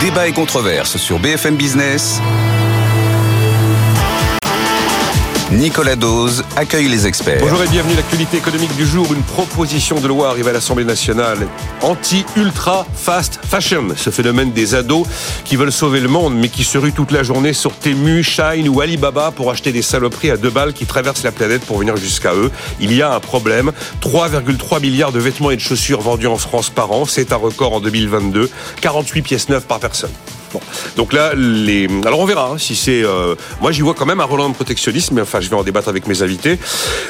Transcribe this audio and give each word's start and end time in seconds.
Débat 0.00 0.28
et 0.28 0.32
controverse 0.32 0.96
sur 0.96 1.18
BFM 1.18 1.56
Business. 1.56 2.22
Nicolas 5.52 5.96
Dose 5.96 6.44
accueille 6.54 6.86
les 6.86 7.08
experts. 7.08 7.40
Bonjour 7.40 7.60
et 7.64 7.66
bienvenue. 7.66 7.96
L'actualité 7.96 8.36
économique 8.36 8.74
du 8.76 8.86
jour. 8.86 9.12
Une 9.12 9.22
proposition 9.22 9.98
de 9.98 10.06
loi 10.06 10.30
arrive 10.30 10.46
à 10.46 10.52
l'Assemblée 10.52 10.84
nationale 10.84 11.48
anti-ultra 11.82 12.86
fast 12.94 13.40
fashion. 13.44 13.88
Ce 13.96 14.10
phénomène 14.10 14.52
des 14.52 14.76
ados 14.76 15.08
qui 15.44 15.56
veulent 15.56 15.72
sauver 15.72 15.98
le 15.98 16.06
monde 16.06 16.36
mais 16.36 16.48
qui 16.48 16.62
se 16.62 16.78
ruent 16.78 16.92
toute 16.92 17.10
la 17.10 17.24
journée 17.24 17.52
sur 17.52 17.76
Temu, 17.76 18.22
Shine 18.22 18.68
ou 18.68 18.80
Alibaba 18.80 19.32
pour 19.32 19.50
acheter 19.50 19.72
des 19.72 19.82
saloperies 19.82 20.30
à 20.30 20.36
deux 20.36 20.50
balles 20.50 20.72
qui 20.72 20.86
traversent 20.86 21.24
la 21.24 21.32
planète 21.32 21.62
pour 21.62 21.78
venir 21.78 21.96
jusqu'à 21.96 22.32
eux. 22.32 22.52
Il 22.78 22.94
y 22.94 23.02
a 23.02 23.12
un 23.12 23.20
problème. 23.20 23.72
3,3 24.02 24.80
milliards 24.80 25.12
de 25.12 25.18
vêtements 25.18 25.50
et 25.50 25.56
de 25.56 25.60
chaussures 25.60 26.00
vendus 26.00 26.28
en 26.28 26.38
France 26.38 26.70
par 26.70 26.92
an. 26.92 27.06
C'est 27.06 27.32
un 27.32 27.36
record 27.36 27.72
en 27.72 27.80
2022. 27.80 28.48
48 28.80 29.22
pièces 29.22 29.48
neuves 29.48 29.66
par 29.66 29.80
personne. 29.80 30.12
Bon. 30.52 30.60
Donc 30.96 31.12
là, 31.12 31.32
les... 31.36 31.88
alors 32.04 32.20
on 32.20 32.24
verra 32.24 32.50
hein, 32.52 32.58
si 32.58 32.74
c'est. 32.74 33.02
Euh... 33.04 33.34
Moi, 33.60 33.72
j'y 33.72 33.82
vois 33.82 33.94
quand 33.94 34.06
même 34.06 34.20
un 34.20 34.24
Roland 34.24 34.48
de 34.48 34.54
protectionnisme, 34.54 35.14
mais 35.14 35.22
enfin, 35.22 35.40
je 35.40 35.48
vais 35.48 35.56
en 35.56 35.62
débattre 35.62 35.88
avec 35.88 36.06
mes 36.06 36.22
invités. 36.22 36.58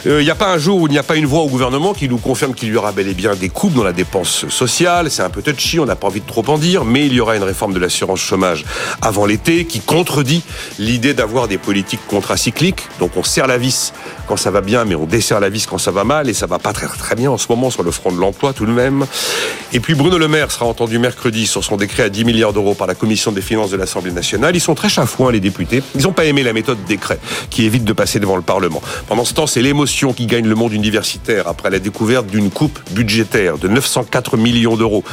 Euh, 0.07 0.21
Il 0.21 0.25
n'y 0.25 0.31
a 0.31 0.35
pas 0.35 0.53
un 0.53 0.59
jour 0.59 0.81
où 0.81 0.87
il 0.87 0.93
n'y 0.93 0.99
a 0.99 1.03
pas 1.03 1.17
une 1.17 1.27
voix 1.27 1.41
au 1.41 1.49
gouvernement 1.49 1.95
qui 1.95 2.09
nous 2.09 2.19
confirme 2.19 2.55
qu'il 2.55 2.69
y 2.69 2.77
aura 2.77 2.93
bel 2.93 3.09
et 3.09 3.15
bien 3.15 3.35
des 3.35 3.49
coupes 3.49 3.75
dans 3.75 3.85
la 3.85 3.93
dépense 3.93 4.49
sociale. 4.49 5.11
C'est 5.11 5.23
un 5.23 5.31
peu 5.31 5.43
touchy, 5.43 5.79
on 5.81 5.87
n'a 5.87 5.97
pas 5.97 6.07
envie 6.07 6.21
de 6.21 6.27
trop 6.27 6.45
en 6.49 6.59
dire, 6.59 6.85
mais 6.85 7.07
il 7.07 7.13
y 7.13 7.21
aura 7.21 7.37
une 7.37 7.43
réforme 7.43 7.73
de 7.73 7.79
l'assurance 7.79 8.21
chômage 8.21 8.65
avant 9.03 9.27
l'été 9.27 9.65
qui 9.65 9.81
contredit 9.81 10.43
l'idée 10.79 11.15
d'avoir 11.15 11.49
des 11.49 11.59
politiques 11.59 12.07
contracycliques. 12.09 12.83
Donc 12.99 13.17
on 13.17 13.23
serre 13.23 13.47
la 13.47 13.59
vis 13.59 13.93
quand 14.27 14.37
ça 14.37 14.51
va 14.51 14.61
bien, 14.61 14.85
mais 14.85 14.95
on 14.95 15.07
desserre 15.07 15.41
la 15.41 15.49
vis 15.49 15.67
quand 15.67 15.79
ça 15.79 15.91
va 15.91 16.05
mal, 16.05 16.29
et 16.29 16.35
ça 16.35 16.47
va 16.47 16.59
pas 16.59 16.73
très 16.73 16.87
très 16.87 17.17
bien 17.17 17.31
en 17.31 17.39
ce 17.39 17.47
moment 17.49 17.71
sur 17.71 17.83
le 17.83 17.91
front 17.91 18.13
de 18.13 18.19
l'emploi 18.19 18.53
tout 18.53 18.67
de 18.67 18.73
même. 18.73 19.07
Et 19.73 19.81
puis 19.81 19.95
Bruno 19.95 20.19
Le 20.19 20.29
Maire 20.29 20.51
sera 20.51 20.67
entendu 20.67 20.99
mercredi 20.99 21.47
sur 21.47 21.65
son 21.65 21.77
décret 21.77 22.05
à 22.05 22.09
10 22.09 22.25
milliards 22.25 22.53
d'euros 22.53 22.75
par 22.75 22.87
la 22.87 22.95
commission 22.95 23.30
des 23.33 23.41
finances 23.41 23.71
de 23.71 23.77
l'Assemblée 23.77 24.13
nationale. 24.13 24.57
Ils 24.57 24.61
sont 24.61 24.75
très 24.75 24.89
chafouins, 24.89 25.33
les 25.33 25.41
députés. 25.41 25.83
Ils 25.95 26.03
n'ont 26.03 26.13
pas 26.13 26.25
aimé 26.25 26.43
la 26.43 26.53
méthode 26.53 26.79
décret 26.87 27.19
qui 27.51 27.65
évite 27.65 27.85
de 27.85 27.93
passer 27.93 28.21
devant 28.21 28.37
le 28.37 28.43
Parlement. 28.43 28.83
Pendant 29.09 29.25
ce 29.25 29.35
temps, 29.35 29.47
c'est 29.47 29.63
l'émotion 29.63 30.13
qui 30.13 30.27
gagne 30.27 30.47
le 30.47 30.55
monde 30.55 30.73
universitaire 30.73 31.49
après 31.49 31.71
la 31.71 31.79
découverte 31.79 32.27
d'une 32.27 32.51
coupe 32.51 32.79
budgétaire 32.93 33.59
de 33.59 33.69
904 33.69 34.37
millions 34.37 34.77
d'euros 34.77 35.05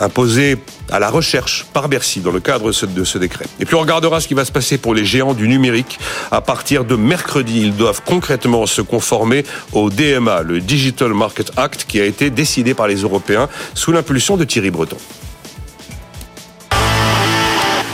imposée 0.00 0.58
à 0.90 0.98
la 0.98 1.10
recherche 1.10 1.66
par 1.72 1.88
Bercy 1.88 2.20
dans 2.20 2.32
le 2.32 2.40
cadre 2.40 2.72
de 2.72 3.04
ce 3.04 3.18
décret. 3.18 3.46
Et 3.60 3.64
puis 3.64 3.74
on 3.74 3.80
regardera 3.80 4.20
ce 4.20 4.28
qui 4.28 4.34
va 4.34 4.44
se 4.44 4.52
passer 4.52 4.78
pour 4.78 4.94
les 4.94 5.04
géants 5.04 5.34
du 5.34 5.48
numérique. 5.48 5.98
À 6.30 6.40
partir 6.40 6.84
de 6.84 6.96
mercredi, 6.96 7.60
ils 7.62 7.76
doivent 7.76 8.02
concrètement 8.04 8.66
se 8.66 8.82
conformer 8.82 9.44
au 9.72 9.90
DMA, 9.90 10.42
le 10.42 10.60
Digital 10.60 11.14
Market 11.14 11.52
Act, 11.56 11.84
qui 11.88 12.00
a 12.00 12.04
été 12.04 12.30
décidé 12.30 12.74
par 12.74 12.88
les 12.88 12.96
Européens 12.96 13.48
sous 13.74 13.92
l'impulsion 13.92 14.36
de 14.36 14.44
Thierry 14.44 14.70
Breton. 14.70 14.98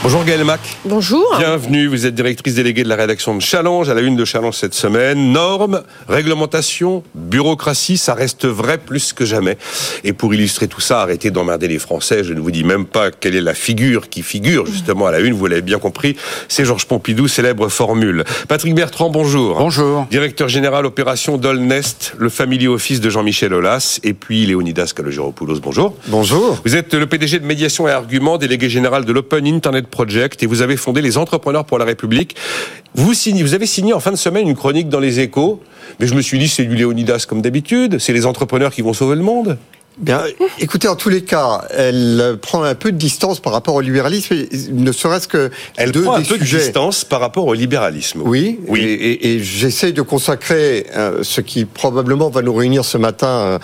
Bonjour 0.01 0.23
Gaël 0.23 0.45
Mac. 0.45 0.61
Bonjour. 0.85 1.35
Bienvenue, 1.37 1.87
vous 1.87 2.05
êtes 2.05 2.15
directrice 2.15 2.55
déléguée 2.55 2.83
de 2.83 2.87
la 2.89 2.95
rédaction 2.95 3.35
de 3.35 3.41
Challenge, 3.41 3.89
à 3.89 3.93
la 3.93 3.99
une 3.99 4.15
de 4.15 4.23
Challenge 4.23 4.55
cette 4.55 4.73
semaine. 4.73 5.33
Normes, 5.33 5.83
réglementation, 6.07 7.03
bureaucratie, 7.15 7.97
ça 7.97 8.13
reste 8.13 8.47
vrai 8.47 8.77
plus 8.77 9.11
que 9.11 9.25
jamais. 9.25 9.57
Et 10.05 10.13
pour 10.13 10.33
illustrer 10.33 10.69
tout 10.69 10.79
ça, 10.79 11.01
arrêtez 11.01 11.31
d'emmerder 11.31 11.67
les 11.67 11.79
Français. 11.79 12.23
Je 12.23 12.33
ne 12.33 12.39
vous 12.39 12.49
dis 12.49 12.63
même 12.63 12.85
pas 12.85 13.11
quelle 13.11 13.35
est 13.35 13.41
la 13.41 13.53
figure 13.53 14.07
qui 14.07 14.23
figure 14.23 14.65
justement 14.65 15.05
à 15.05 15.11
la 15.11 15.19
une, 15.19 15.33
vous 15.33 15.45
l'avez 15.47 15.61
bien 15.61 15.79
compris. 15.79 16.15
C'est 16.47 16.63
Georges 16.63 16.85
Pompidou, 16.85 17.27
célèbre 17.27 17.67
formule. 17.67 18.23
Patrick 18.47 18.73
Bertrand, 18.75 19.09
bonjour. 19.09 19.57
Bonjour. 19.57 20.07
Directeur 20.09 20.47
général 20.47 20.85
opération 20.85 21.37
Dolnest, 21.37 22.13
le 22.17 22.29
family 22.29 22.69
office 22.69 23.01
de 23.01 23.09
Jean-Michel 23.09 23.53
Aulas. 23.53 23.99
Et 24.03 24.13
puis 24.13 24.45
Léonidas 24.45 24.93
Kalogeropoulos, 24.95 25.59
bonjour. 25.59 25.93
Bonjour. 26.07 26.57
Vous 26.63 26.77
êtes 26.77 26.93
le 26.93 27.05
PDG 27.05 27.39
de 27.39 27.45
Médiation 27.45 27.85
et 27.89 27.91
Arguments, 27.91 28.37
délégué 28.37 28.69
général 28.69 29.03
de 29.03 29.11
l'Open 29.11 29.45
Internet 29.45 29.88
Project 29.89 30.43
et 30.43 30.45
vous 30.45 30.61
avez 30.61 30.77
fondé 30.77 31.01
les 31.01 31.17
Entrepreneurs 31.17 31.65
pour 31.65 31.77
la 31.77 31.85
République. 31.85 32.35
Vous, 32.95 33.13
signez, 33.13 33.43
vous 33.43 33.53
avez 33.53 33.65
signé 33.65 33.93
en 33.93 33.99
fin 33.99 34.11
de 34.11 34.17
semaine 34.17 34.47
une 34.47 34.55
chronique 34.55 34.89
dans 34.89 34.99
les 34.99 35.19
échos, 35.19 35.61
mais 35.99 36.07
je 36.07 36.15
me 36.15 36.21
suis 36.21 36.39
dit 36.39 36.47
c'est 36.47 36.65
du 36.65 36.75
Léonidas 36.75 37.25
comme 37.27 37.41
d'habitude, 37.41 37.99
c'est 37.99 38.13
les 38.13 38.25
entrepreneurs 38.25 38.71
qui 38.71 38.81
vont 38.81 38.93
sauver 38.93 39.15
le 39.15 39.23
monde. 39.23 39.57
Bien, 39.97 40.23
écoutez, 40.59 40.87
en 40.87 40.95
tous 40.95 41.09
les 41.09 41.23
cas, 41.23 41.65
elle 41.75 42.37
prend 42.41 42.63
un 42.63 42.73
peu 42.73 42.93
de 42.93 42.97
distance 42.97 43.41
par 43.41 43.51
rapport 43.51 43.75
au 43.75 43.81
libéralisme, 43.81 44.33
ne 44.71 44.91
serait-ce 44.93 45.27
que 45.27 45.51
elle 45.75 45.91
deux 45.91 46.03
prend 46.03 46.13
un 46.13 46.21
des 46.21 46.25
peu 46.25 46.37
sujets. 46.37 46.55
de 46.55 46.61
distance 46.63 47.03
par 47.03 47.19
rapport 47.19 47.45
au 47.45 47.53
libéralisme. 47.53 48.21
Oui, 48.23 48.61
oui. 48.69 48.79
Et, 48.79 48.93
et, 48.93 49.33
et 49.33 49.39
j'essaye 49.43 49.91
de 49.91 50.01
consacrer 50.01 50.85
euh, 50.95 51.21
ce 51.23 51.41
qui 51.41 51.65
probablement 51.65 52.29
va 52.29 52.41
nous 52.41 52.53
réunir 52.53 52.85
ce 52.85 52.97
matin, 52.97 53.27
euh, 53.27 53.59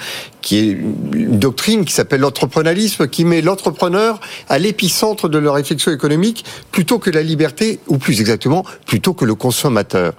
qui 0.45 0.59
est 0.59 0.77
une 1.13 1.39
doctrine 1.39 1.85
qui 1.85 1.91
s'appelle 1.93 2.21
l'entrepreneurialisme, 2.21 3.07
qui 3.07 3.25
met 3.25 3.41
l'entrepreneur 3.41 4.19
à 4.47 4.59
l'épicentre 4.59 5.27
de 5.27 5.39
la 5.39 5.51
réflexion 5.51 5.91
économique 5.91 6.45
plutôt 6.71 6.99
que 6.99 7.09
la 7.09 7.23
liberté, 7.23 7.79
ou 7.87 7.97
plus 7.97 8.19
exactement, 8.21 8.63
plutôt 8.85 9.13
que 9.15 9.25
le 9.25 9.33
consommateur. 9.33 10.13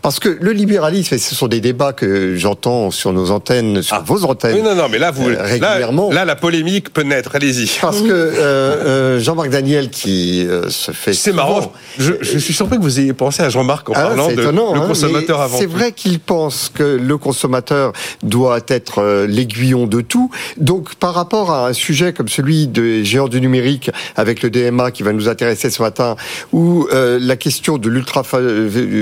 Parce 0.00 0.20
que 0.20 0.28
le 0.40 0.52
libéralisme, 0.52 1.16
et 1.16 1.18
ce 1.18 1.34
sont 1.34 1.48
des 1.48 1.60
débats 1.60 1.92
que 1.92 2.36
j'entends 2.36 2.92
sur 2.92 3.12
nos 3.12 3.32
antennes, 3.32 3.82
sur 3.82 3.96
Ah. 3.96 4.04
vos 4.06 4.24
antennes. 4.24 4.54
Oui, 4.54 4.62
non, 4.62 4.76
non, 4.76 4.86
mais 4.88 4.98
là, 4.98 5.10
vous, 5.10 5.28
euh, 5.28 5.34
là, 5.34 5.42
régulièrement. 5.42 6.12
là, 6.12 6.24
la 6.24 6.36
polémique 6.36 6.92
peut 6.92 7.02
naître. 7.02 7.34
Allez-y. 7.34 7.68
Parce 7.80 8.00
que 8.02 8.08
euh, 8.08 8.30
euh, 8.38 9.18
Jean-Marc 9.20 9.50
Daniel 9.50 9.90
qui 9.90 10.46
euh, 10.46 10.70
se 10.70 10.92
fait. 10.92 11.12
C'est 11.12 11.32
marrant. 11.32 11.72
Je, 11.98 12.12
je 12.20 12.38
suis 12.38 12.54
surpris 12.54 12.78
que 12.78 12.82
vous 12.82 13.00
ayez 13.00 13.14
pensé 13.14 13.42
à 13.42 13.48
Jean-Marc 13.50 13.90
en 13.90 13.94
Ah, 13.96 14.02
parlant 14.06 14.28
de 14.28 14.32
étonnant, 14.40 14.74
le 14.74 14.80
hein, 14.80 14.86
consommateur 14.86 15.38
mais 15.38 15.44
avant 15.44 15.58
C'est 15.58 15.66
vrai 15.66 15.90
qu'il 15.90 16.20
pense 16.20 16.70
que 16.72 16.84
le 16.84 17.18
consommateur 17.18 17.92
doit 18.22 18.60
être 18.68 19.00
euh, 19.02 19.26
de 19.72 20.00
tout. 20.00 20.30
Donc, 20.56 20.94
par 20.96 21.14
rapport 21.14 21.50
à 21.50 21.68
un 21.68 21.72
sujet 21.72 22.12
comme 22.12 22.28
celui 22.28 22.66
des 22.66 23.04
géants 23.04 23.28
du 23.28 23.40
numérique 23.40 23.90
avec 24.16 24.42
le 24.42 24.50
DMA 24.50 24.90
qui 24.90 25.02
va 25.02 25.12
nous 25.12 25.28
intéresser 25.28 25.70
ce 25.70 25.82
matin, 25.82 26.16
ou 26.52 26.86
euh, 26.92 27.18
la 27.20 27.36
question 27.36 27.78
de 27.78 27.88
l'ultra 27.88 28.22
fa- 28.22 28.38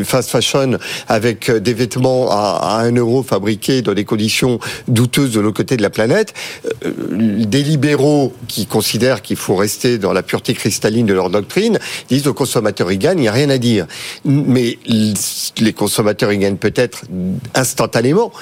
fast 0.05 0.31
fashion 0.31 0.79
avec 1.09 1.49
euh, 1.49 1.59
des 1.61 1.75
vêtements 1.75 2.31
à, 2.31 2.59
à 2.79 2.83
1 2.85 2.93
euro 2.97 3.23
fabriqués 3.23 3.83
dans 3.83 3.95
des 3.95 4.05
conditions 4.05 4.59
douteuses 4.89 5.33
de 5.33 5.41
l'autre 5.41 5.57
côté 5.57 5.77
de 5.77 5.83
la 5.83 5.91
planète, 5.91 6.35
euh, 6.85 6.93
des 7.45 7.63
libéraux 7.63 8.33
qui 8.49 8.67
considèrent 8.67 9.23
qu'il 9.23 9.37
faut 9.37 9.57
rester 9.57 9.99
dans 9.99 10.13
la 10.13 10.23
pureté 10.23 10.55
cristalline 10.55 11.07
de 11.07 11.15
leur 11.15 11.31
doctrine 11.31 11.79
disent 12.09 12.27
au 12.29 12.35
consommateur 12.35 12.91
il 12.93 12.99
gagne, 12.99 13.19
il 13.19 13.23
n'y 13.23 13.29
a 13.29 13.33
rien 13.33 13.51
à 13.51 13.59
dire. 13.59 13.87
Mais 14.25 14.79
les 15.59 15.73
consommateurs 15.73 16.33
ils 16.33 16.39
gagnent 16.39 16.57
peut-être 16.57 17.05
instantanément, 17.55 18.33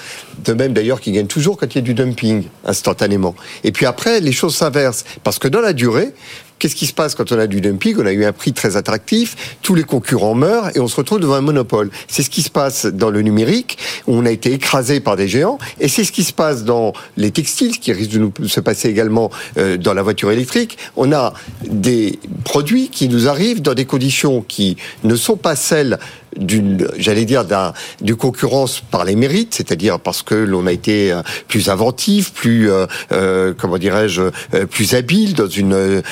de 0.45 0.53
même 0.53 0.73
d'ailleurs 0.73 1.01
qu'ils 1.01 1.13
gagnent 1.15 1.27
toujours 1.27 1.57
quand 1.57 1.75
il 1.75 1.79
y 1.79 1.79
a 1.79 1.83
du 1.83 1.95
dumping 1.95 2.18
instantanément. 2.65 3.35
Et 3.65 3.73
puis 3.73 3.87
après 3.87 4.21
les 4.21 4.33
choses 4.33 4.55
s'inversent 4.57 5.05
parce 5.25 5.39
que 5.39 5.49
dans 5.49 5.61
la 5.61 5.73
durée 5.73 6.13
Qu'est-ce 6.59 6.75
qui 6.75 6.87
se 6.87 6.93
passe 6.93 7.15
quand 7.15 7.31
on 7.31 7.39
a 7.39 7.47
du 7.47 7.61
dumping? 7.61 7.97
On 7.99 8.07
a 8.07 8.13
eu 8.13 8.25
un 8.25 8.33
prix 8.33 8.53
très 8.53 8.77
attractif, 8.77 9.57
tous 9.63 9.77
les 9.77 9.85
concurrents 9.85 10.35
meurent 10.35 10.77
et 10.77 10.81
on 10.81 10.89
se 10.89 10.97
retrouve 10.97 11.21
devant 11.21 11.35
un 11.35 11.41
monopole. 11.41 11.91
C'est 12.09 12.25
ce 12.25 12.31
qui 12.31 12.43
se 12.43 12.51
passe 12.51 12.87
dans 12.87 13.11
le 13.11 13.23
numérique, 13.23 13.79
où 14.09 14.17
on 14.17 14.27
a 14.27 14.31
été 14.31 14.53
écrasé 14.53 14.99
par 14.99 15.15
des 15.15 15.29
géants, 15.29 15.59
et 15.79 15.87
c'est 15.87 16.03
ce 16.03 16.11
qui 16.11 16.25
se 16.25 16.33
passe 16.33 16.65
dans 16.65 16.93
les 17.17 17.31
textiles, 17.31 17.75
ce 17.75 17.79
qui 17.79 17.93
risque 17.93 18.11
de 18.11 18.19
nous 18.19 18.49
se 18.49 18.61
passer 18.61 18.89
également 18.89 19.31
euh, 19.57 19.77
dans 19.77 19.95
la 19.95 20.03
voiture 20.03 20.33
électrique. 20.33 20.79
On 20.97 21.13
a 21.13 21.33
des 21.65 22.19
produits 22.45 22.89
qui 22.89 23.09
nous 23.09 23.29
arrivent 23.29 23.63
dans 23.63 23.75
des 23.75 23.85
conditions 23.85 24.43
qui 24.43 24.77
ne 25.05 25.15
sont 25.15 25.37
pas 25.37 25.55
celles 25.55 25.99
d'une, 26.39 26.89
j'allais 26.97 27.25
dire, 27.25 27.45
d'un, 27.45 27.73
d'une 28.01 28.17
concurrence 28.17 28.81
par 28.81 29.05
les 29.05 29.17
mérites, 29.17 29.55
c'est-à-dire 29.55 30.01
parce 30.01 30.23
que 30.23 30.35
l'on 30.35 30.67
a 30.67 30.73
été 30.73 31.13
euh, 31.13 31.23
plus 31.49 31.69
inventif, 31.69 32.33
plus, 32.33 32.71
euh, 32.71 32.87
euh, 33.13 33.55
comment 33.57 33.79
dirais-je, 33.79 34.23
plus 34.71 34.95
habile, 34.95 35.35
dans 35.35 35.49
une, 35.49 36.03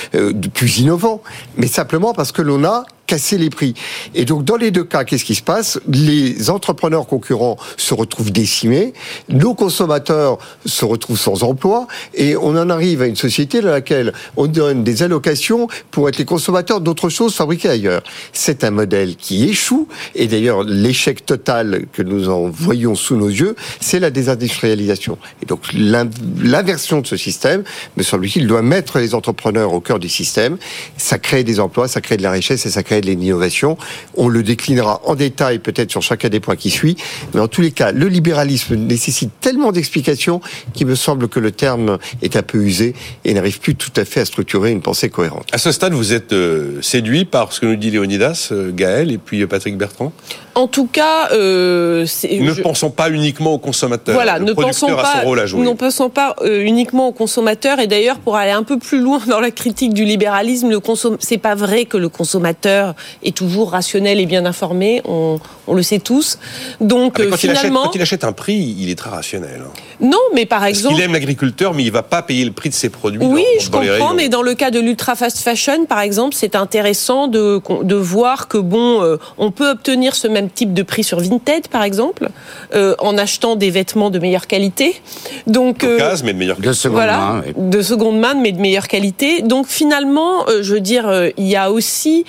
plus 0.52 0.78
innovant, 0.78 1.22
mais 1.56 1.66
simplement 1.66 2.12
parce 2.12 2.32
que 2.32 2.42
l'on 2.42 2.64
a 2.64 2.84
casser 3.06 3.38
les 3.38 3.50
prix. 3.50 3.74
Et 4.14 4.24
donc, 4.24 4.44
dans 4.44 4.56
les 4.56 4.70
deux 4.70 4.84
cas, 4.84 5.04
qu'est-ce 5.04 5.24
qui 5.24 5.34
se 5.34 5.42
passe? 5.42 5.78
Les 5.88 6.50
entrepreneurs 6.50 7.06
concurrents 7.06 7.56
se 7.76 7.94
retrouvent 7.94 8.32
décimés, 8.32 8.92
nos 9.28 9.54
consommateurs 9.54 10.38
se 10.64 10.84
retrouvent 10.84 11.18
sans 11.18 11.42
emploi, 11.42 11.86
et 12.14 12.36
on 12.36 12.56
en 12.56 12.70
arrive 12.70 13.02
à 13.02 13.06
une 13.06 13.16
société 13.16 13.60
dans 13.60 13.70
laquelle 13.70 14.12
on 14.36 14.46
donne 14.46 14.84
des 14.84 15.02
allocations 15.02 15.68
pour 15.90 16.08
être 16.08 16.18
les 16.18 16.24
consommateurs 16.24 16.80
d'autres 16.80 17.08
choses 17.08 17.34
fabriquées 17.34 17.68
ailleurs. 17.68 18.02
C'est 18.32 18.64
un 18.64 18.70
modèle 18.70 19.16
qui 19.16 19.48
échoue, 19.48 19.88
et 20.14 20.26
d'ailleurs, 20.26 20.64
l'échec 20.64 21.24
total 21.24 21.86
que 21.92 22.02
nous 22.02 22.28
en 22.28 22.48
voyons 22.48 22.94
sous 22.94 23.16
nos 23.16 23.28
yeux, 23.28 23.56
c'est 23.80 24.00
la 24.00 24.10
désindustrialisation. 24.10 25.18
Et 25.42 25.46
donc, 25.46 25.60
l'in- 25.72 26.08
l'inversion 26.40 27.00
de 27.00 27.06
ce 27.06 27.16
système, 27.16 27.62
me 27.96 28.02
semble-t-il, 28.02 28.46
doit 28.46 28.62
mettre 28.62 28.98
les 28.98 29.14
entrepreneurs 29.14 29.72
au 29.72 29.80
cœur 29.80 29.98
du 29.98 30.08
système. 30.08 30.56
Ça 30.96 31.18
crée 31.18 31.44
des 31.44 31.60
emplois, 31.60 31.88
ça 31.88 32.00
crée 32.00 32.16
de 32.16 32.22
la 32.22 32.30
richesse, 32.30 32.66
et 32.66 32.70
ça 32.70 32.82
crée 32.82 32.95
l'intérêt 32.96 33.16
de 33.16 33.20
l'innovation. 33.20 33.76
On 34.16 34.28
le 34.28 34.42
déclinera 34.42 35.00
en 35.04 35.14
détail 35.14 35.58
peut-être 35.58 35.90
sur 35.90 36.02
chacun 36.02 36.28
des 36.28 36.40
points 36.40 36.56
qui 36.56 36.70
suit, 36.70 36.96
mais 37.34 37.40
en 37.40 37.48
tous 37.48 37.60
les 37.60 37.70
cas, 37.70 37.92
le 37.92 38.08
libéralisme 38.08 38.74
nécessite 38.74 39.30
tellement 39.40 39.72
d'explications 39.72 40.40
qu'il 40.72 40.86
me 40.86 40.94
semble 40.94 41.28
que 41.28 41.40
le 41.40 41.50
terme 41.50 41.98
est 42.22 42.36
un 42.36 42.42
peu 42.42 42.58
usé 42.58 42.94
et 43.24 43.34
n'arrive 43.34 43.60
plus 43.60 43.74
tout 43.74 43.92
à 43.96 44.04
fait 44.04 44.20
à 44.20 44.24
structurer 44.24 44.70
une 44.70 44.82
pensée 44.82 45.08
cohérente. 45.08 45.48
À 45.52 45.58
ce 45.58 45.72
stade, 45.72 45.92
vous 45.92 46.12
êtes 46.12 46.32
euh, 46.32 46.80
séduit 46.82 47.24
par 47.24 47.52
ce 47.52 47.60
que 47.60 47.66
nous 47.66 47.76
dit 47.76 47.90
Léonidas, 47.90 48.48
euh, 48.52 48.70
Gaël 48.72 49.10
et 49.10 49.18
puis 49.18 49.42
euh, 49.42 49.46
Patrick 49.46 49.76
Bertrand? 49.76 50.12
En 50.56 50.68
tout 50.68 50.86
cas, 50.86 51.28
euh, 51.32 52.06
ne 52.24 52.62
pensons 52.62 52.90
pas 52.90 53.10
uniquement 53.10 53.52
aux 53.52 53.58
consommateurs. 53.58 54.14
Voilà, 54.14 54.38
le 54.38 54.46
ne 54.46 54.52
pensons 54.54 54.86
pas, 54.86 55.20
rôle 55.22 55.38
à 55.38 55.44
jouer. 55.44 55.60
ne 55.60 55.72
pensons 55.74 56.08
pas 56.08 56.34
euh, 56.40 56.62
uniquement 56.64 57.08
aux 57.08 57.12
consommateurs. 57.12 57.78
Et 57.78 57.86
d'ailleurs, 57.86 58.18
pour 58.18 58.36
aller 58.36 58.52
un 58.52 58.62
peu 58.62 58.78
plus 58.78 59.02
loin 59.02 59.20
dans 59.28 59.40
la 59.40 59.50
critique 59.50 59.92
du 59.92 60.06
libéralisme, 60.06 60.70
le 60.70 60.80
consom... 60.80 61.18
c'est 61.20 61.36
pas 61.36 61.54
vrai 61.54 61.84
que 61.84 61.98
le 61.98 62.08
consommateur 62.08 62.85
est 63.22 63.36
toujours 63.36 63.70
rationnel 63.72 64.20
et 64.20 64.26
bien 64.26 64.44
informé. 64.46 65.02
On, 65.06 65.38
on 65.66 65.74
le 65.74 65.82
sait 65.82 65.98
tous. 65.98 66.38
Donc 66.80 67.16
Ah, 67.18 67.22
euh, 67.22 67.30
quand, 67.30 67.42
il 67.42 67.50
achète, 67.50 67.58
finalement, 67.58 67.82
quand 67.84 67.94
il 67.94 68.02
achète 68.02 68.24
un 68.24 68.32
prix, 68.32 68.76
il 68.78 68.90
est 68.90 68.94
très 68.94 69.10
rationnel. 69.10 69.62
hein. 69.64 69.70
non, 70.00 70.18
mais 70.34 70.46
par 70.46 70.60
Parce 70.60 70.70
exemple, 70.70 70.94
qu'il 70.96 71.04
aime 71.04 71.12
l'agriculteur, 71.12 71.74
mais 71.74 71.82
il 71.84 71.92
va 71.92 72.02
pas 72.02 72.22
payer 72.22 72.44
le 72.44 72.52
prix 72.52 72.68
de 72.70 72.74
ses 72.74 72.88
produits. 72.90 73.20
Oui, 73.22 73.44
dans- 73.58 73.64
je 73.64 73.70
dans 73.70 73.78
comprends, 73.80 74.14
mais 74.14 74.28
dans 74.28 74.42
le 74.42 74.54
cas 74.54 74.70
de 74.70 74.78
l'ultra 74.80 75.14
fast 75.14 75.38
fashion, 75.40 75.86
par 75.86 76.00
exemple, 76.00 76.34
c'est 76.36 76.54
intéressant 76.56 77.26
de, 77.28 77.60
de 77.82 77.94
voir 77.94 78.48
que 78.48 78.58
bon, 78.58 79.02
euh, 79.02 79.16
on 79.38 79.50
peut 79.50 79.70
obtenir 79.70 80.14
ce 80.14 80.28
même 80.28 80.50
type 80.50 80.72
de 80.74 80.82
prix 80.82 81.04
sur 81.04 81.20
Vinted, 81.20 81.68
par 81.68 81.82
exemple, 81.82 82.28
euh, 82.74 82.94
en 82.98 83.16
achetant 83.18 83.56
des 83.56 83.70
vêtements 83.70 84.10
de 84.10 84.18
meilleure 84.18 84.46
qualité. 84.46 85.00
Donc, 85.46 85.84
euh, 85.84 85.98
mais 86.24 86.32
de 86.32 86.38
meilleure 86.38 86.58
De 86.60 86.72
seconde 86.72 86.96
voilà, 86.96 87.18
main. 87.18 87.42
oui. 87.46 87.52
de 87.56 87.82
seconde 87.82 88.18
main, 88.18 88.34
mais 88.34 88.52
de 88.52 88.60
meilleure 88.60 88.88
qualité. 88.88 89.42
Donc 89.42 89.66
finalement, 89.68 90.48
euh, 90.48 90.62
je 90.62 90.74
veux 90.74 90.80
dire, 90.80 91.08
euh, 91.08 91.30
il 91.36 91.46
y 91.46 91.56
a 91.56 91.70
aussi, 91.70 92.24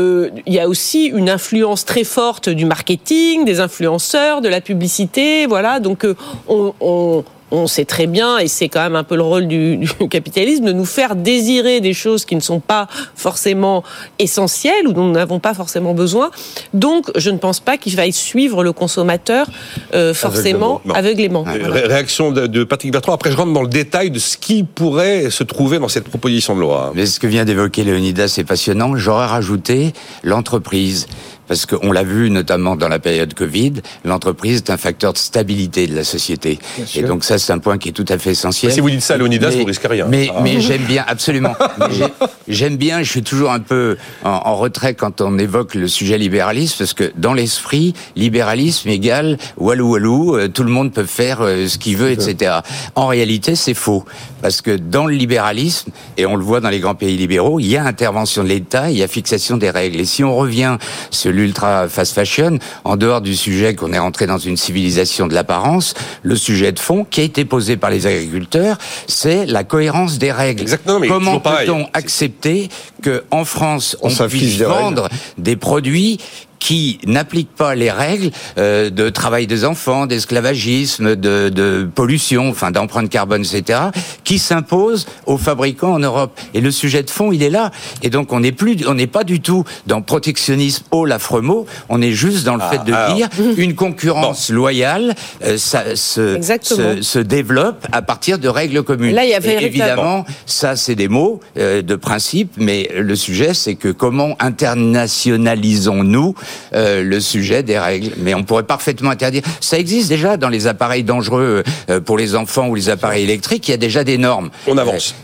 euh, 0.00 0.30
il 0.46 0.54
y 0.54 0.60
a 0.60 0.68
aussi 0.68 1.06
une 1.06 1.30
influence 1.30 1.84
très 1.84 2.04
forte 2.04 2.48
du 2.48 2.64
marketing, 2.64 3.44
des 3.44 3.60
influenceurs, 3.60 4.40
de 4.40 4.48
la 4.48 4.60
publicité, 4.60 5.46
voilà. 5.46 5.80
Donc 5.80 6.04
euh, 6.04 6.14
on, 6.48 6.74
on 6.80 7.24
on 7.50 7.66
sait 7.66 7.84
très 7.84 8.06
bien, 8.06 8.38
et 8.38 8.48
c'est 8.48 8.68
quand 8.68 8.82
même 8.82 8.96
un 8.96 9.04
peu 9.04 9.16
le 9.16 9.22
rôle 9.22 9.48
du, 9.48 9.76
du 9.76 9.88
capitalisme, 10.08 10.64
de 10.64 10.72
nous 10.72 10.84
faire 10.84 11.16
désirer 11.16 11.80
des 11.80 11.94
choses 11.94 12.24
qui 12.24 12.36
ne 12.36 12.40
sont 12.40 12.60
pas 12.60 12.88
forcément 13.14 13.82
essentielles 14.18 14.86
ou 14.86 14.92
dont 14.92 15.04
nous 15.04 15.12
n'avons 15.12 15.40
pas 15.40 15.54
forcément 15.54 15.94
besoin. 15.94 16.30
Donc, 16.74 17.10
je 17.16 17.30
ne 17.30 17.38
pense 17.38 17.60
pas 17.60 17.76
qu'il 17.76 17.92
faille 17.92 18.12
suivre 18.12 18.62
le 18.62 18.72
consommateur 18.72 19.46
euh, 19.94 20.14
forcément 20.14 20.80
aveuglément. 20.94 21.42
Voilà. 21.42 21.86
Réaction 21.86 22.30
de, 22.32 22.46
de 22.46 22.64
Patrick 22.64 22.92
Bertrand. 22.92 23.14
Après, 23.14 23.30
je 23.30 23.36
rentre 23.36 23.52
dans 23.52 23.62
le 23.62 23.68
détail 23.68 24.10
de 24.10 24.18
ce 24.18 24.36
qui 24.36 24.64
pourrait 24.64 25.30
se 25.30 25.44
trouver 25.44 25.78
dans 25.78 25.88
cette 25.88 26.08
proposition 26.08 26.54
de 26.54 26.60
loi. 26.60 26.92
Mais 26.94 27.06
ce 27.06 27.20
que 27.20 27.26
vient 27.26 27.44
d'évoquer 27.44 27.84
Léonidas, 27.84 28.28
c'est 28.28 28.44
passionnant. 28.44 28.96
J'aurais 28.96 29.26
rajouté 29.26 29.92
l'entreprise. 30.22 31.06
Parce 31.50 31.66
qu'on 31.66 31.90
l'a 31.90 32.04
vu 32.04 32.30
notamment 32.30 32.76
dans 32.76 32.86
la 32.86 33.00
période 33.00 33.34
Covid, 33.34 33.72
l'entreprise 34.04 34.58
est 34.58 34.70
un 34.70 34.76
facteur 34.76 35.12
de 35.14 35.18
stabilité 35.18 35.88
de 35.88 35.96
la 35.96 36.04
société. 36.04 36.60
Et 36.94 37.02
donc 37.02 37.24
ça, 37.24 37.40
c'est 37.40 37.52
un 37.52 37.58
point 37.58 37.76
qui 37.76 37.88
est 37.88 37.92
tout 37.92 38.04
à 38.08 38.18
fait 38.18 38.30
essentiel. 38.30 38.70
Si 38.70 38.78
vous 38.78 38.88
dites 38.88 39.00
ça 39.02 39.14
à 39.14 39.16
Léonidas, 39.16 39.50
Mais- 39.50 39.56
vous 39.56 39.64
risquez 39.64 39.88
rien. 39.88 40.06
Mais, 40.08 40.30
Ah. 40.32 40.42
mais 40.44 40.60
j'aime 40.60 40.84
bien, 40.84 41.04
absolument. 41.08 41.56
Mais 41.80 41.86
j'ai- 41.92 42.04
j'aime 42.46 42.76
bien, 42.76 43.02
je 43.02 43.10
suis 43.10 43.24
toujours 43.24 43.50
un 43.50 43.58
peu 43.58 43.96
en, 44.22 44.28
en 44.44 44.54
retrait 44.54 44.94
quand 44.94 45.20
on 45.20 45.40
évoque 45.40 45.74
le 45.74 45.88
sujet 45.88 46.18
libéralisme, 46.18 46.76
parce 46.78 46.94
que 46.94 47.10
dans 47.16 47.34
l'esprit, 47.34 47.94
libéralisme 48.14 48.88
égale 48.88 49.36
walou 49.56 49.90
walou, 49.94 50.36
euh, 50.36 50.46
tout 50.46 50.62
le 50.62 50.70
monde 50.70 50.92
peut 50.92 51.04
faire 51.04 51.40
euh, 51.40 51.66
ce 51.66 51.78
qu'il 51.78 51.96
veut, 51.96 52.12
etc. 52.12 52.58
En 52.94 53.08
réalité, 53.08 53.56
c'est 53.56 53.74
faux. 53.74 54.04
Parce 54.40 54.62
que 54.62 54.76
dans 54.76 55.06
le 55.06 55.14
libéralisme, 55.16 55.90
et 56.16 56.26
on 56.26 56.36
le 56.36 56.44
voit 56.44 56.60
dans 56.60 56.70
les 56.70 56.78
grands 56.78 56.94
pays 56.94 57.16
libéraux, 57.16 57.58
il 57.58 57.66
y 57.66 57.76
a 57.76 57.82
intervention 57.84 58.44
de 58.44 58.48
l'État, 58.48 58.88
il 58.90 58.98
y 58.98 59.02
a 59.02 59.08
fixation 59.08 59.56
des 59.56 59.70
règles. 59.70 59.98
Et 59.98 60.04
si 60.04 60.22
on 60.22 60.36
revient 60.36 60.78
sur 61.10 61.32
l'ultra 61.40 61.88
fast 61.88 62.14
fashion, 62.14 62.58
en 62.84 62.96
dehors 62.96 63.20
du 63.20 63.34
sujet 63.34 63.74
qu'on 63.74 63.92
est 63.92 63.98
rentré 63.98 64.26
dans 64.26 64.38
une 64.38 64.56
civilisation 64.56 65.26
de 65.26 65.34
l'apparence, 65.34 65.94
le 66.22 66.36
sujet 66.36 66.72
de 66.72 66.78
fond 66.78 67.04
qui 67.08 67.20
a 67.20 67.24
été 67.24 67.44
posé 67.44 67.76
par 67.76 67.90
les 67.90 68.06
agriculteurs, 68.06 68.78
c'est 69.06 69.46
la 69.46 69.64
cohérence 69.64 70.18
des 70.18 70.32
règles. 70.32 70.62
Exactement, 70.62 71.00
mais 71.00 71.08
Comment 71.08 71.40
peut-on 71.40 71.86
accepter 71.92 72.68
que 73.02 73.24
en 73.30 73.44
France 73.44 73.96
On 74.02 74.10
puisse 74.10 74.58
des 74.58 74.64
vendre 74.64 75.08
des 75.38 75.56
produits 75.56 76.18
qui 76.60 77.00
n'appliquent 77.06 77.54
pas 77.56 77.74
les 77.74 77.90
règles 77.90 78.30
euh, 78.58 78.90
de 78.90 79.08
travail 79.08 79.48
des 79.48 79.64
enfants, 79.64 80.06
d'esclavagisme, 80.06 81.16
de, 81.16 81.48
de 81.48 81.88
pollution, 81.92 82.50
enfin 82.50 82.70
d'empreinte 82.70 83.08
carbone, 83.08 83.42
etc., 83.42 83.80
qui 84.22 84.38
s'imposent 84.38 85.06
aux 85.26 85.38
fabricants 85.38 85.94
en 85.94 85.98
Europe. 85.98 86.38
Et 86.54 86.60
le 86.60 86.70
sujet 86.70 87.02
de 87.02 87.10
fond, 87.10 87.32
il 87.32 87.42
est 87.42 87.50
là. 87.50 87.72
Et 88.02 88.10
donc 88.10 88.32
on 88.32 88.40
n'est 88.40 88.52
plus, 88.52 88.76
on 88.86 88.94
n'est 88.94 89.06
pas 89.08 89.24
du 89.24 89.40
tout 89.40 89.64
dans 89.86 90.02
protectionnisme 90.02 90.84
au 90.90 91.04
l'affreux 91.04 91.40
mot. 91.40 91.66
On 91.88 92.00
est 92.02 92.12
juste 92.12 92.44
dans 92.44 92.54
le 92.56 92.62
Ah, 92.62 92.70
fait 92.70 92.84
de 92.84 92.92
alors. 92.92 93.16
dire 93.16 93.28
une 93.56 93.74
concurrence 93.74 94.50
loyale 94.50 95.14
euh, 95.42 95.56
ça, 95.56 95.96
se, 95.96 96.38
se, 96.62 97.02
se 97.02 97.18
développe 97.18 97.86
à 97.90 98.02
partir 98.02 98.38
de 98.38 98.48
règles 98.48 98.82
communes. 98.82 99.14
Là, 99.14 99.24
il 99.24 99.30
y 99.30 99.34
a 99.34 99.40
Et 99.40 99.64
évidemment, 99.64 100.24
ça, 100.46 100.76
c'est 100.76 100.94
des 100.94 101.08
mots 101.08 101.40
euh, 101.56 101.80
de 101.82 101.96
principe, 101.96 102.52
mais 102.58 102.90
le 102.94 103.16
sujet, 103.16 103.54
c'est 103.54 103.74
que 103.76 103.88
comment 103.88 104.36
internationalisons-nous 104.40 106.34
euh, 106.74 107.02
le 107.02 107.20
sujet 107.20 107.62
des 107.62 107.78
règles 107.78 108.12
Mais 108.18 108.34
on 108.34 108.44
pourrait 108.44 108.64
parfaitement 108.64 109.10
interdire. 109.10 109.42
Ça 109.60 109.78
existe 109.78 110.08
déjà 110.08 110.36
dans 110.36 110.48
les 110.48 110.66
appareils 110.66 111.04
dangereux 111.04 111.62
euh, 111.88 112.00
pour 112.00 112.18
les 112.18 112.34
enfants 112.34 112.68
ou 112.68 112.74
les 112.74 112.88
appareils 112.88 113.24
électriques. 113.24 113.68
Il 113.68 113.72
y 113.72 113.74
a 113.74 113.78
déjà 113.78 114.04
des 114.04 114.18
normes. 114.18 114.50
On 114.66 114.78
avance. 114.78 115.14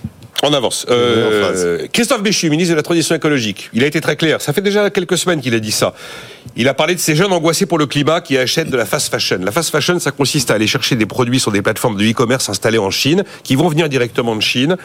On 0.43 0.53
avance. 0.53 0.85
Euh, 0.91 1.87
Christophe 1.93 2.23
Béchu, 2.23 2.51
ministre 2.51 2.73
de 2.73 2.77
la 2.77 2.83
Transition 2.83 3.15
écologique, 3.15 3.71
il 3.73 3.83
a 3.83 3.87
été 3.87 4.01
très 4.03 4.17
clair. 4.17 4.41
Ça 4.43 4.53
fait 4.53 4.61
déjà 4.61 4.91
quelques 4.91 5.17
semaines 5.17 5.41
qu'il 5.41 5.55
a 5.55 5.59
dit 5.59 5.73
ça. 5.73 5.95
Il 6.57 6.69
a 6.69 6.75
parlé 6.75 6.95
de 6.95 7.01
ces 7.01 7.17
jeunes 7.17 7.33
angoissés 7.33 7.65
pour 7.67 7.79
le 7.79 7.87
climat 7.87 8.21
qui 8.21 8.37
achètent 8.37 8.71
de 8.71 8.77
la 8.77 8.85
fast 8.85 9.11
fashion. 9.11 9.39
La 9.43 9.51
fast 9.51 9.71
fashion, 9.71 9.99
ça 9.99 10.11
consiste 10.11 10.51
à 10.51 10.55
aller 10.55 10.67
chercher 10.67 10.95
des 10.95 11.07
produits 11.07 11.41
sur 11.41 11.51
des 11.53 11.63
plateformes 11.63 11.97
de 11.97 12.05
e-commerce 12.05 12.49
installées 12.51 12.79
en 12.79 12.91
Chine, 12.91 13.25
qui 13.45 13.57
vont 13.57 13.69
venir 13.69 13.89
directement 13.89 14.37
de 14.37 14.43
Chine. 14.43 14.77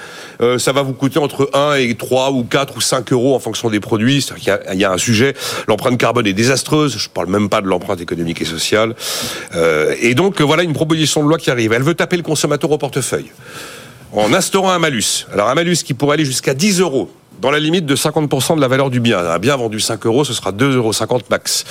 Euh, 0.42 0.58
ça 0.58 0.72
va 0.72 0.82
vous 0.84 0.94
coûter 0.94 1.20
entre 1.20 1.50
1 1.54 1.76
et 1.76 1.96
3 1.96 2.32
ou 2.32 2.44
4 2.44 2.78
ou 2.78 2.82
5 2.82 3.12
euros 3.12 3.36
en 3.36 3.40
fonction 3.40 3.70
des 3.70 3.80
produits. 3.82 4.22
C'est-à-dire 4.22 4.40
qu'il 4.44 4.68
y 4.68 4.70
a- 4.70 4.74
il 4.74 4.80
y, 4.80 4.86
a 4.86 4.92
un 4.92 4.98
sujet. 4.98 5.34
L'empreinte 5.68 5.98
carbone 6.00 6.28
est 6.28 6.34
désastreuse. 6.34 6.98
Je 6.98 7.10
parle 7.10 7.28
même 7.28 7.50
pas 7.50 7.62
de 7.62 7.68
l'empreinte 7.68 8.00
économique 8.02 8.42
et 8.42 8.46
sociale. 8.46 8.96
Euh, 9.56 9.96
et 10.02 10.16
donc, 10.16 10.40
voilà 10.42 10.64
une 10.64 10.74
proposition 10.74 11.24
de 11.24 11.28
loi 11.30 11.38
qui 11.38 11.52
arrive. 11.52 11.74
Elle 11.74 11.84
veut 11.84 11.94
taper 11.96 12.18
le 12.18 12.24
consommateur 12.24 12.72
au 12.72 12.78
portefeuille 12.78 13.30
en 14.14 14.34
instaurant 14.34 14.72
un 14.72 14.80
malus. 14.80 15.28
Alors 15.32 15.50
un 15.50 15.56
malus 15.56 15.78
qui 15.84 15.94
pourrait 15.94 16.16
aller 16.16 16.26
jusqu'à 16.26 16.54
10 16.54 16.80
euros 16.80 17.10
dans 17.42 17.52
la 17.52 17.60
limite 17.60 17.86
de 17.86 17.96
50% 17.96 18.56
de 18.56 18.62
la 18.62 18.68
valeur 18.68 18.90
du 18.90 19.00
bien. 19.00 19.18
Un 19.18 19.40
bien 19.40 19.58
vendu 19.58 19.80
5 19.80 20.06
euros, 20.06 20.24
ce 20.24 20.34
sera 20.34 20.52
2,50 20.52 20.76
euros 20.76 20.94
max. 21.30 21.66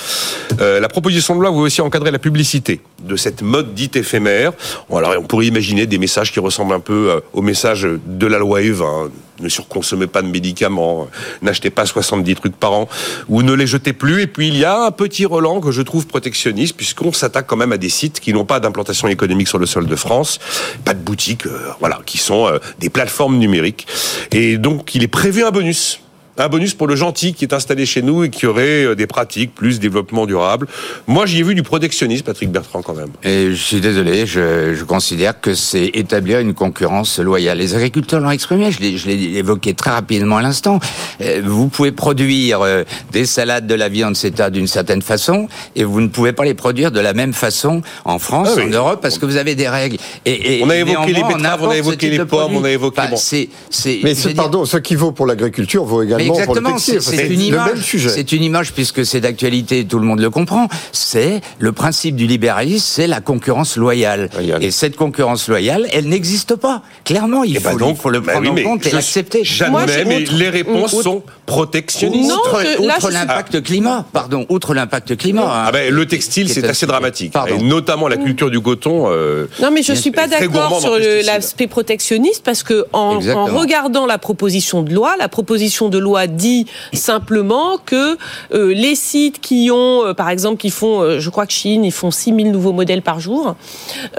Euh, 0.59 0.79
la 0.79 0.89
proposition 0.89 1.35
de 1.35 1.41
loi 1.41 1.51
veut 1.51 1.57
aussi 1.57 1.81
encadrer 1.81 2.11
la 2.11 2.19
publicité 2.19 2.81
de 3.01 3.15
cette 3.15 3.41
mode 3.41 3.73
dite 3.73 3.95
éphémère. 3.95 4.51
Alors 4.91 5.13
on 5.17 5.23
pourrait 5.23 5.47
imaginer 5.47 5.85
des 5.85 5.97
messages 5.97 6.31
qui 6.31 6.39
ressemblent 6.39 6.73
un 6.73 6.81
peu 6.81 7.09
euh, 7.09 7.19
aux 7.33 7.41
messages 7.41 7.87
de 8.05 8.27
la 8.27 8.37
loi 8.37 8.61
Eve. 8.61 8.83
hein. 8.83 9.09
Ne 9.39 9.49
surconsommez 9.49 10.05
pas 10.05 10.21
de 10.21 10.27
médicaments, 10.27 11.03
euh, 11.03 11.05
n'achetez 11.41 11.71
pas 11.71 11.87
70 11.87 12.35
trucs 12.35 12.55
par 12.55 12.73
an, 12.73 12.87
ou 13.27 13.41
ne 13.41 13.53
les 13.53 13.65
jetez 13.65 13.91
plus. 13.91 14.21
Et 14.21 14.27
puis 14.27 14.49
il 14.49 14.57
y 14.57 14.65
a 14.65 14.83
un 14.83 14.91
petit 14.91 15.25
relan 15.25 15.61
que 15.61 15.71
je 15.71 15.81
trouve 15.81 16.05
protectionniste, 16.05 16.75
puisqu'on 16.77 17.11
s'attaque 17.11 17.47
quand 17.47 17.55
même 17.55 17.71
à 17.71 17.77
des 17.77 17.89
sites 17.89 18.19
qui 18.19 18.33
n'ont 18.33 18.45
pas 18.45 18.59
d'implantation 18.59 19.07
économique 19.07 19.47
sur 19.47 19.57
le 19.57 19.65
sol 19.65 19.87
de 19.87 19.95
France, 19.95 20.37
pas 20.85 20.93
de 20.93 20.99
boutiques, 20.99 21.47
euh, 21.47 21.57
voilà, 21.79 22.01
qui 22.05 22.19
sont 22.19 22.51
des 22.79 22.89
plateformes 22.89 23.37
numériques. 23.37 23.87
Et 24.31 24.59
donc 24.59 24.93
il 24.93 25.01
est 25.01 25.07
prévu 25.07 25.43
un 25.43 25.49
bonus. 25.49 25.60
connu. 25.61 26.10
Un 26.41 26.49
bonus 26.49 26.73
pour 26.73 26.87
le 26.87 26.95
gentil 26.95 27.35
qui 27.35 27.45
est 27.45 27.53
installé 27.53 27.85
chez 27.85 28.01
nous 28.01 28.23
et 28.23 28.31
qui 28.31 28.47
aurait 28.47 28.83
euh, 28.83 28.95
des 28.95 29.05
pratiques 29.05 29.53
plus 29.53 29.79
développement 29.79 30.25
durable. 30.25 30.65
Moi, 31.05 31.27
j'y 31.27 31.41
ai 31.41 31.43
vu 31.43 31.53
du 31.53 31.61
protectionnisme, 31.61 32.23
Patrick 32.23 32.49
Bertrand, 32.49 32.81
quand 32.81 32.95
même. 32.95 33.09
Et 33.23 33.51
je 33.51 33.61
suis 33.61 33.79
désolé, 33.79 34.25
je, 34.25 34.73
je 34.73 34.83
considère 34.83 35.39
que 35.39 35.53
c'est 35.53 35.91
établir 35.93 36.39
une 36.39 36.55
concurrence 36.55 37.19
loyale. 37.19 37.59
Les 37.59 37.75
agriculteurs 37.75 38.21
l'ont 38.21 38.31
exprimé, 38.31 38.71
je 38.71 38.79
l'ai, 38.81 39.37
évoqué 39.37 39.75
très 39.75 39.91
rapidement 39.91 40.37
à 40.37 40.41
l'instant. 40.41 40.79
Euh, 41.21 41.43
Vous 41.45 41.67
pouvez 41.67 41.91
produire 41.91 42.61
euh, 42.61 42.85
des 43.11 43.27
salades, 43.27 43.67
de 43.67 43.75
la 43.75 43.87
viande, 43.87 44.15
etc. 44.19 44.49
d'une 44.51 44.65
certaine 44.65 45.03
façon, 45.03 45.47
et 45.75 45.83
vous 45.83 46.01
ne 46.01 46.07
pouvez 46.07 46.33
pas 46.33 46.43
les 46.43 46.55
produire 46.55 46.91
de 46.91 46.99
la 46.99 47.13
même 47.13 47.33
façon 47.33 47.83
en 48.03 48.17
France, 48.17 48.49
Ah 48.53 48.55
oui. 48.57 48.63
en 48.63 48.69
Europe, 48.69 48.99
parce 48.99 49.19
que 49.19 49.27
vous 49.27 49.37
avez 49.37 49.53
des 49.53 49.69
règles. 49.69 49.97
Et, 50.25 50.57
et 50.57 50.63
On 50.63 50.71
a 50.71 50.75
évoqué 50.77 51.13
les 51.13 51.21
betteraves, 51.21 51.61
on 51.61 51.69
a 51.69 51.77
évoqué 51.77 52.09
les 52.09 52.25
pommes, 52.25 52.55
on 52.55 52.63
a 52.63 52.69
évoqué- 52.71 52.99
Enfin, 52.99 53.09
bon. 53.11 54.01
Mais 54.03 54.33
pardon, 54.33 54.65
ce 54.65 54.77
qui 54.77 54.95
vaut 54.95 55.11
pour 55.11 55.27
l'agriculture 55.27 55.85
vaut 55.85 56.01
également 56.01 56.30
pour 56.37 56.55
le 56.55 56.59
exactement, 56.61 56.75
textile. 56.75 57.01
c'est, 57.01 57.27
une 57.27 57.39
le 57.39 57.45
image. 57.45 57.73
même 57.73 57.81
sujet. 57.81 58.09
C'est 58.09 58.31
une 58.31 58.43
image 58.43 58.73
puisque 58.73 59.05
c'est 59.05 59.21
d'actualité, 59.21 59.85
tout 59.85 59.99
le 59.99 60.05
monde 60.05 60.19
le 60.19 60.29
comprend. 60.29 60.67
C'est 60.91 61.41
le 61.59 61.71
principe 61.71 62.15
du 62.15 62.27
libéralisme, 62.27 62.85
c'est 62.87 63.07
la 63.07 63.21
concurrence 63.21 63.77
loyale. 63.77 64.29
Loyale. 64.33 64.63
Et 64.63 64.71
cette 64.71 64.95
concurrence 64.95 65.47
loyale, 65.47 65.87
elle 65.91 66.07
n'existe 66.07 66.55
pas. 66.55 66.81
Clairement, 67.05 67.43
il 67.43 67.57
Eh 67.57 67.59
ben 67.59 67.71
faut, 67.71 67.77
donc, 67.77 67.95
il 67.97 68.01
faut 68.01 68.09
le 68.09 68.19
bah 68.19 68.33
prendre 68.33 68.51
oui, 68.53 68.61
en 68.65 68.69
compte 68.69 68.85
et 68.87 68.91
l'accepter. 68.91 69.43
Moi, 69.69 69.85
j'ai 69.87 70.05
mais 70.05 70.23
outre- 70.23 70.33
les 70.35 70.49
réponses 70.49 70.93
outre- 70.93 71.03
sont 71.03 71.23
protectionnistes. 71.45 72.29
Non, 72.29 72.85
outre 72.85 73.11
l'impact 73.11 73.61
climat, 73.63 74.05
pardon, 74.13 74.45
outre 74.49 74.73
l'impact 74.73 75.15
climat. 75.17 75.43
hein, 75.43 75.63
Ah 75.67 75.71
ben, 75.71 75.93
le 75.93 76.05
textile, 76.05 76.49
c'est 76.49 76.63
assez 76.67 76.85
dramatique. 76.85 77.31
Pardon. 77.33 77.57
Et 77.59 77.63
notamment 77.63 78.07
la 78.07 78.17
culture 78.17 78.49
du 78.49 78.59
coton. 78.61 79.05
euh, 79.09 79.45
Non, 79.61 79.69
mais 79.71 79.81
je 79.83 79.91
Bien 79.93 80.01
suis 80.01 80.11
pas 80.11 80.27
d'accord 80.27 80.79
sur 80.81 80.97
l'aspect 81.25 81.67
protectionniste 81.67 82.43
parce 82.43 82.63
que 82.63 82.85
en, 82.93 83.19
regardant 83.19 84.05
la 84.05 84.17
proposition 84.17 84.81
de 84.81 84.93
loi, 84.93 85.15
la 85.19 85.27
proposition 85.29 85.89
de 85.89 85.97
loi 85.97 86.10
loi 86.11 86.27
dit 86.27 86.65
simplement 86.93 87.77
que 87.85 88.17
euh, 88.53 88.73
les 88.73 88.95
sites 88.95 89.39
qui 89.39 89.69
ont, 89.71 90.05
euh, 90.05 90.13
par 90.13 90.29
exemple, 90.29 90.57
qui 90.57 90.69
font, 90.69 91.01
euh, 91.01 91.19
je 91.19 91.29
crois 91.29 91.45
que 91.45 91.53
Chine, 91.53 91.85
ils 91.85 91.91
font 91.91 92.11
6 92.11 92.35
000 92.35 92.49
nouveaux 92.49 92.73
modèles 92.73 93.01
par 93.01 93.19
jour. 93.19 93.55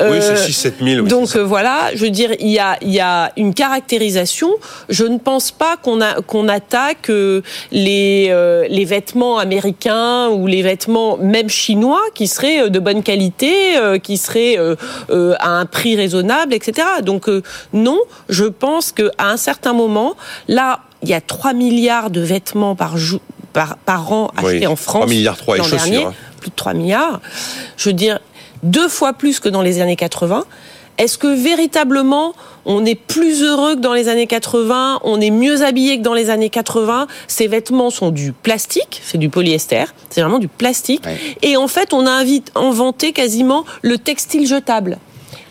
Oui, 0.01 0.19
c'est 0.21 0.33
Euh, 0.33 0.37
6-7 0.37 0.75
000. 0.83 1.03
oui, 1.03 1.09
donc 1.09 1.37
voilà, 1.37 1.91
je 1.95 2.05
veux 2.05 2.11
dire, 2.11 2.31
il 2.41 2.49
y 2.49 2.59
a, 2.59 2.79
il 2.81 2.93
y 2.93 3.01
a 3.01 3.33
une 3.37 3.53
caractérisation. 3.55 4.51
Je 4.89 5.05
ne 5.05 5.19
pense 5.19 5.51
pas 5.51 5.77
qu'on 5.77 6.49
attaque 6.49 7.11
les 7.71 8.33
les 8.79 8.85
vêtements 8.85 9.39
américains 9.39 10.29
ou 10.29 10.47
les 10.47 10.63
vêtements 10.63 11.17
même 11.19 11.49
chinois 11.49 12.03
qui 12.15 12.27
seraient 12.27 12.71
de 12.71 12.79
bonne 12.79 13.03
qualité, 13.03 13.53
qui 14.03 14.17
seraient 14.17 14.57
à 15.49 15.51
un 15.63 15.67
prix 15.67 15.97
raisonnable, 15.97 16.55
etc. 16.55 16.87
Donc 17.03 17.29
non, 17.73 18.01
je 18.29 18.45
pense 18.45 18.93
que 18.93 19.11
à 19.19 19.27
un 19.31 19.37
certain 19.37 19.73
moment, 19.73 20.15
là, 20.49 20.81
il 21.03 21.09
y 21.09 21.15
a 21.15 21.21
3 21.21 21.53
milliards 21.53 22.11
de 22.11 22.21
vêtements 22.21 22.75
par 22.75 22.97
jour. 22.97 23.21
Par, 23.53 23.77
par 23.77 24.11
an 24.13 24.31
achetés 24.35 24.61
Oui, 24.61 24.67
en 24.67 24.77
France 24.77 25.03
3 25.03 25.07
milliards 25.09 25.37
3 25.37 25.59
et 25.59 25.63
chaussures, 25.63 26.07
hein. 26.09 26.15
plus 26.41 26.49
de 26.49 26.57
3 26.57 26.73
milliards. 26.73 27.21
Je 27.77 27.91
veux 27.91 27.93
dire, 27.93 28.19
deux 28.63 28.89
fois 28.89 29.13
plus 29.13 29.41
que 29.41 29.51
dans 29.51 29.61
les 29.61 29.83
années 29.83 29.97
80. 29.97 30.45
Est-ce 30.99 31.19
que 31.19 31.27
véritablement 31.27 32.35
on 32.65 32.85
est 32.85 32.95
plus 32.95 33.43
heureux 33.43 33.75
que 33.75 33.81
dans 33.81 33.93
les 33.93 34.09
années 34.09 34.27
80 34.27 35.01
On 35.03 35.21
est 35.21 35.31
mieux 35.31 35.63
habillé 35.63 35.99
que 35.99 36.03
dans 36.03 36.15
les 36.15 36.31
années 36.31 36.51
80 36.51 37.09
Ces 37.27 37.49
vêtements 37.49 37.91
sont 37.91 38.11
du 38.11 38.33
plastique, 38.33 39.01
c'est 39.05 39.19
du 39.19 39.29
polyester, 39.29 39.85
c'est 40.11 40.21
vraiment 40.21 40.39
du 40.39 40.49
plastique. 40.49 41.05
Ouais. 41.05 41.19
Et 41.43 41.57
en 41.57 41.67
fait, 41.67 41.93
on 41.93 42.07
a 42.07 42.23
inventé 42.55 43.13
quasiment 43.13 43.65
le 43.83 43.99
textile 43.99 44.47
jetable. 44.47 44.99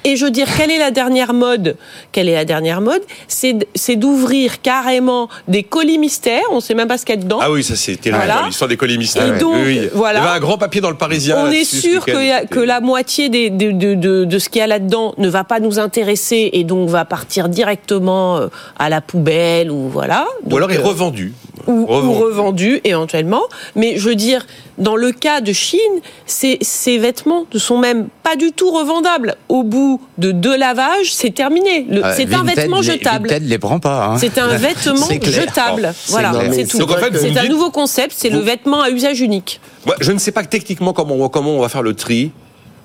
Et 0.04 0.16
je 0.16 0.26
veux 0.26 0.32
dire, 0.32 0.48
quelle 0.58 0.72
est 0.72 0.80
la 0.80 0.92
dernière 0.92 1.34
mode 1.34 1.78
Quelle 2.12 2.28
est 2.30 2.34
la 2.34 2.46
dernière 2.46 2.82
mode 2.82 3.02
C'est 3.28 3.96
d'ouvrir 3.96 4.62
carrément 4.62 5.30
des 5.48 5.64
colis 5.64 5.98
mystères. 6.00 6.42
On 6.52 6.60
sait 6.60 6.74
même 6.74 6.88
pas 6.88 6.98
ce 6.98 7.06
qu'il 7.06 7.16
y 7.16 7.18
a 7.20 7.22
dedans. 7.22 7.40
Ah 7.42 7.52
oui, 7.52 7.64
ça 7.64 7.76
c'est 7.76 7.96
terrible, 7.98 8.24
Voilà. 8.26 8.46
l'histoire 8.48 8.68
des 8.68 8.78
colis 8.78 8.98
mystères. 8.98 9.36
Et 9.36 9.40
donc, 9.40 9.56
oui, 9.56 9.80
oui. 9.82 9.90
voilà. 9.94 10.20
Il 10.20 10.24
y 10.24 10.28
avait 10.28 10.38
un 10.38 10.40
grand 10.40 10.58
papier 10.58 10.82
dans 10.82 10.90
le 10.90 10.98
Parisien. 10.98 11.38
On 11.46 11.52
est 11.52 11.64
sûr 11.66 12.04
que, 12.06 12.12
y 12.26 12.32
a- 12.32 12.46
que 12.46 12.60
la 12.60 12.82
moitié 12.82 13.30
des, 13.30 13.50
de, 13.50 13.72
de, 13.72 13.94
de, 13.96 14.26
de 14.26 14.40
ce 14.40 14.50
qu'il 14.50 14.60
y 14.60 14.64
a 14.64 14.68
là-dedans 14.68 15.14
ne 15.18 15.30
va 15.30 15.44
pas 15.44 15.60
nous 15.60 15.78
intéresser 15.80 16.50
et 16.54 16.64
donc 16.64 16.90
va 16.90 17.06
partir 17.06 17.48
directement 17.50 18.38
euh, 18.38 18.48
à 18.80 18.90
la 18.90 19.02
poubelle 19.02 19.70
ou 19.72 19.88
voilà. 19.90 20.26
Ou 20.50 20.58
alors 20.58 20.72
est 20.72 20.78
euh, 20.78 20.82
revendu. 20.82 21.34
Ou, 21.68 21.82
ou 21.82 21.86
Revendu. 21.86 22.24
revendu 22.24 22.82
éventuellement. 22.84 23.42
Mais 23.76 23.98
je 23.98 24.10
veux 24.10 24.16
dire, 24.16 24.46
dans 24.78 24.96
le 24.96 25.12
cas 25.12 25.42
de 25.42 25.54
Chine, 25.54 25.80
ces, 26.26 26.58
ces 26.62 26.98
vêtements 26.98 27.46
ne 27.54 27.60
sont 27.60 27.78
même 27.78 28.08
pas 28.24 28.36
du 28.36 28.52
tout 28.52 28.72
revendables. 28.72 29.36
Au 29.50 29.64
bout 29.64 30.02
de 30.18 30.32
deux 30.32 30.58
lavages, 30.58 31.14
c'est 31.14 31.34
terminé. 31.34 31.86
Euh, 31.92 32.14
c'est 32.16 32.34
un 32.34 32.44
vêtement 32.44 32.78
les- 32.80 32.84
jetable. 32.88 33.30
Vinted 33.30 33.48
les 33.48 33.58
prend 33.60 33.80
pas. 33.80 34.06
hein. 34.06 34.18
C'est 34.18 34.38
un 34.38 34.48
vêtement 34.58 35.08
jetable. 35.24 35.94
C'est 35.96 36.12
Voilà, 36.12 36.34
c'est 36.54 36.66
tout. 36.68 36.82
En 36.84 36.88
fait, 36.88 37.18
c'est 37.18 37.38
un 37.38 37.42
dites- 37.44 37.50
nouveau 37.52 37.72
concept, 37.72 38.14
c'est 38.18 38.30
le 38.30 38.40
vêtement 38.40 38.82
à 38.82 38.90
usage 38.90 39.22
unique. 39.22 39.60
Moi, 39.86 39.96
je 40.00 40.12
ne 40.12 40.18
sais 40.20 40.32
pas 40.32 40.44
techniquement 40.44 40.94
comment, 40.94 41.16
on- 41.16 41.30
comment 41.30 41.52
on 41.52 41.62
va 41.62 41.70
faire 41.70 41.84
le 41.84 41.94
tri. 41.94 42.32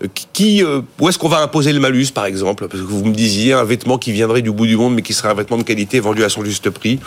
Euh, 0.05 0.09
Qui, 0.33 0.63
euh, 0.63 0.83
où 1.01 1.09
est-ce 1.09 1.19
qu'on 1.19 1.29
va 1.29 1.39
imposer 1.41 1.73
le 1.73 1.81
malus, 1.81 2.09
par 2.13 2.27
exemple? 2.27 2.67
Parce 2.69 2.83
que 2.83 2.87
vous 2.87 3.05
me 3.05 3.15
disiez 3.15 3.55
un 3.55 3.65
vêtement 3.65 3.97
qui 3.97 4.13
viendrait 4.13 4.43
du 4.43 4.51
bout 4.53 4.67
du 4.67 4.77
monde, 4.77 4.95
mais 4.95 5.01
qui 5.03 5.15
serait 5.15 5.31
un 5.31 5.35
vêtement 5.35 5.57
de 5.57 5.63
qualité 5.63 6.01
vendu 6.01 6.23
à 6.25 6.29
son 6.29 6.45
juste 6.45 6.69
prix. 6.71 6.99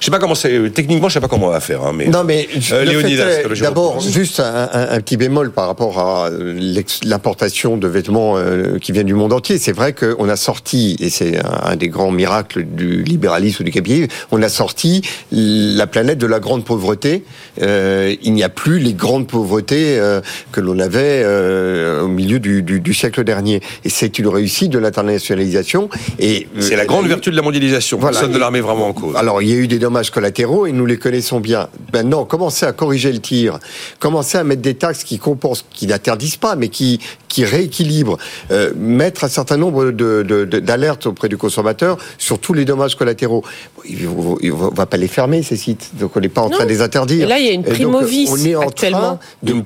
Je 0.00 0.04
sais 0.06 0.10
pas 0.10 0.18
comment 0.18 0.34
c'est. 0.34 0.70
Techniquement, 0.74 1.08
je 1.08 1.14
sais 1.14 1.20
pas 1.20 1.28
comment 1.28 1.46
on 1.46 1.50
va 1.52 1.60
faire. 1.60 1.82
Hein, 1.84 1.92
mais 1.94 2.06
Non, 2.08 2.24
mais 2.24 2.48
Euh, 2.72 2.84
Léonidas, 2.84 3.42
d'abord, 3.60 4.00
juste 4.00 4.40
un, 4.40 4.68
un- 4.72 4.88
un 4.90 5.00
petit 5.00 5.16
bémol 5.16 5.52
par 5.52 5.66
rapport 5.68 5.98
à 6.00 6.30
l'importation 7.04 7.76
de 7.76 7.86
vêtements 7.88 8.36
euh, 8.36 8.78
qui 8.78 8.92
viennent 8.92 9.06
du 9.06 9.14
monde 9.14 9.32
entier. 9.32 9.58
C'est 9.58 9.72
vrai 9.72 9.92
qu'on 9.92 10.28
a 10.28 10.36
sorti, 10.36 10.96
et 11.00 11.10
c'est 11.10 11.38
un, 11.38 11.70
un 11.72 11.76
des 11.76 11.88
grands 11.88 12.10
miracles 12.10 12.64
du 12.64 13.02
libéralisme 13.02 13.62
ou 13.62 13.64
du 13.64 13.70
capitalisme, 13.70 14.08
on 14.30 14.42
a 14.42 14.48
sorti 14.48 15.02
la 15.30 15.86
planète 15.86 16.18
de 16.18 16.26
la 16.26 16.40
grande 16.40 16.64
pauvreté. 16.64 17.24
Euh, 17.60 18.14
il 18.22 18.32
n'y 18.32 18.42
a 18.42 18.48
plus 18.48 18.78
les 18.78 18.94
grandes 18.94 19.26
pauvretés 19.26 19.98
euh, 19.98 20.20
que 20.52 20.60
l'on 20.60 20.78
avait 20.78 21.22
euh, 21.24 22.02
au 22.02 22.08
milieu 22.08 22.31
du, 22.40 22.62
du- 22.62 22.80
du 22.80 22.94
siècle 22.94 23.24
dernier. 23.24 23.60
Et 23.84 23.88
c'est 23.88 24.18
une 24.18 24.28
réussite 24.28 24.70
de 24.70 24.78
l'internationalisation. 24.78 25.88
Et 26.18 26.48
c'est 26.60 26.76
la 26.76 26.82
euh, 26.82 26.86
grande 26.86 27.06
vertu 27.06 27.30
de 27.30 27.36
la 27.36 27.42
mondialisation. 27.42 27.98
Voilà. 27.98 28.16
Personne 28.18 28.32
ne 28.34 28.38
la 28.38 28.46
remet 28.46 28.60
vraiment 28.60 28.88
en 28.88 28.92
cause. 28.92 29.16
alors, 29.16 29.42
il 29.42 29.48
y 29.48 29.52
a 29.52 29.56
eu 29.56 29.68
des 29.68 29.78
dommages 29.78 30.10
collatéraux 30.10 30.66
et 30.66 30.72
nous 30.72 30.86
les 30.86 30.96
connaissons 30.98 31.40
bien. 31.40 31.68
Maintenant, 31.92 32.24
commencer 32.24 32.66
à 32.66 32.72
corriger 32.72 33.12
le 33.12 33.20
tir, 33.20 33.58
commencer 33.98 34.38
à 34.38 34.44
mettre 34.44 34.62
des 34.62 34.74
taxes 34.74 35.04
qui 35.04 35.18
compensent, 35.18 35.64
qui 35.70 35.86
n'interdisent 35.86 36.36
pas, 36.36 36.56
mais 36.56 36.68
qui, 36.68 37.00
qui 37.32 37.44
rééquilibrent, 37.46 38.18
euh, 38.50 38.72
mettre 38.76 39.24
un 39.24 39.28
certain 39.28 39.56
nombre 39.56 39.86
de, 39.86 40.22
de- 40.22 40.44
de- 40.44 40.58
d'alertes 40.60 41.06
auprès 41.06 41.28
du 41.30 41.38
consommateur 41.38 41.96
sur 42.18 42.38
tous 42.38 42.52
les 42.52 42.64
dommages 42.66 42.94
collatéraux. 42.94 43.42
Il 43.88 44.04
ne 44.08 44.74
va 44.76 44.84
pas 44.86 44.98
les 44.98 45.08
fermer, 45.08 45.42
ces 45.42 45.56
sites. 45.56 45.92
Donc, 45.98 46.14
on 46.16 46.20
n'est 46.20 46.28
pas 46.28 46.42
en 46.42 46.50
train 46.50 46.64
de 46.64 46.68
les 46.68 46.82
interdire. 46.82 47.24
Et 47.26 47.28
là, 47.28 47.38
il 47.38 47.46
y 47.46 47.48
a 47.48 47.52
une 47.52 47.62
Et 47.62 47.64
donc, 47.64 47.74
primovis 47.74 48.28
on 48.30 48.36
est 48.36 48.54
en 48.54 48.60
actuellement. 48.68 48.98
train 49.00 49.18
de 49.42 49.52
Une. 49.52 49.62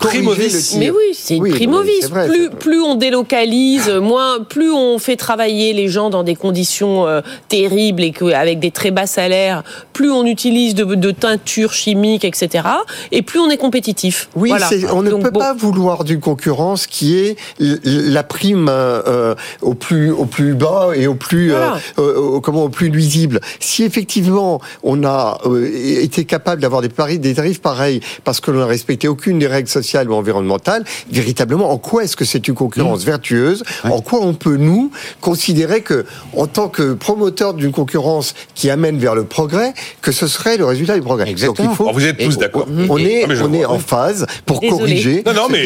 Mais 0.79 0.91
oui, 0.91 0.97
c'est 1.13 1.37
une 1.37 1.43
Oui, 1.43 1.51
primovis. 1.51 1.91
c'est 2.03 2.09
vrai, 2.09 2.29
plus, 2.61 2.81
on 2.81 2.95
délocalise, 2.95 3.89
moins, 3.91 4.41
plus 4.41 4.71
on 4.73 4.99
fait 4.99 5.17
travailler 5.17 5.73
les 5.73 5.89
gens 5.89 6.09
dans 6.11 6.23
des 6.23 6.37
conditions 6.37 7.07
euh, 7.07 7.21
terribles 7.49 8.03
et 8.05 8.13
que, 8.13 8.27
avec 8.27 8.61
des 8.61 8.71
très 8.71 8.91
bas 8.93 9.07
salaires, 9.07 9.65
plus 9.93 10.11
on 10.11 10.25
utilise 10.25 10.75
de, 10.75 10.85
de 10.85 11.11
teintures 11.11 11.73
chimiques, 11.73 12.25
etc. 12.25 12.65
Et 13.11 13.23
plus 13.23 13.41
on 13.41 13.51
est 13.51 13.57
compétitif. 13.57 14.29
Oui, 14.37 14.51
Voilà. 14.51 14.69
on 14.93 15.03
ne 15.03 15.11
Donc, 15.11 15.23
peut 15.23 15.31
bon. 15.31 15.41
pas 15.41 15.55
vouloir 15.55 16.05
d'une 16.05 16.21
concurrence 16.21 16.87
qui 16.87 17.19
est 17.19 17.37
la 17.59 18.23
prime 18.23 18.69
euh, 18.71 19.35
au 19.63 19.75
plus 19.75 20.11
au 20.11 20.25
plus 20.27 20.55
bas 20.55 20.91
et 20.95 21.07
au 21.07 21.15
plus 21.15 21.53
euh, 21.53 21.57
Voilà. 21.57 21.79
euh, 21.99 22.17
au- 22.17 22.41
comment 22.41 22.65
au 22.65 22.69
plus 22.69 22.91
nuisible. 22.91 23.41
Si 23.61 23.83
effectivement 23.85 24.61
on 24.83 25.05
a 25.05 25.39
euh, 25.47 25.67
été 26.03 26.25
capable 26.25 26.61
d'avoir 26.63 26.83
des, 26.83 26.89
paris, 26.89 27.19
des 27.19 27.35
tarifs 27.35 27.61
pareils 27.61 28.01
parce 28.25 28.41
que 28.41 28.51
l'on 28.51 28.61
n'a 28.61 28.67
respecté 28.67 29.09
aucune 29.09 29.39
des 29.39 29.47
règles 29.47 29.69
sociales 29.69 30.11
ou 30.11 30.15
environnementales, 30.15 30.85
véritablement, 31.11 31.71
en 31.71 31.79
quoi 31.79 32.05
est-ce 32.05 32.17
que 32.17 32.25
c'est 32.25 32.47
une 32.49 32.55
concurrence 32.55 33.03
Mmh. 33.03 33.07
vertueuse? 33.07 33.63
En 33.85 34.01
quoi 34.01 34.21
on 34.23 34.35
peut 34.35 34.57
nous 34.57 34.91
considérer 35.21 35.81
que, 35.81 36.05
en 36.37 36.47
tant 36.47 36.69
que 36.69 36.93
promoteur 36.95 37.55
d'une 37.55 37.73
concurrence 37.73 38.35
qui 38.55 38.71
amène 38.71 38.99
vers 38.99 39.15
le 39.15 39.25
progrès, 39.25 39.73
que 40.03 40.13
ce 40.13 40.27
serait 40.27 40.57
le 40.57 40.65
résultat 40.65 40.95
du 40.95 41.03
progrès? 41.03 41.29
Exactement. 41.31 41.69
Donc 41.69 41.75
il 41.75 41.77
faut 41.77 41.85
Alors, 41.85 41.95
vous 41.95 42.07
êtes 42.07 42.19
tous 42.19 42.39
d'accord. 42.39 42.67
on 42.89 42.99
est, 42.99 43.25
Ah, 43.29 43.33
on 43.45 43.53
est 43.53 43.65
en 43.65 43.79
phase 43.79 44.27
pour 44.45 44.61
Désolée. 44.61 44.79
corriger. 44.79 45.23
Non, 45.27 45.35
non, 45.35 45.49
mais-. 45.51 45.59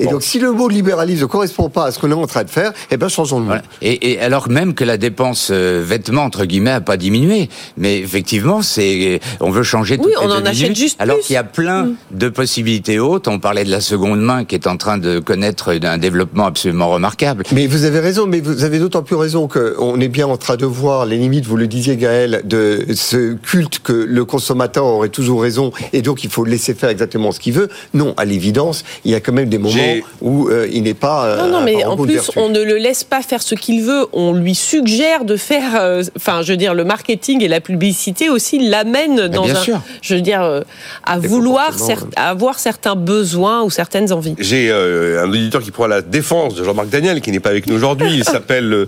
Et, 0.00 0.04
Bon. 0.04 0.12
donc, 0.12 0.22
si 0.22 0.38
le 0.38 0.52
mot 0.52 0.68
libéralisme 0.86 1.22
ne 1.22 1.26
correspond 1.26 1.68
pas 1.68 1.86
à 1.86 1.90
ce 1.90 1.98
qu'on 1.98 2.10
est 2.10 2.14
en 2.14 2.26
train 2.26 2.44
de 2.44 2.50
faire, 2.50 2.72
eh 2.90 2.96
ben, 2.96 3.08
changeons 3.08 3.40
le. 3.40 3.46
Voilà. 3.46 3.62
Et, 3.82 4.12
et 4.12 4.20
alors 4.20 4.48
même 4.48 4.74
que 4.74 4.84
la 4.84 4.96
dépense 4.96 5.48
euh, 5.50 5.82
vêtements 5.84 6.22
entre 6.22 6.44
guillemets 6.44 6.70
a 6.70 6.80
pas 6.80 6.96
diminué, 6.96 7.48
mais 7.76 7.98
effectivement 7.98 8.62
c'est 8.62 9.20
on 9.40 9.50
veut 9.50 9.64
changer 9.64 9.96
toutes 9.96 10.06
Oui, 10.06 10.12
on 10.20 10.30
en 10.30 10.44
achète 10.44 10.76
juste 10.76 11.00
alors 11.00 11.16
plus. 11.16 11.22
Mm. 11.22 11.26
qu'il 11.26 11.34
y 11.34 11.38
a 11.38 11.44
plein 11.44 11.88
de 12.12 12.28
possibilités 12.28 12.98
hautes. 13.00 13.26
On 13.26 13.40
parlait 13.40 13.64
de 13.64 13.70
la 13.70 13.80
seconde 13.80 14.20
main 14.20 14.44
qui 14.44 14.54
est 14.54 14.66
en 14.68 14.76
train 14.76 14.98
de 14.98 15.18
connaître 15.18 15.76
un 15.82 15.98
développement 15.98 16.46
absolument 16.46 16.88
remarquable. 16.88 17.44
Mais 17.52 17.66
vous 17.66 17.84
avez 17.84 17.98
raison, 17.98 18.26
mais 18.26 18.40
vous 18.40 18.62
avez 18.62 18.78
d'autant 18.78 19.02
plus 19.02 19.16
raison 19.16 19.48
qu'on 19.48 20.00
est 20.00 20.08
bien 20.08 20.26
en 20.28 20.36
train 20.36 20.56
de 20.56 20.66
voir 20.66 21.06
les 21.06 21.16
limites, 21.16 21.46
vous 21.46 21.56
le 21.56 21.66
disiez 21.66 21.96
Gaël, 21.96 22.42
de 22.44 22.86
ce 22.94 23.34
culte 23.34 23.80
que 23.80 23.92
le 23.92 24.24
consommateur 24.24 24.84
aurait 24.84 25.08
toujours 25.08 25.42
raison 25.42 25.72
et 25.92 26.02
donc 26.02 26.22
il 26.22 26.30
faut 26.30 26.44
laisser 26.44 26.74
faire 26.74 26.90
exactement 26.90 27.32
ce 27.32 27.40
qu'il 27.40 27.54
veut. 27.54 27.68
Non, 27.94 28.14
à 28.16 28.24
l'évidence, 28.24 28.84
il 29.04 29.10
y 29.10 29.14
a 29.14 29.20
quand 29.20 29.32
même 29.32 29.48
des 29.48 29.58
moments 29.58 29.94
où 30.20 30.48
euh, 30.48 30.68
il 30.76 30.82
n'est 30.84 30.94
pas. 30.94 31.24
euh, 31.26 31.36
Non, 31.38 31.48
non, 31.58 31.60
mais 31.64 31.82
un 31.82 31.88
en 31.90 31.96
plus, 31.96 32.14
vertu. 32.14 32.38
on 32.38 32.48
ne 32.48 32.62
le 32.62 32.76
laisse 32.76 33.02
pas 33.04 33.22
faire 33.22 33.42
ce 33.42 33.54
qu'il 33.54 33.82
veut. 33.82 34.06
On 34.12 34.32
lui 34.32 34.54
suggère 34.54 35.24
de 35.24 35.36
faire. 35.36 35.76
euh, 35.80 36.02
Enfin, 36.16 36.42
je 36.42 36.52
veux 36.52 36.56
dire, 36.56 36.74
le 36.74 36.84
marketing 36.84 37.42
et 37.42 37.48
la 37.48 37.60
publicité 37.60 38.28
aussi 38.30 38.68
l'amènent 38.68 39.28
dans 39.28 39.44
bien 39.44 39.56
un. 39.56 39.60
sûr. 39.60 39.80
Je 40.02 40.14
veux 40.14 40.20
dire, 40.20 40.42
euh, 40.42 40.60
à 41.04 41.18
Des 41.18 41.26
vouloir, 41.28 41.76
cer- 41.76 42.06
à 42.16 42.30
avoir 42.30 42.58
certains 42.58 42.94
besoins 42.96 43.62
ou 43.62 43.70
certaines 43.70 44.12
envies. 44.12 44.34
J'ai 44.38 44.70
euh, 44.70 45.24
un 45.24 45.28
auditeur 45.28 45.62
qui 45.62 45.70
prend 45.70 45.86
la 45.86 46.02
défense 46.02 46.54
de 46.54 46.64
Jean-Marc 46.64 46.88
Daniel, 46.88 47.20
qui 47.20 47.32
n'est 47.32 47.40
pas 47.40 47.50
avec 47.50 47.66
nous 47.66 47.74
aujourd'hui. 47.76 48.08
Il 48.14 48.24
s'appelle 48.32 48.72
euh, 48.72 48.86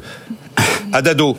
Adado. 0.93 1.37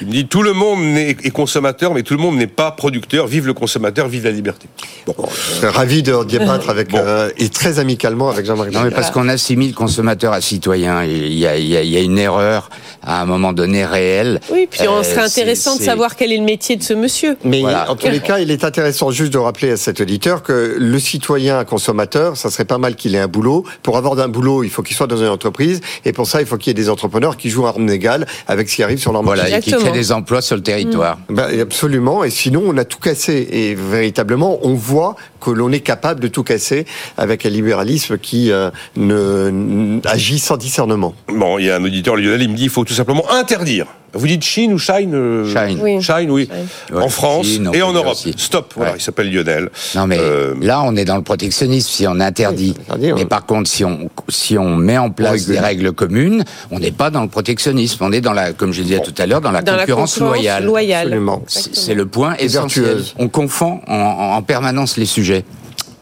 Il 0.00 0.06
me 0.06 0.12
dit 0.12 0.26
tout 0.26 0.42
le 0.42 0.52
monde 0.52 0.82
est 0.96 1.30
consommateur, 1.30 1.92
mais 1.94 2.02
tout 2.02 2.14
le 2.14 2.20
monde 2.20 2.36
n'est 2.36 2.46
pas 2.46 2.70
producteur. 2.70 3.26
Vive 3.26 3.46
le 3.46 3.54
consommateur, 3.54 4.08
vive 4.08 4.24
la 4.24 4.30
liberté. 4.30 4.66
Bon. 5.06 5.14
Je 5.28 5.54
serais 5.56 5.68
ravi 5.68 6.02
de 6.02 6.24
débattre 6.24 6.70
avec, 6.70 6.90
Bon. 6.90 6.98
euh, 6.98 7.30
et 7.38 7.48
très 7.48 7.78
amicalement 7.78 8.30
avec 8.30 8.46
Jean-Marie 8.46 8.72
Non, 8.72 8.82
mais 8.84 8.90
parce 8.90 9.10
qu'on 9.10 9.28
assimile 9.28 9.74
consommateur 9.74 10.32
à 10.32 10.40
citoyen. 10.40 11.04
Il 11.04 11.34
y 11.34 11.46
a, 11.46 11.56
il 11.58 11.66
y 11.66 11.76
a- 11.76 11.82
il 11.82 11.88
y 11.90 11.96
a 11.96 12.00
une 12.00 12.18
erreur 12.18 12.70
à 13.02 13.20
un 13.22 13.26
moment 13.26 13.52
donné 13.52 13.84
réelle. 13.84 14.40
Oui, 14.50 14.66
puis 14.70 14.88
on 14.88 14.98
Euh, 14.98 15.02
serait 15.02 15.22
intéressant 15.24 15.76
de 15.76 15.82
savoir 15.82 16.16
quel 16.16 16.32
est 16.32 16.36
le 16.38 16.44
métier 16.44 16.76
de 16.76 16.82
ce 16.82 16.94
monsieur. 16.94 17.36
Mais 17.44 17.60
Voilà. 17.60 17.90
en 17.90 17.96
tous 17.96 18.08
les 18.08 18.20
cas, 18.20 18.38
il 18.38 18.50
est 18.50 18.64
intéressant 18.64 19.10
juste 19.10 19.32
de 19.32 19.38
rappeler 19.38 19.72
à 19.72 19.76
cet 19.76 20.00
auditeur 20.00 20.42
que 20.42 20.76
le 20.78 20.98
citoyen 20.98 21.64
consommateur, 21.64 22.36
ça 22.36 22.50
serait 22.50 22.64
pas 22.64 22.78
mal 22.78 22.94
qu'il 22.96 23.14
ait 23.14 23.18
un 23.18 23.28
boulot. 23.28 23.64
Pour 23.82 23.96
avoir 23.96 24.18
un 24.18 24.28
boulot, 24.28 24.64
il 24.64 24.70
faut 24.70 24.82
qu'il 24.82 24.96
soit 24.96 25.06
dans 25.06 25.16
une 25.18 25.28
entreprise. 25.28 25.80
Et 26.04 26.12
pour 26.12 26.26
ça, 26.26 26.40
il 26.40 26.46
faut 26.46 26.56
qu'il 26.56 26.68
y 26.68 26.72
ait 26.72 26.82
des 26.82 26.88
entrepreneurs 26.90 27.36
qui 27.36 27.50
jouent 27.50 27.66
à 27.66 27.70
armes 27.70 27.88
égales 27.90 28.26
avec 28.48 28.68
ce 28.68 28.76
qui 28.76 28.82
arrive 28.82 28.98
sur 28.98 29.12
leur 29.12 29.22
marché. 29.22 29.40
Voilà, 29.42 29.58
et 29.58 29.60
qui 29.60 29.70
Des 29.92 30.12
emplois 30.12 30.42
sur 30.42 30.56
le 30.56 30.62
territoire. 30.62 31.18
Ben, 31.28 31.60
absolument. 31.60 32.24
Et 32.24 32.30
sinon, 32.30 32.62
on 32.66 32.76
a 32.76 32.84
tout 32.84 32.98
cassé. 32.98 33.48
Et 33.50 33.74
véritablement, 33.74 34.58
on 34.62 34.74
voit 34.74 35.16
que 35.40 35.50
l'on 35.50 35.72
est 35.72 35.80
capable 35.80 36.20
de 36.20 36.28
tout 36.28 36.42
casser 36.42 36.84
avec 37.16 37.46
un 37.46 37.48
libéralisme 37.50 38.18
qui 38.18 38.52
euh, 38.52 38.70
ne, 38.96 40.00
agit 40.06 40.38
sans 40.38 40.56
discernement. 40.56 41.14
Bon, 41.28 41.58
il 41.58 41.66
y 41.66 41.70
a 41.70 41.76
un 41.76 41.84
auditeur 41.84 42.16
Lionel, 42.16 42.42
il 42.42 42.50
me 42.50 42.56
dit 42.56 42.64
il 42.64 42.70
faut 42.70 42.84
tout 42.84 42.92
simplement 42.94 43.24
interdire 43.32 43.86
Vous 44.12 44.26
dites 44.26 44.42
Chine 44.44 44.72
ou 44.74 44.78
Shine 44.78 45.14
euh, 45.14 45.46
Shine. 45.46 45.80
Oui. 45.82 46.02
Shine, 46.02 46.30
oui. 46.30 46.48
Ouais, 46.92 47.02
en 47.02 47.08
France 47.08 47.46
Chine, 47.46 47.70
et 47.72 47.80
en 47.82 47.92
Europe. 47.92 48.12
aussi. 48.12 48.34
Stop, 48.36 48.72
voilà, 48.76 48.92
Ouais. 48.92 48.96
il 48.98 49.02
s'appelle 49.02 49.32
Lionel. 49.32 49.70
Non 49.94 50.06
mais 50.06 50.18
Euh, 50.18 50.54
là 50.60 50.82
on 50.84 50.94
est 50.96 51.04
dans 51.06 51.16
le 51.16 51.22
protectionnisme 51.22 51.88
si 51.88 52.06
on 52.06 52.20
interdit. 52.20 52.74
Oui, 52.98 53.12
mais 53.14 53.24
par 53.24 53.46
contre 53.46 53.70
si 53.70 53.82
on 53.84 54.10
si 54.28 54.58
on 54.58 54.76
met 54.76 54.98
en 54.98 55.10
place 55.10 55.46
des 55.46 55.58
règles 55.58 55.92
communes, 55.92 56.44
on 56.70 56.78
n'est 56.80 56.90
pas 56.90 57.08
dans 57.10 57.22
le 57.22 57.28
protectionnisme, 57.28 58.04
on 58.04 58.12
est 58.12 58.20
dans 58.20 58.32
la 58.34 58.52
comme 58.52 58.72
je 58.72 58.82
disais 58.82 59.00
tout 59.00 59.14
à 59.16 59.26
l'heure 59.26 59.40
dans 59.40 59.52
la 59.52 59.62
Dans 59.62 59.76
la 59.76 59.79
concurrence 59.80 60.14
concurrence 60.14 60.36
loyale. 60.36 60.64
loyale. 60.64 61.06
Absolument. 61.08 61.42
C'est 61.46 61.74
c'est 61.74 61.94
le 61.94 62.06
point 62.06 62.36
essentiel. 62.36 62.84
vertueuse. 62.84 63.14
On 63.18 63.28
confond 63.28 63.80
en, 63.86 64.36
en 64.36 64.42
permanence 64.42 64.96
les 64.96 65.06
sujets. 65.06 65.44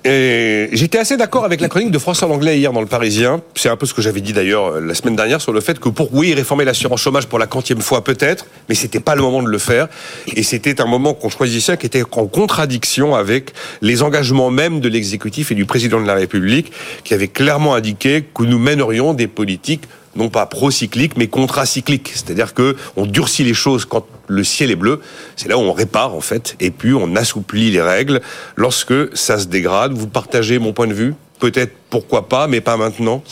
Et 0.05 0.69
j'étais 0.73 0.99
assez 0.99 1.17
d'accord 1.17 1.45
avec 1.45 1.61
la 1.61 1.69
chronique 1.69 1.91
de 1.91 1.99
François 1.99 2.29
Langlais 2.29 2.57
hier 2.57 2.73
dans 2.73 2.81
le 2.81 2.87
Parisien. 2.87 3.43
C'est 3.57 3.69
un 3.69 3.77
peu 3.77 3.85
ce 3.85 3.93
que 3.93 4.01
j'avais 4.01 4.21
dit 4.21 4.33
d'ailleurs 4.33 4.67
euh, 4.67 4.81
la 4.81 4.95
semaine 4.95 5.17
dernière 5.17 5.41
sur 5.41 5.53
le 5.53 5.61
fait 5.61 5.81
que 5.81 5.89
pour 5.89 6.15
oui 6.15 6.33
réformer 6.35 6.65
l'assurance 6.65 7.01
chômage 7.01 7.27
pour 7.27 7.39
la 7.39 7.47
quantième 7.47 7.81
fois 7.81 8.05
peut-être, 8.05 8.47
mais 8.69 8.77
c'était 8.77 9.01
pas 9.01 9.17
le 9.17 9.23
moment 9.23 9.43
de 9.43 9.49
le 9.49 9.59
faire. 9.59 9.89
Et 10.35 10.45
c'était 10.45 10.81
un 10.81 10.87
moment 10.87 11.15
qu'on 11.15 11.31
choisissait 11.31 11.77
qui 11.77 11.87
était 11.87 12.05
en 12.13 12.27
contradiction 12.27 13.17
avec 13.17 13.53
les 13.83 14.03
engagements 14.03 14.51
même 14.51 14.81
de 14.81 14.89
l'exécutif 14.89 15.51
et 15.51 15.55
du 15.57 15.67
président 15.67 16.01
de 16.01 16.07
la 16.07 16.15
République, 16.15 16.73
qui 17.03 17.13
avait 17.13 17.29
clairement 17.29 17.75
indiqué 17.75 18.25
que 18.33 18.45
nous 18.45 18.59
mènerions 18.59 19.15
des 19.15 19.27
politiques 19.27 19.83
non 20.19 20.29
pas 20.29 20.45
pro-cycliques, 20.47 21.17
mais 21.17 21.29
contracycliques. 21.29 22.11
C'est-à-dire 22.13 22.53
que 22.53 22.77
on 22.97 23.07
durcit 23.07 23.45
les 23.45 23.55
choses 23.55 23.85
quand 23.85 24.07
le 24.27 24.45
ciel 24.45 24.71
est 24.71 24.77
bleu. 24.77 25.01
C'est 25.37 25.49
là 25.49 25.57
où 25.57 25.63
on 25.63 25.73
répare, 25.73 26.15
en 26.15 26.21
fait. 26.21 26.57
Et 26.61 26.71
puis, 26.71 26.93
on 26.93 27.17
assouplit 27.17 27.71
les 27.71 27.81
règles 27.81 28.21
lorsque 28.57 29.17
ça 29.17 29.39
se 29.39 29.47
dégrade. 29.47 29.93
Vous 29.93 30.09
partagez 30.09 30.59
mon 30.59 30.73
point 30.73 30.87
de 30.87 30.93
vue? 30.93 31.15
Peut-être, 31.39 31.73
pourquoi 31.89 32.29
pas, 32.29 32.49
mais 32.49 32.61
pas 32.61 32.77
maintenant? 32.77 33.23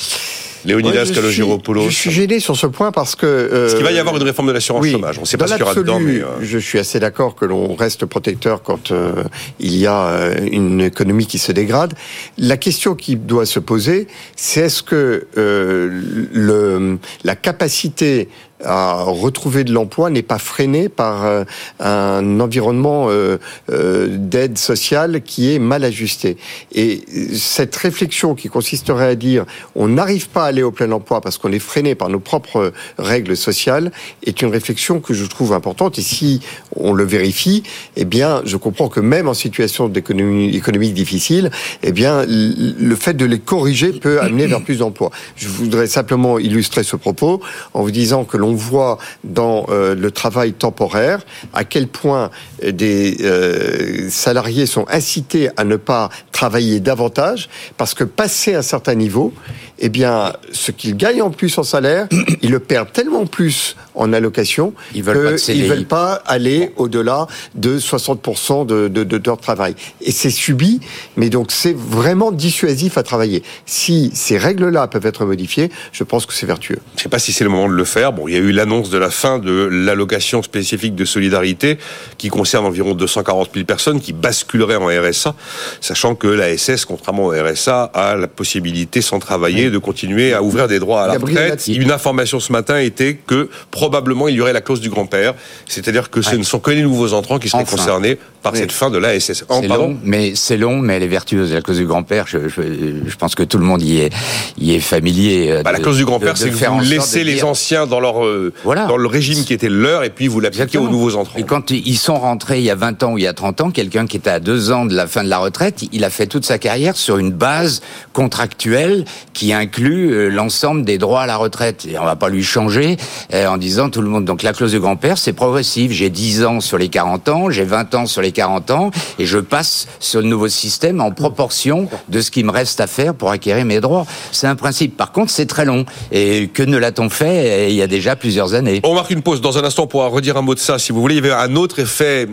Léonidas 0.66 1.04
Ouais, 1.04 1.84
je 1.86 1.90
suis- 1.90 2.10
gêné 2.10 2.40
sur 2.40 2.56
ce 2.56 2.66
point 2.66 2.92
parce 2.92 3.14
que. 3.14 3.26
euh, 3.26 3.62
Parce 3.62 3.74
qu'il 3.74 3.84
va 3.84 3.92
y 3.92 3.98
avoir 3.98 4.16
une 4.16 4.22
réforme 4.22 4.48
de 4.48 4.52
l'assurance 4.52 4.82
oui, 4.82 4.92
chômage. 4.92 5.18
On 5.18 5.22
ne 5.22 5.26
sait 5.26 5.36
pas 5.36 5.46
ce 5.46 5.52
qu'il 5.52 5.60
y 5.60 5.62
aura 5.62 5.74
dedans, 5.74 6.00
mais. 6.00 6.20
euh, 6.20 6.26
Je 6.42 6.58
suis 6.58 6.78
assez 6.78 6.98
d'accord 7.00 7.34
que 7.34 7.44
l'on 7.44 7.74
reste 7.74 8.04
protecteur 8.06 8.62
quand 8.62 8.90
euh, 8.90 9.22
il 9.60 9.76
y 9.76 9.86
a 9.86 10.06
euh, 10.08 10.34
une 10.50 10.80
économie 10.80 11.26
qui 11.26 11.38
se 11.38 11.52
dégrade. 11.52 11.94
La 12.38 12.56
question 12.56 12.94
qui 12.94 13.16
doit 13.16 13.46
se 13.46 13.60
poser, 13.60 14.06
c'est 14.36 14.60
est-ce 14.62 14.82
que 14.82 15.26
euh, 15.38 16.02
le, 16.32 16.98
la 17.24 17.36
capacité 17.36 18.28
à 18.64 19.02
retrouver 19.02 19.64
de 19.64 19.72
l'emploi 19.72 20.10
n'est 20.10 20.22
pas 20.22 20.38
freinée 20.38 20.88
par 20.88 21.24
euh, 21.24 21.44
un 21.80 22.40
environnement 22.40 23.06
euh, 23.08 23.38
euh, 23.70 24.08
d'aide 24.10 24.58
sociale 24.58 25.22
qui 25.22 25.52
est 25.52 25.58
mal 25.58 25.84
ajusté. 25.84 26.36
Et 26.72 27.02
cette 27.34 27.76
réflexion 27.76 28.34
qui 28.34 28.48
consisterait 28.48 29.08
à 29.08 29.14
dire 29.14 29.44
on 29.74 29.88
n'arrive 29.88 30.28
pas 30.28 30.44
à 30.44 30.46
aller 30.46 30.62
au 30.62 30.70
plein 30.70 30.90
emploi 30.92 31.20
parce 31.20 31.38
qu'on 31.38 31.52
est 31.52 31.58
freiné 31.58 31.94
par 31.94 32.08
nos 32.08 32.20
propres 32.20 32.72
règles 32.98 33.36
sociales 33.36 33.92
est 34.24 34.42
une 34.42 34.48
réflexion 34.48 35.00
que 35.00 35.14
je 35.14 35.24
trouve 35.26 35.52
importante. 35.52 35.98
Et 35.98 36.02
si 36.02 36.40
on 36.74 36.92
le 36.92 37.04
vérifie, 37.04 37.62
eh 37.96 38.04
bien, 38.04 38.42
je 38.44 38.56
comprends 38.56 38.88
que 38.88 39.00
même 39.00 39.28
en 39.28 39.34
situation 39.34 39.88
d'économie 39.88 40.54
économique 40.56 40.94
difficile, 40.94 41.50
eh 41.82 41.92
bien, 41.92 42.24
le 42.26 42.96
fait 42.96 43.14
de 43.14 43.24
les 43.24 43.38
corriger 43.38 43.92
peut 43.92 44.20
amener 44.20 44.46
vers 44.46 44.62
plus 44.62 44.78
d'emplois. 44.78 45.10
Je 45.36 45.48
voudrais 45.48 45.86
simplement 45.86 46.38
illustrer 46.38 46.82
ce 46.82 46.96
propos 46.96 47.40
en 47.74 47.82
vous 47.82 47.90
disant 47.90 48.24
que 48.24 48.36
l'on 48.36 48.45
voit 48.54 48.98
dans 49.24 49.66
euh, 49.68 49.94
le 49.94 50.10
travail 50.10 50.52
temporaire 50.52 51.20
à 51.52 51.64
quel 51.64 51.88
point 51.88 52.30
des 52.62 53.16
euh, 53.20 54.08
salariés 54.10 54.66
sont 54.66 54.86
incités 54.88 55.48
à 55.56 55.64
ne 55.64 55.76
pas 55.76 56.10
travailler 56.32 56.80
davantage 56.80 57.48
parce 57.76 57.94
que 57.94 58.04
passé 58.04 58.54
un 58.54 58.62
certain 58.62 58.94
niveau, 58.94 59.32
eh 59.78 59.88
bien, 59.88 60.32
ce 60.52 60.70
qu'ils 60.70 60.96
gagnent 60.96 61.22
en 61.22 61.30
plus 61.30 61.56
en 61.58 61.62
salaire, 61.62 62.08
ils 62.42 62.50
le 62.50 62.60
perdent 62.60 62.92
tellement 62.92 63.26
plus 63.26 63.76
en 63.94 64.12
allocation 64.12 64.72
qu'ils 64.92 65.04
CDI. 65.38 65.68
veulent 65.68 65.86
pas 65.86 66.22
aller 66.26 66.70
au-delà 66.76 67.26
de 67.54 67.78
60% 67.78 68.66
de, 68.66 68.88
de, 68.88 69.04
de 69.04 69.22
leur 69.24 69.38
travail. 69.38 69.74
Et 70.00 70.12
c'est 70.12 70.30
subi, 70.30 70.80
mais 71.16 71.30
donc 71.30 71.50
c'est 71.50 71.76
vraiment 71.76 72.32
dissuasif 72.32 72.98
à 72.98 73.02
travailler. 73.02 73.42
Si 73.64 74.10
ces 74.14 74.38
règles-là 74.38 74.86
peuvent 74.88 75.06
être 75.06 75.24
modifiées, 75.24 75.70
je 75.92 76.04
pense 76.04 76.26
que 76.26 76.32
c'est 76.32 76.46
vertueux. 76.46 76.78
Je 76.94 77.00
ne 77.00 77.02
sais 77.02 77.08
pas 77.08 77.18
si 77.18 77.32
c'est 77.32 77.44
le 77.44 77.50
moment 77.50 77.68
de 77.68 77.74
le 77.74 77.84
faire. 77.84 78.12
Bon, 78.12 78.28
il 78.28 78.35
y 78.36 78.44
a 78.44 78.48
eu 78.48 78.52
l'annonce 78.52 78.90
de 78.90 78.98
la 78.98 79.10
fin 79.10 79.38
de 79.38 79.68
l'allocation 79.70 80.42
spécifique 80.42 80.94
de 80.94 81.04
solidarité 81.04 81.78
qui 82.18 82.28
concerne 82.28 82.64
environ 82.66 82.94
240 82.94 83.50
000 83.54 83.64
personnes 83.66 84.00
qui 84.00 84.12
basculeraient 84.12 84.76
en 84.76 84.86
RSA, 84.88 85.34
sachant 85.80 86.14
que 86.14 86.26
la 86.28 86.56
SS, 86.56 86.84
contrairement 86.84 87.26
au 87.26 87.30
RSA, 87.30 87.84
a 87.94 88.16
la 88.16 88.28
possibilité, 88.28 89.00
sans 89.02 89.18
travailler, 89.18 89.70
de 89.70 89.78
continuer 89.78 90.32
à 90.32 90.42
ouvrir 90.42 90.68
des 90.68 90.78
droits 90.78 91.02
à 91.02 91.06
la 91.08 91.14
retraite. 91.14 91.66
Une 91.68 91.90
information 91.90 92.40
ce 92.40 92.52
matin 92.52 92.78
était 92.78 93.14
que 93.26 93.48
probablement 93.70 94.28
il 94.28 94.36
y 94.36 94.40
aurait 94.40 94.52
la 94.52 94.60
clause 94.60 94.80
du 94.80 94.90
grand-père, 94.90 95.34
c'est-à-dire 95.66 96.10
que 96.10 96.22
ce 96.22 96.30
Ouais. 96.30 96.38
ne 96.38 96.42
sont 96.42 96.58
que 96.58 96.70
les 96.70 96.82
nouveaux 96.82 97.12
entrants 97.12 97.38
qui 97.38 97.48
seraient 97.48 97.62
Enfin. 97.62 97.76
concernés 97.76 98.18
par 98.46 98.52
Oui. 98.52 98.60
cette 98.60 98.72
fin 98.72 98.90
de 98.90 98.98
la 98.98 99.18
SS. 99.18 99.44
En- 99.48 99.60
C'est 99.60 99.66
long, 99.68 99.96
mais 100.04 100.32
c'est 100.36 100.56
long, 100.56 100.76
mais 100.78 100.94
elle 100.96 101.02
est 101.02 101.08
vertueuse. 101.08 101.52
La 101.52 101.62
cause 101.62 101.78
du 101.78 101.86
grand-père, 101.86 102.26
je, 102.28 102.48
je, 102.48 102.62
je 103.06 103.16
pense 103.16 103.34
que 103.34 103.42
tout 103.42 103.58
le 103.58 103.64
monde 103.64 103.82
y 103.82 103.98
est, 104.00 104.12
y 104.58 104.74
est 104.74 104.80
familier. 104.80 105.48
euh, 105.50 105.62
Bah, 105.62 105.72
la 105.72 105.80
clause 105.80 105.96
du 105.96 106.04
grand-père, 106.04 106.36
c'est 106.36 106.50
que 106.50 106.54
vous 106.68 106.80
laissez 106.80 107.24
les 107.24 107.34
dire- 107.34 107.48
anciens 107.48 107.86
dans 107.86 107.98
leur 107.98 108.24
euh, 108.24 108.52
Voilà. 108.64 108.86
dans 108.86 108.96
le 108.96 109.08
régime 109.08 109.44
qui 109.44 109.52
était 109.52 109.68
le 109.68 109.80
leur 109.82 110.04
et 110.04 110.10
puis 110.10 110.28
vous 110.28 110.38
l'appliquez 110.40 110.78
aux 110.78 110.88
nouveaux 110.88 111.16
entrants. 111.16 111.38
Et 111.38 111.42
quand 111.42 111.70
ils 111.70 111.98
sont 111.98 112.18
rentrés 112.18 112.58
il 112.58 112.64
y 112.64 112.70
a 112.70 112.74
20 112.76 113.02
ans 113.02 113.12
ou 113.14 113.18
il 113.18 113.24
y 113.24 113.26
a 113.26 113.32
30 113.32 113.60
ans, 113.62 113.70
quelqu'un 113.70 114.06
qui 114.06 114.16
était 114.16 114.30
à 114.30 114.38
deux 114.40 114.70
ans 114.70 114.86
de 114.86 114.94
la 114.94 115.06
fin 115.08 115.24
de 115.24 115.28
la 115.28 115.38
retraite, 115.38 115.82
il 115.92 116.04
a 116.04 116.10
fait 116.10 116.26
toute 116.26 116.44
sa 116.44 116.58
carrière 116.58 116.96
sur 116.96 117.18
une 117.18 117.32
base 117.32 117.82
contractuelle 118.12 119.04
qui 119.32 119.52
inclut 119.52 120.12
euh, 120.12 120.28
l'ensemble 120.28 120.84
des 120.84 120.98
droits 120.98 121.22
à 121.22 121.26
la 121.26 121.36
retraite. 121.36 121.86
Et 121.90 121.98
on 121.98 122.04
va 122.04 122.16
pas 122.16 122.28
lui 122.28 122.42
changer 122.44 122.96
en 123.32 123.56
disant 123.58 123.90
tout 123.90 124.00
le 124.02 124.08
monde. 124.08 124.24
Donc 124.24 124.42
la 124.42 124.52
clause 124.52 124.70
du 124.72 124.80
grand-père, 124.80 125.18
c'est 125.18 125.32
progressif. 125.32 125.92
J'ai 125.92 126.10
10 126.10 126.44
ans 126.44 126.60
sur 126.60 126.78
les 126.78 126.88
40 126.88 127.28
ans, 127.28 127.50
j'ai 127.50 127.64
20 127.64 127.94
ans 127.94 128.06
sur 128.06 128.22
les 128.22 128.32
40 128.36 128.70
ans, 128.70 128.90
et 129.18 129.24
je 129.24 129.38
passe 129.38 129.88
sur 129.98 130.20
le 130.20 130.26
nouveau 130.26 130.48
système 130.48 131.00
en 131.00 131.10
proportion 131.10 131.88
de 132.08 132.20
ce 132.20 132.30
qui 132.30 132.44
me 132.44 132.50
reste 132.50 132.80
à 132.80 132.86
faire 132.86 133.14
pour 133.14 133.30
acquérir 133.30 133.64
mes 133.64 133.80
droits. 133.80 134.06
C'est 134.30 134.46
un 134.46 134.56
principe. 134.56 134.96
Par 134.96 135.10
contre, 135.10 135.30
c'est 135.30 135.46
très 135.46 135.64
long. 135.64 135.86
Et 136.12 136.48
que 136.48 136.62
ne 136.62 136.76
l'a-t-on 136.76 137.08
fait 137.08 137.50
euh, 137.50 137.68
il 137.68 137.74
y 137.74 137.82
a 137.82 137.86
déjà 137.86 138.14
plusieurs 138.14 138.54
années 138.54 138.80
On 138.84 138.94
marque 138.94 139.10
une 139.10 139.22
pause. 139.22 139.40
Dans 139.40 139.56
un 139.58 139.64
instant, 139.64 139.84
on 139.84 139.86
pourra 139.86 140.08
redire 140.08 140.36
un 140.36 140.42
mot 140.42 140.54
de 140.54 140.60
ça. 140.60 140.78
Si 140.78 140.92
vous 140.92 141.00
voulez, 141.00 141.16
il 141.16 141.24
y 141.24 141.26
avait 141.26 141.34
un 141.34 141.56
autre 141.56 141.78
effet 141.78 142.28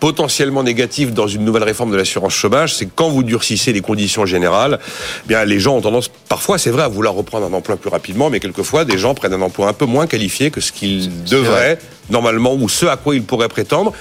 potentiellement 0.00 0.62
négatif 0.62 1.12
dans 1.12 1.26
une 1.26 1.44
nouvelle 1.44 1.62
réforme 1.62 1.90
de 1.90 1.96
l'assurance 1.96 2.32
chômage, 2.34 2.74
c'est 2.74 2.88
quand 2.94 3.08
vous 3.08 3.22
durcissez 3.22 3.72
les 3.72 3.80
conditions 3.80 4.26
générales, 4.26 4.78
eh 5.24 5.28
bien 5.28 5.44
les 5.44 5.60
gens 5.60 5.76
ont 5.76 5.80
tendance, 5.80 6.10
parfois 6.28 6.58
c'est 6.58 6.70
vrai, 6.70 6.82
à 6.82 6.88
vouloir 6.88 7.14
reprendre 7.14 7.46
un 7.46 7.52
emploi 7.52 7.76
plus 7.76 7.90
rapidement, 7.90 8.30
mais 8.30 8.40
quelquefois 8.40 8.84
des 8.84 8.98
gens 8.98 9.14
prennent 9.14 9.32
un 9.32 9.40
emploi 9.40 9.68
un 9.68 9.72
peu 9.72 9.86
moins 9.86 10.06
qualifié 10.06 10.50
que 10.50 10.60
ce 10.60 10.72
qu'ils 10.72 11.24
devraient 11.24 11.78
normalement 12.10 12.54
ou 12.54 12.68
ce 12.68 12.86
à 12.86 12.96
quoi 12.96 13.14
ils 13.14 13.22
pourraient 13.22 13.48
prétendre. 13.48 13.92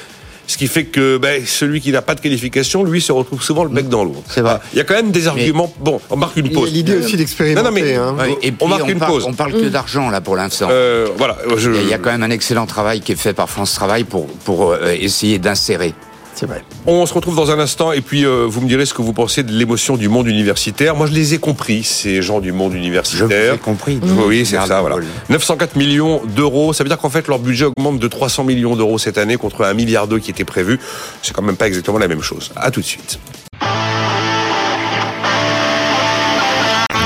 Ce 0.45 0.57
qui 0.57 0.67
fait 0.67 0.83
que 0.83 1.17
ben, 1.17 1.41
celui 1.45 1.79
qui 1.79 1.91
n'a 1.91 2.01
pas 2.01 2.15
de 2.15 2.19
qualification, 2.19 2.83
lui, 2.83 2.99
se 3.01 3.11
retrouve 3.13 3.41
souvent 3.41 3.63
le 3.63 3.69
bec 3.69 3.87
dans 3.87 4.03
l'eau. 4.03 4.21
C'est 4.27 4.41
vrai. 4.41 4.55
Ah, 4.57 4.61
Il 4.73 4.77
y 4.77 4.81
a 4.81 4.83
quand 4.83 4.93
même 4.93 5.11
des 5.11 5.27
arguments. 5.27 5.73
Bon, 5.79 6.01
on 6.09 6.17
marque 6.17 6.35
une 6.35 6.47
Il 6.47 6.51
y 6.51 6.55
a 6.55 6.59
pause. 6.59 6.71
l'idée 6.73 6.97
aussi 6.97 7.15
d'expérimenter. 7.15 7.63
Non, 7.63 7.69
non, 7.71 7.75
mais- 7.75 7.95
hein. 7.95 8.15
Ouais, 8.19 8.37
et 8.41 8.53
On 8.59 8.67
marque 8.67 8.89
une 8.89 8.99
parle, 8.99 9.11
pause. 9.13 9.25
On 9.25 9.33
parle 9.33 9.53
que 9.53 9.69
d'argent 9.69 10.09
là 10.09 10.19
pour 10.19 10.35
l'instant. 10.35 10.67
Euh, 10.69 11.07
voilà. 11.17 11.37
Je... 11.57 11.71
Il 11.71 11.87
y 11.87 11.93
a 11.93 11.97
quand 11.97 12.11
même 12.11 12.23
un 12.23 12.29
excellent 12.29 12.65
travail 12.65 12.99
qui 12.99 13.13
est 13.13 13.15
fait 13.15 13.33
par 13.33 13.49
France 13.49 13.73
Travail 13.73 14.03
pour 14.03 14.27
pour 14.27 14.71
euh, 14.73 14.91
essayer 14.99 15.39
d'insérer. 15.39 15.93
C'est 16.35 16.45
vrai. 16.47 16.63
On 16.87 17.05
se 17.05 17.13
retrouve 17.13 17.35
dans 17.35 17.51
un 17.51 17.59
instant 17.59 17.91
et 17.91 18.01
puis 18.01 18.25
euh, 18.25 18.45
vous 18.47 18.61
me 18.61 18.67
direz 18.67 18.85
ce 18.85 18.93
que 18.93 19.01
vous 19.01 19.13
pensez 19.13 19.43
de 19.43 19.51
l'émotion 19.51 19.97
du 19.97 20.09
monde 20.09 20.27
universitaire. 20.27 20.95
Moi, 20.95 21.05
je 21.07 21.13
les 21.13 21.33
ai 21.35 21.37
compris, 21.37 21.83
ces 21.83 22.21
gens 22.21 22.39
du 22.39 22.51
monde 22.51 22.71
Je 22.73 22.77
universitaire. 22.77 23.53
ai 23.53 23.57
compris. 23.57 23.99
Oui, 24.25 24.45
c'est 24.45 24.57
ça, 24.57 24.81
voilà. 24.81 24.95
Paul. 24.95 25.05
904 25.29 25.75
millions 25.75 26.21
d'euros. 26.35 26.73
Ça 26.73 26.83
veut 26.83 26.87
dire 26.89 26.97
qu'en 26.97 27.09
fait, 27.09 27.27
leur 27.27 27.39
budget 27.39 27.65
augmente 27.65 27.99
de 27.99 28.07
300 28.07 28.43
millions 28.45 28.75
d'euros 28.75 28.97
cette 28.97 29.17
année 29.17 29.37
contre 29.37 29.63
un 29.63 29.73
milliard 29.73 30.07
d'euros 30.07 30.21
qui 30.21 30.31
était 30.31 30.43
prévu. 30.43 30.79
C'est 31.21 31.33
quand 31.33 31.41
même 31.43 31.55
pas 31.57 31.67
exactement 31.67 31.99
la 31.99 32.07
même 32.07 32.21
chose. 32.21 32.51
À 32.55 32.71
tout 32.71 32.81
de 32.81 32.85
suite. 32.85 33.19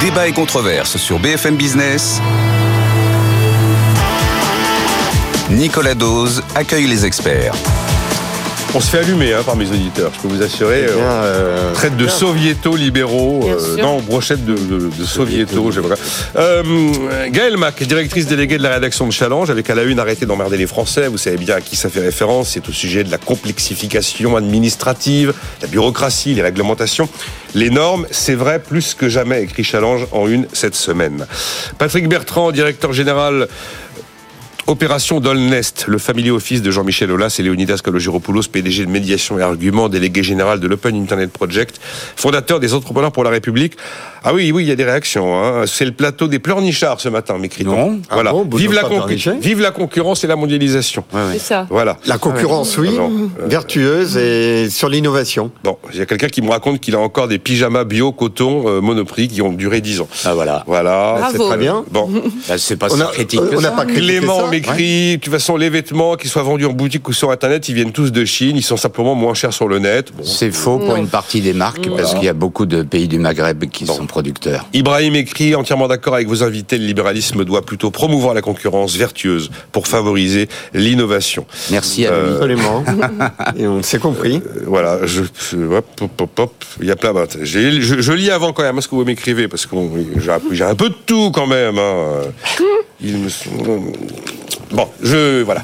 Débat 0.02 0.28
et 0.28 0.32
controverse 0.32 0.98
sur 0.98 1.20
BFM 1.20 1.56
Business. 1.56 2.22
Nicolas 5.50 5.96
Dose 5.96 6.44
accueille 6.56 6.88
les 6.88 7.06
experts. 7.06 7.54
On 8.78 8.80
se 8.80 8.92
fait 8.92 9.00
allumer 9.00 9.34
hein, 9.34 9.42
par 9.44 9.56
mes 9.56 9.68
auditeurs, 9.72 10.12
je 10.14 10.20
peux 10.20 10.28
vous 10.28 10.44
assurer. 10.44 10.84
Eh 10.88 10.94
bien, 10.94 11.04
euh, 11.04 11.72
euh, 11.72 11.74
Traite 11.74 11.98
de 11.98 12.08
soviéto 12.08 12.76
libéraux, 12.76 13.40
Bien 13.40 13.56
euh, 13.56 13.78
non, 13.78 14.02
brochette 14.02 14.46
de, 14.46 14.54
de, 14.54 14.92
de 14.96 15.04
soviéto, 15.04 15.72
je 15.72 15.82
sais 15.82 15.88
pas. 15.88 15.96
Euh, 16.36 16.62
Gaëlle 17.32 17.58
Mac, 17.58 17.82
directrice 17.82 18.28
déléguée 18.28 18.60
de 18.60 18.62
la 18.62 18.76
rédaction 18.76 19.08
de 19.08 19.12
Challenge, 19.12 19.50
avec 19.50 19.68
à 19.72 19.74
la 19.74 19.82
une 19.82 19.98
arrêté 19.98 20.28
d'emmerder 20.28 20.58
les 20.58 20.68
Français. 20.68 21.08
Vous 21.08 21.18
savez 21.18 21.38
bien 21.38 21.56
à 21.56 21.62
qui 21.62 21.76
ça 21.76 21.90
fait 21.90 22.02
référence. 22.02 22.50
C'est 22.50 22.70
au 22.70 22.72
sujet 22.72 23.04
de 23.04 23.10
la 23.10 23.18
complexification 23.18 24.38
administrative, 24.38 25.34
la 25.64 25.68
bureaucratie, 25.68 26.36
les 26.36 26.44
réglementations, 26.44 27.10
les 27.56 27.72
normes. 27.72 28.06
C'est 28.12 28.36
vrai 28.36 28.60
plus 28.60 28.94
que 28.94 29.10
jamais, 29.10 29.42
écrit 29.42 29.64
Challenge 29.64 30.06
en 30.12 30.28
une 30.28 30.46
cette 30.54 30.76
semaine. 30.76 31.26
Patrick 31.80 32.08
Bertrand, 32.08 32.52
directeur 32.52 32.94
général 32.94 33.48
Opération 34.70 35.22
Dolnest, 35.22 35.86
le 35.88 35.98
family 35.98 36.30
office 36.30 36.62
de 36.62 36.72
Jean-Michel 36.72 37.10
Aulas 37.10 37.38
et 37.40 37.42
Leonidas 37.42 37.80
Kalogiropoulos, 37.82 38.50
PDG 38.52 38.86
de 38.86 38.92
médiation 38.92 39.40
et 39.40 39.42
argument, 39.42 39.88
délégué 39.88 40.24
général 40.24 40.60
de 40.60 40.68
l'Open 40.68 40.94
Internet 41.02 41.32
Project, 41.32 41.80
fondateur 42.18 42.60
des 42.60 42.74
Entrepreneurs 42.74 43.14
pour 43.14 43.24
la 43.24 43.30
République. 43.30 43.78
Ah 44.26 44.34
oui, 44.34 44.52
oui, 44.52 44.64
il 44.64 44.68
y 44.68 44.72
a 44.72 44.76
des 44.76 44.84
réactions. 44.84 45.42
Hein. 45.42 45.64
C'est 45.68 45.86
le 45.86 45.94
plateau 45.94 46.28
des 46.28 46.40
pleurnichards 46.40 47.00
ce 47.00 47.08
matin, 47.08 47.38
mes 47.38 47.50
Non. 47.64 48.02
Voilà. 48.12 48.32
Ah 48.32 48.44
bon, 48.44 48.58
vive, 48.58 48.74
la 48.74 48.84
vive 49.40 49.62
la 49.62 49.72
concurrence 49.72 50.26
et 50.26 50.28
la 50.28 50.36
mondialisation. 50.36 51.06
C'est 51.32 51.40
ça. 51.40 51.66
Voilà. 51.70 51.96
La 52.06 52.18
concurrence, 52.18 52.78
oui, 52.78 52.90
euh, 53.00 53.28
vertueuse 53.48 54.18
et 54.18 54.70
sur 54.70 54.90
l'innovation. 54.90 55.50
Bon, 55.64 55.78
il 55.94 56.00
y 56.00 56.02
a 56.02 56.06
quelqu'un 56.06 56.28
qui 56.28 56.42
me 56.42 56.50
raconte 56.50 56.82
qu'il 56.82 56.94
a 56.96 57.00
encore 57.00 57.30
des 57.30 57.40
pyjamas 57.40 57.86
bio 57.86 58.12
coton 58.12 58.68
euh, 58.68 58.82
Monoprix 58.82 59.30
qui 59.30 59.42
ont 59.42 59.54
duré 59.54 59.80
10 59.80 60.02
ans. 60.02 60.10
Ah 60.26 60.34
voilà. 60.34 60.66
Voilà. 60.68 61.16
Bravo. 61.20 61.38
C'est 61.38 61.48
très 61.50 61.58
bien. 61.58 61.86
Bon, 61.90 62.10
Bah, 62.50 62.58
c'est 62.58 62.76
pas 62.76 62.88
On 62.92 62.98
si 62.98 63.04
critique 63.14 63.40
on 63.42 63.56
que 63.56 63.62
n'a 63.62 63.72
pas 63.72 63.86
critiqué 63.86 64.08
Clément 64.18 64.40
ça. 64.42 64.57
M'écrit, 64.58 65.18
de 65.18 65.22
toute 65.22 65.34
façon, 65.34 65.56
les 65.58 65.70
vêtements, 65.70 66.16
qu'ils 66.16 66.30
soient 66.30 66.44
vendus 66.44 66.66
en 66.66 66.74
boutique 66.74 67.08
ou 67.08 67.14
sur 67.14 67.32
Internet, 67.32 67.68
ils 67.70 67.76
viennent 67.76 67.92
tous 67.92 68.12
de 68.12 68.26
Chine, 68.26 68.56
ils 68.58 68.64
sont 68.64 68.78
simplement 68.78 69.16
moins 69.16 69.34
chers 69.34 69.54
sur 69.54 69.68
le 69.68 69.80
net. 69.80 70.12
Bon. 70.16 70.24
C'est 70.24 70.52
faux 70.52 70.78
pour 70.80 70.90
Non. 70.90 70.96
une 70.98 71.08
partie 71.08 71.42
des 71.42 71.54
marques 71.54 71.90
parce 71.96 72.14
qu'il 72.14 72.24
y 72.24 72.30
a 72.30 72.34
beaucoup 72.34 72.66
de 72.66 72.84
pays 72.84 73.08
du 73.08 73.20
Maghreb 73.20 73.66
qui 73.70 73.86
sont 73.86 74.06
producteurs. 74.06 74.66
Ibrahim 74.74 75.16
écrit, 75.16 75.56
entièrement 75.56 75.88
d'accord 75.88 76.16
avec 76.16 76.28
vos 76.28 76.44
invités, 76.44 76.78
le 76.78 76.86
libéralisme 76.86 77.44
doit 77.46 77.62
plutôt 77.64 77.92
promouvoir 77.92 78.34
la 78.34 78.42
concurrence 78.42 78.96
vertueuse 78.96 79.50
pour 79.72 79.88
favoriser 79.88 80.48
l'innovation. 80.74 81.46
Merci 81.72 82.06
à 82.06 82.12
lui. 82.12 82.32
Absolument. 82.36 82.84
et 83.58 83.68
on 83.68 83.82
s'est 83.84 84.00
compris. 84.00 84.38
Euh, 84.46 84.64
Voilà, 84.66 85.00
je, 85.06 85.24
je- 85.52 85.58
hop, 85.58 85.86
hop, 86.02 86.22
hop, 86.22 86.40
hop, 86.40 86.66
il 86.82 86.88
y 86.88 86.92
a 86.92 86.96
plein. 86.96 87.14
j'ai- 87.42 87.82
Je, 87.82 88.02
je 88.02 88.12
lis 88.14 88.30
avant 88.32 88.54
quand 88.54 88.64
même 88.64 88.80
ce 88.82 88.88
que 88.88 88.96
vous 88.96 89.04
m'écrivez 89.06 89.48
parce 89.48 89.66
que 89.66 89.76
j'ai 90.52 90.64
un 90.64 90.76
peu 90.76 90.90
de 90.90 90.96
tout 91.06 91.32
quand 91.32 91.48
même. 91.48 91.78
Hein. 91.78 92.22
Il 93.02 93.18
me 93.18 93.30
Bon, 94.72 94.88
je 95.02 95.44
voilà. 95.44 95.64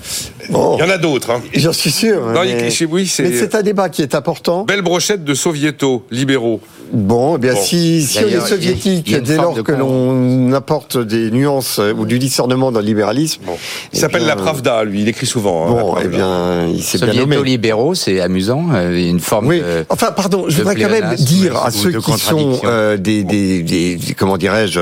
Bon. 0.49 0.77
Il 0.77 0.81
y 0.81 0.83
en 0.83 0.89
a 0.89 0.97
d'autres. 0.97 1.31
Hein. 1.31 1.41
J'en 1.53 1.73
suis 1.73 1.91
sûr. 1.91 2.25
Non, 2.27 2.41
mais 2.43 2.69
il- 2.69 2.85
oui, 2.85 3.05
c'est- 3.07 3.23
mais 3.23 3.37
c'est 3.37 3.53
un 3.55 3.61
débat 3.61 3.89
qui 3.89 4.01
est 4.01 4.15
important. 4.15 4.63
Belle 4.63 4.81
brochette 4.81 5.23
de 5.25 5.33
soviétos 5.33 6.05
libéraux. 6.09 6.61
Bon, 6.93 7.37
eh 7.37 7.39
bien 7.39 7.53
Bon. 7.55 7.61
si, 7.61 8.03
si 8.03 8.19
on 8.19 8.27
est 8.27 8.39
soviétique, 8.47 9.09
y 9.09 9.15
a 9.15 9.19
dès 9.19 9.35
lors 9.35 9.61
que 9.63 9.71
l'on 9.71 10.53
apporte 10.53 10.97
des 10.97 11.31
nuances 11.31 11.79
euh, 11.79 11.91
ou 11.93 12.05
du 12.05 12.19
discernement 12.19 12.71
dans 12.71 12.79
le 12.81 12.85
libéralisme, 12.85 13.41
Bon. 13.47 13.53
Il 13.91 13.97
Eh 13.97 13.99
s'appelle 13.99 14.19
bien, 14.21 14.27
La 14.29 14.35
Pravda, 14.35 14.83
lui. 14.83 15.01
Il 15.01 15.07
écrit 15.09 15.25
souvent. 15.25 15.65
hein, 15.67 15.69
bon, 15.71 15.95
eh 16.03 16.07
bien, 16.07 16.67
il 16.67 16.83
s'est 16.83 16.99
bien 16.99 17.07
nommé. 17.07 17.21
Soviéto-libéraux, 17.35 17.95
c'est 17.95 18.21
amusant. 18.21 18.67
euh, 18.75 18.95
Une 19.09 19.19
forme 19.19 19.47
Oui. 19.47 19.59
de... 19.59 19.85
Enfin, 19.89 20.11
pardon, 20.11 20.45
je 20.47 20.57
voudrais 20.57 20.75
quand 20.75 20.89
même 20.89 21.15
dire 21.15 21.57
à 21.65 21.71
ceux 21.71 21.91
qui 21.99 22.11
sont 22.19 22.61
euh, 22.63 22.95
des, 22.97 23.23
des, 23.23 23.63
des, 23.63 23.95
des- 23.95 24.13
comment 24.13 24.37
dirais-je, 24.37 24.79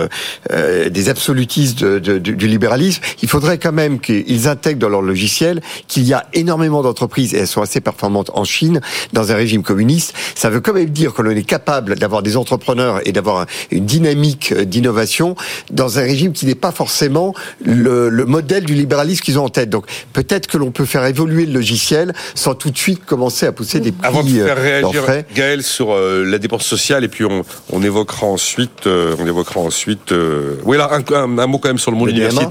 euh, 0.51 0.89
des 0.89 1.07
absolutistes 1.09 1.79
de- 1.83 1.99
de- 1.99 2.17
du, 2.17 2.35
du 2.35 2.47
libéralisme, 2.47 3.01
il 3.21 3.29
faudrait 3.29 3.57
quand 3.57 3.71
même 3.71 3.99
qu'ils 4.01 4.49
intègrent 4.49 4.79
dans 4.81 4.89
leur 4.89 5.01
logiciel 5.01 5.61
qu'il 5.87 6.03
y 6.03 6.13
a 6.13 6.25
énormément 6.33 6.81
d'entreprises 6.81 7.33
et 7.33 7.37
elles 7.37 7.47
sont 7.47 7.61
assez 7.61 7.79
performantes 7.79 8.31
en 8.33 8.43
Chine 8.43 8.81
dans 9.13 9.31
un 9.31 9.35
régime 9.35 9.63
communiste. 9.63 10.13
Ça 10.35 10.49
veut 10.49 10.59
quand 10.59 10.73
même 10.73 10.89
dire 10.89 11.13
que 11.13 11.21
l'on 11.21 11.31
est 11.31 11.43
capable 11.43 11.95
d'avoir 12.01 12.21
des 12.23 12.35
entrepreneurs 12.35 12.99
et 13.05 13.11
d'avoir 13.13 13.41
un- 13.41 13.45
une 13.69 13.85
dynamique 13.85 14.51
euh, 14.51 14.65
d'innovation 14.65 15.35
dans 15.71 15.99
un 15.99 16.01
régime 16.01 16.33
qui 16.33 16.45
n'est 16.45 16.55
pas 16.55 16.71
forcément 16.71 17.33
le, 17.63 18.09
le 18.09 18.25
modèle 18.25 18.65
du 18.65 18.73
libéralisme 18.73 19.21
qu'ils 19.23 19.39
ont 19.39 19.45
en 19.45 19.49
tête. 19.49 19.69
Donc 19.69 19.85
peut-être 20.11 20.47
que 20.47 20.57
l'on 20.57 20.71
peut 20.71 20.85
faire 20.85 21.05
évoluer 21.05 21.45
le 21.45 21.53
logiciel 21.53 22.13
sans 22.35 22.55
tout 22.55 22.71
de 22.71 22.77
suite 22.77 23.05
commencer 23.05 23.45
à 23.45 23.51
pousser 23.51 23.79
des 23.79 23.91
prix 23.91 24.07
Avant 24.07 24.23
de 24.23 24.29
faire 24.29 24.57
euh, 24.57 24.61
réagir 24.61 24.91
d'enfrais. 24.91 25.25
Gaël 25.35 25.63
sur 25.63 25.93
euh, 25.93 26.25
la 26.25 26.39
dépense 26.39 26.65
sociale 26.65 27.03
et 27.03 27.07
puis 27.07 27.23
on, 27.23 27.43
on 27.71 27.83
évoquera 27.83 28.25
ensuite, 28.27 28.87
euh, 28.87 29.15
on 29.19 29.27
évoquera 29.27 29.59
ensuite, 29.59 30.11
euh, 30.11 30.55
oui 30.65 30.77
là 30.77 30.89
un, 30.91 31.13
un- 31.15 31.37
un 31.37 31.47
mot 31.47 31.59
quand 31.59 31.69
même 31.69 31.77
sur 31.77 31.91
le 31.91 31.97
monde 31.97 32.07
Le 32.07 32.13
DMA. 32.13 32.41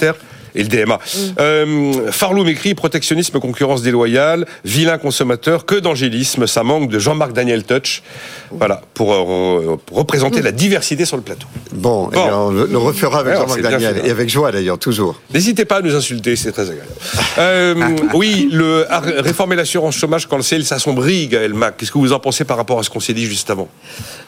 Et 0.54 0.62
le 0.62 0.68
DMA. 0.68 0.98
Euh, 1.38 2.10
Farloum 2.10 2.48
écrit 2.48 2.74
protectionnisme, 2.74 3.38
concurrence 3.40 3.82
déloyale, 3.82 4.46
vilain 4.64 4.98
consommateur, 4.98 5.66
que 5.66 5.74
d'angélisme, 5.76 6.46
ça 6.46 6.62
manque 6.62 6.90
de 6.90 6.98
Jean-Marc 6.98 7.32
Daniel 7.32 7.64
Touch. 7.64 8.02
Voilà, 8.50 8.82
pour, 8.94 9.12
euh, 9.12 9.78
pour 9.86 9.98
représenter 9.98 10.42
la 10.42 10.52
diversité 10.52 11.04
sur 11.04 11.16
le 11.16 11.22
plateau. 11.22 11.46
Bon, 11.72 12.08
eh 12.12 12.14
Bon. 12.14 12.24
bien, 12.24 12.36
on 12.36 12.50
le 12.50 12.78
refera 12.78 13.20
avec 13.20 13.34
Jean-Marc 13.36 13.60
Daniel 13.60 13.94
fait, 13.94 14.00
hein. 14.00 14.04
et 14.06 14.10
avec 14.10 14.28
joie 14.28 14.52
d'ailleurs, 14.52 14.78
toujours. 14.78 15.20
N'hésitez 15.32 15.64
pas 15.64 15.76
à 15.76 15.82
nous 15.82 15.94
insulter, 15.94 16.36
c'est 16.36 16.52
très 16.52 16.62
agréable. 16.70 16.90
Euh, 17.38 17.74
oui, 18.12 18.48
le, 18.52 18.84
réformer 19.18 19.56
l'assurance 19.56 19.96
chômage 19.96 20.26
quand 20.26 20.36
le 20.36 20.42
ciel 20.42 20.64
s'assombrit, 20.64 21.28
Gaël 21.28 21.54
Mac. 21.54 21.76
Qu'est-ce 21.76 21.92
que 21.92 21.98
vous 21.98 22.12
en 22.12 22.18
pensez 22.18 22.44
par 22.44 22.56
rapport 22.56 22.78
à 22.78 22.82
ce 22.82 22.90
qu'on 22.90 23.00
s'est 23.00 23.14
dit 23.14 23.24
juste 23.24 23.48
avant? 23.50 23.68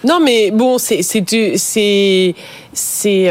Non, 0.04 0.20
mais 0.20 0.50
bon, 0.50 0.78
c'est 0.78 1.02
c'est 1.02 1.24
c'est 1.56 2.35
c'est 2.72 3.30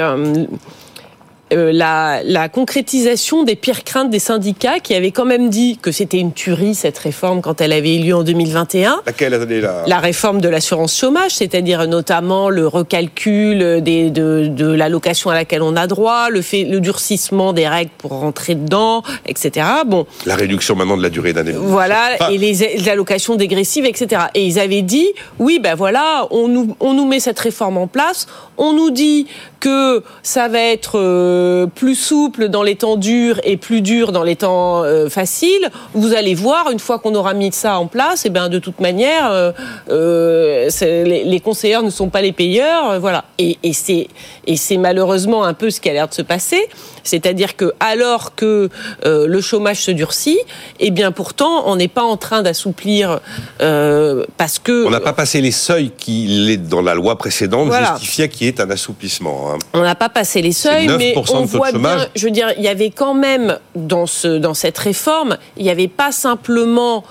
euh, 1.54 1.72
la, 1.74 2.22
la 2.24 2.50
concrétisation 2.50 3.44
des 3.44 3.56
pires 3.56 3.84
craintes 3.84 4.10
des 4.10 4.20
syndicats 4.20 4.80
qui 4.80 4.96
avaient 4.96 5.12
quand 5.12 5.26
même 5.26 5.50
dit 5.50 5.78
que 5.82 5.92
c'était 5.92 6.18
une 6.20 6.34
tuerie 6.34 6.76
cette 6.76 6.98
réforme 6.98 7.42
quand 7.42 7.62
elle 7.62 7.74
avait 7.74 7.96
eu 7.98 8.04
lieu 8.04 8.16
en 8.16 8.24
2021. 8.24 9.02
Laquelle 9.06 9.34
là 9.34 9.84
La 9.88 10.00
réforme 10.00 10.42
de 10.42 10.50
l'assurance 10.50 10.96
chômage, 10.98 11.32
c'est-à-dire 11.36 11.88
notamment 11.88 12.50
le 12.50 12.68
recalcul 12.68 13.82
des, 13.82 14.10
de, 14.10 14.48
de 14.48 14.68
l'allocation 14.72 15.30
à 15.30 15.34
laquelle 15.34 15.62
on 15.62 15.76
a 15.76 15.88
droit, 15.88 16.30
le, 16.30 16.42
fait, 16.42 16.64
le 16.64 16.80
durcissement 16.80 17.54
des 17.54 17.68
règles 17.68 17.92
pour 17.98 18.12
rentrer 18.12 18.56
dedans, 18.56 19.04
etc. 19.26 19.66
Bon, 19.86 20.06
La 20.26 20.36
réduction 20.36 20.76
maintenant 20.76 20.98
de 20.98 21.04
la 21.04 21.10
durée 21.10 21.34
d'indemnisation. 21.34 21.70
voilà, 21.72 22.32
et 22.32 22.38
les, 22.38 22.54
les 22.78 22.90
allocations 22.90 23.36
dégressives, 23.36 23.86
etc. 23.86 24.24
Et 24.36 24.46
ils 24.46 24.60
avaient 24.60 24.82
dit, 24.82 25.08
oui, 25.40 25.60
ben 25.62 25.76
voilà, 25.76 26.28
on 26.32 26.48
nous, 26.48 26.76
on 26.80 26.94
nous 26.94 27.06
met 27.06 27.20
cette 27.20 27.40
réforme 27.40 27.78
en 27.78 27.88
place, 27.88 28.28
on 28.58 28.74
nous 28.74 28.92
dit 28.92 29.28
que 29.60 30.04
ça 30.24 30.48
va 30.48 30.60
être 30.60 30.94
euh, 30.98 31.40
plus 31.75 31.95
souple 31.95 32.49
dans 32.49 32.63
les 32.63 32.75
temps 32.75 32.95
durs 32.95 33.39
et 33.43 33.58
plus 33.58 33.82
dur 33.82 34.12
dans 34.12 34.23
les 34.23 34.36
temps 34.36 34.84
euh, 34.84 35.10
faciles. 35.10 35.69
Vous 35.93 36.13
allez 36.13 36.36
voir, 36.36 36.69
une 36.71 36.80
fois 36.80 36.99
qu'on 36.99 37.15
aura 37.15 37.34
mis 37.34 37.51
ça 37.51 37.77
en 37.77 37.88
place, 37.88 38.25
et 38.25 38.30
ben 38.30 38.49
de 38.49 38.60
toute 38.60 38.80
manière, 38.80 39.32
euh, 39.32 39.51
euh, 39.89 40.69
les, 40.82 41.39
conseillers 41.39 41.82
ne 41.82 41.89
sont 41.89 42.10
pas 42.10 42.21
les 42.21 42.32
payeurs, 42.32 42.91
euh, 42.91 42.99
voilà. 42.99 43.25
Et, 43.38 43.58
et 43.63 43.73
c'est 43.73 44.77
malheureusement 44.77 45.43
un 45.43 45.54
peu 45.54 45.69
ce 45.69 45.82
qui 45.82 45.89
a 45.89 45.93
l'air 45.93 46.08
de 46.08 46.13
se 46.13 46.21
passer, 46.21 46.67
c'est-à-dire 47.04 47.56
que 47.56 47.74
alors 47.80 48.36
que 48.36 48.70
euh, 49.06 49.28
le 49.28 49.42
chômage 49.42 49.82
se 49.82 49.92
durcit, 49.92 50.40
et 50.80 50.92
bien 50.92 51.12
pourtant 51.12 51.64
on 51.68 51.76
n'est 51.76 51.88
pas 51.88 52.04
en 52.04 52.18
train 52.18 52.42
d'assouplir 52.42 53.20
euh, 53.62 54.26
parce 54.38 54.60
que 54.60 54.86
On 54.86 54.90
n'a 54.92 55.00
pas 55.00 55.14
passé 55.14 55.42
les 55.42 55.52
seuils 55.52 55.92
qui, 55.98 56.58
dans 56.58 56.82
la 56.82 56.94
loi 56.96 57.18
précédente, 57.18 57.68
Voilà. 57.68 57.94
justifiaient 57.94 58.30
qu'il 58.30 58.48
y 58.48 58.50
ait 58.50 58.62
un 58.62 58.70
assouplissement. 58.70 59.54
hein. 59.54 59.58
On 59.74 59.82
n'a 59.82 59.96
pas 59.96 60.10
passé 60.10 60.42
les 60.42 60.52
seuils, 60.52 60.88
9% 60.88 60.98
mais 60.98 61.14
on 61.34 61.42
voit 61.46 61.72
chômage. 61.72 61.98
bien. 62.00 62.08
Je 62.16 62.26
veux 62.26 62.32
dire, 62.32 62.48
il 62.58 62.64
y 62.64 62.68
avait 62.68 62.90
quand 62.92 63.14
même 63.14 63.58
dans 63.76 64.06
ce 64.06 64.38
dans 64.38 64.54
cette 64.54 64.78
réforme, 64.78 65.38
il 65.58 65.64
n'y 65.64 65.70
avait 65.70 65.88
pas 65.88 66.12
simplement 66.12 67.04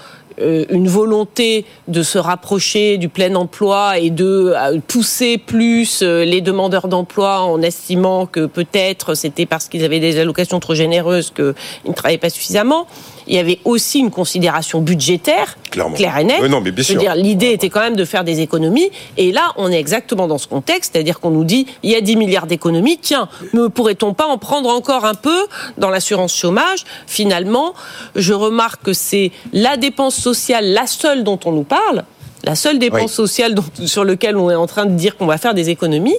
une 0.71 0.89
volonté 0.89 1.65
de 1.89 2.03
se 2.03 2.19
rapprocher 2.19 2.99
du 2.99 3.09
plein 3.09 3.35
emploi 3.35 3.99
et 3.99 4.11
de 4.11 4.53
euh, 4.57 4.81
pousser 4.87 5.39
plus 5.39 6.03
euh, 6.03 6.25
les 6.25 6.41
demandeurs 6.41 6.89
d'emploi 6.89 7.41
en 7.41 7.63
estimant 7.63 8.27
que 8.27 8.47
peut-être 8.47 9.15
c'était 9.15 9.47
parce 9.47 9.69
qu'ils 9.69 9.85
avaient 9.85 10.01
des 10.01 10.19
allocations 10.19 10.61
trop 10.61 10.75
généreuses 10.75 11.31
qu'ils 11.31 11.55
ne 11.87 11.93
travaillaient 11.93 12.19
pas 12.19 12.31
suffisamment. 12.31 12.87
Il 13.27 13.35
y 13.35 13.39
avait 13.39 13.59
aussi 13.65 13.99
une 14.01 14.11
considération 14.11 14.81
budgétaire, 14.81 15.57
Clairement. 15.71 15.95
claire 15.97 16.19
et 16.19 16.25
nette. 16.25 16.41
Oui, 16.43 16.49
non, 16.49 16.61
mais 16.61 16.71
bien 16.71 16.83
sûr. 16.85 16.99
dire, 16.99 17.15
l'idée 17.15 17.51
était 17.53 17.69
quand 17.69 17.81
même 17.81 17.97
de 17.97 18.05
faire 18.05 18.25
des 18.25 18.41
économies. 18.41 18.91
Et 19.17 19.33
là, 19.33 19.53
on 19.57 19.71
est 19.71 19.79
exactement 19.79 20.27
dans 20.27 20.39
ce 20.39 20.47
contexte, 20.49 20.93
c'est-à-dire 20.95 21.21
qu'on 21.21 21.31
nous 21.31 21.45
dit 21.45 21.67
il 21.83 21.91
y 21.91 21.95
a 21.97 22.01
10 22.01 22.17
milliards 22.17 22.47
d'économies. 22.47 22.99
Tiens, 22.99 23.29
ne 23.53 23.67
pourrait-on 23.69 24.15
pas 24.15 24.27
en 24.27 24.39
prendre 24.39 24.69
encore 24.71 25.05
un 25.05 25.15
peu 25.15 25.47
dans 25.79 25.91
l'assurance 25.91 26.35
chômage? 26.35 26.85
Finalement, 27.07 27.75
je 28.17 28.33
remarque 28.33 28.83
que 28.83 28.93
c'est 28.93 29.33
la 29.53 29.77
dépense 29.77 30.15
sociale, 30.17 30.73
la 30.73 30.87
seule 30.87 31.25
dont 31.25 31.39
on 31.45 31.53
nous 31.53 31.65
parle. 31.65 32.05
La 32.43 32.55
seule 32.55 32.79
dépense 32.79 33.03
Oui. 33.11 33.17
sociale 33.17 33.55
dont- 33.55 33.65
sur 33.87 34.03
laquelle 34.03 34.37
on 34.39 34.51
est 34.51 34.55
en 34.55 34.67
train 34.67 34.87
de 34.87 34.95
dire 34.95 35.19
qu'on 35.19 35.27
va 35.27 35.37
faire 35.37 35.53
des 35.53 35.69
économies. 35.69 36.17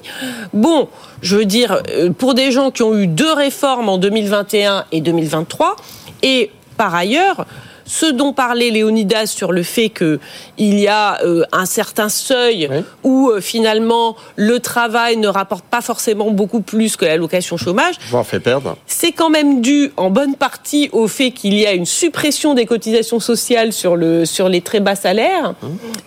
Bon, 0.54 0.88
je 1.24 1.36
veux 1.36 1.46
dire, 1.46 1.82
euh, 1.90 2.12
pour 2.12 2.36
des 2.36 2.52
gens 2.52 2.70
qui 2.70 2.84
ont 2.84 2.96
eu 2.96 3.08
deux 3.08 3.34
réformes 3.34 3.90
en 3.90 3.98
2021 3.98 4.86
et 4.92 5.02
2023, 5.02 5.76
et 6.22 6.52
par 6.82 6.96
ailleurs, 6.96 7.46
ce 7.94 8.06
dont 8.06 8.32
parlait 8.32 8.70
Léonidas 8.70 9.26
sur 9.26 9.52
le 9.52 9.64
fait 9.64 9.90
que 9.90 10.18
il 10.58 10.80
y 10.80 10.88
a 10.88 11.22
euh, 11.26 11.44
un 11.52 11.66
certain 11.66 12.08
seuil 12.08 12.70
Oui. 12.72 12.78
où 13.04 13.30
euh, 13.32 13.42
finalement 13.42 14.16
le 14.38 14.60
travail 14.62 15.18
ne 15.18 15.28
rapporte 15.28 15.66
pas 15.66 15.82
forcément 15.82 16.32
beaucoup 16.32 16.62
plus 16.62 16.96
que 16.96 17.04
l'allocation 17.04 17.58
chômage, 17.58 17.96
Voire 18.10 18.26
fait 18.26 18.40
perdre. 18.40 18.78
c'est 18.88 19.12
quand 19.12 19.30
même 19.30 19.60
dû 19.60 19.92
en 19.98 20.10
bonne 20.10 20.36
partie 20.36 20.90
au 20.94 21.10
fait 21.10 21.32
qu'il 21.32 21.54
y 21.56 21.66
a 21.68 21.74
une 21.74 21.86
suppression 21.86 22.54
des 22.54 22.66
cotisations 22.66 23.20
sociales 23.20 23.74
sur, 23.74 23.98
le, 23.98 24.24
sur 24.24 24.48
les 24.48 24.62
très 24.62 24.80
bas 24.80 24.96
salaires 24.96 25.54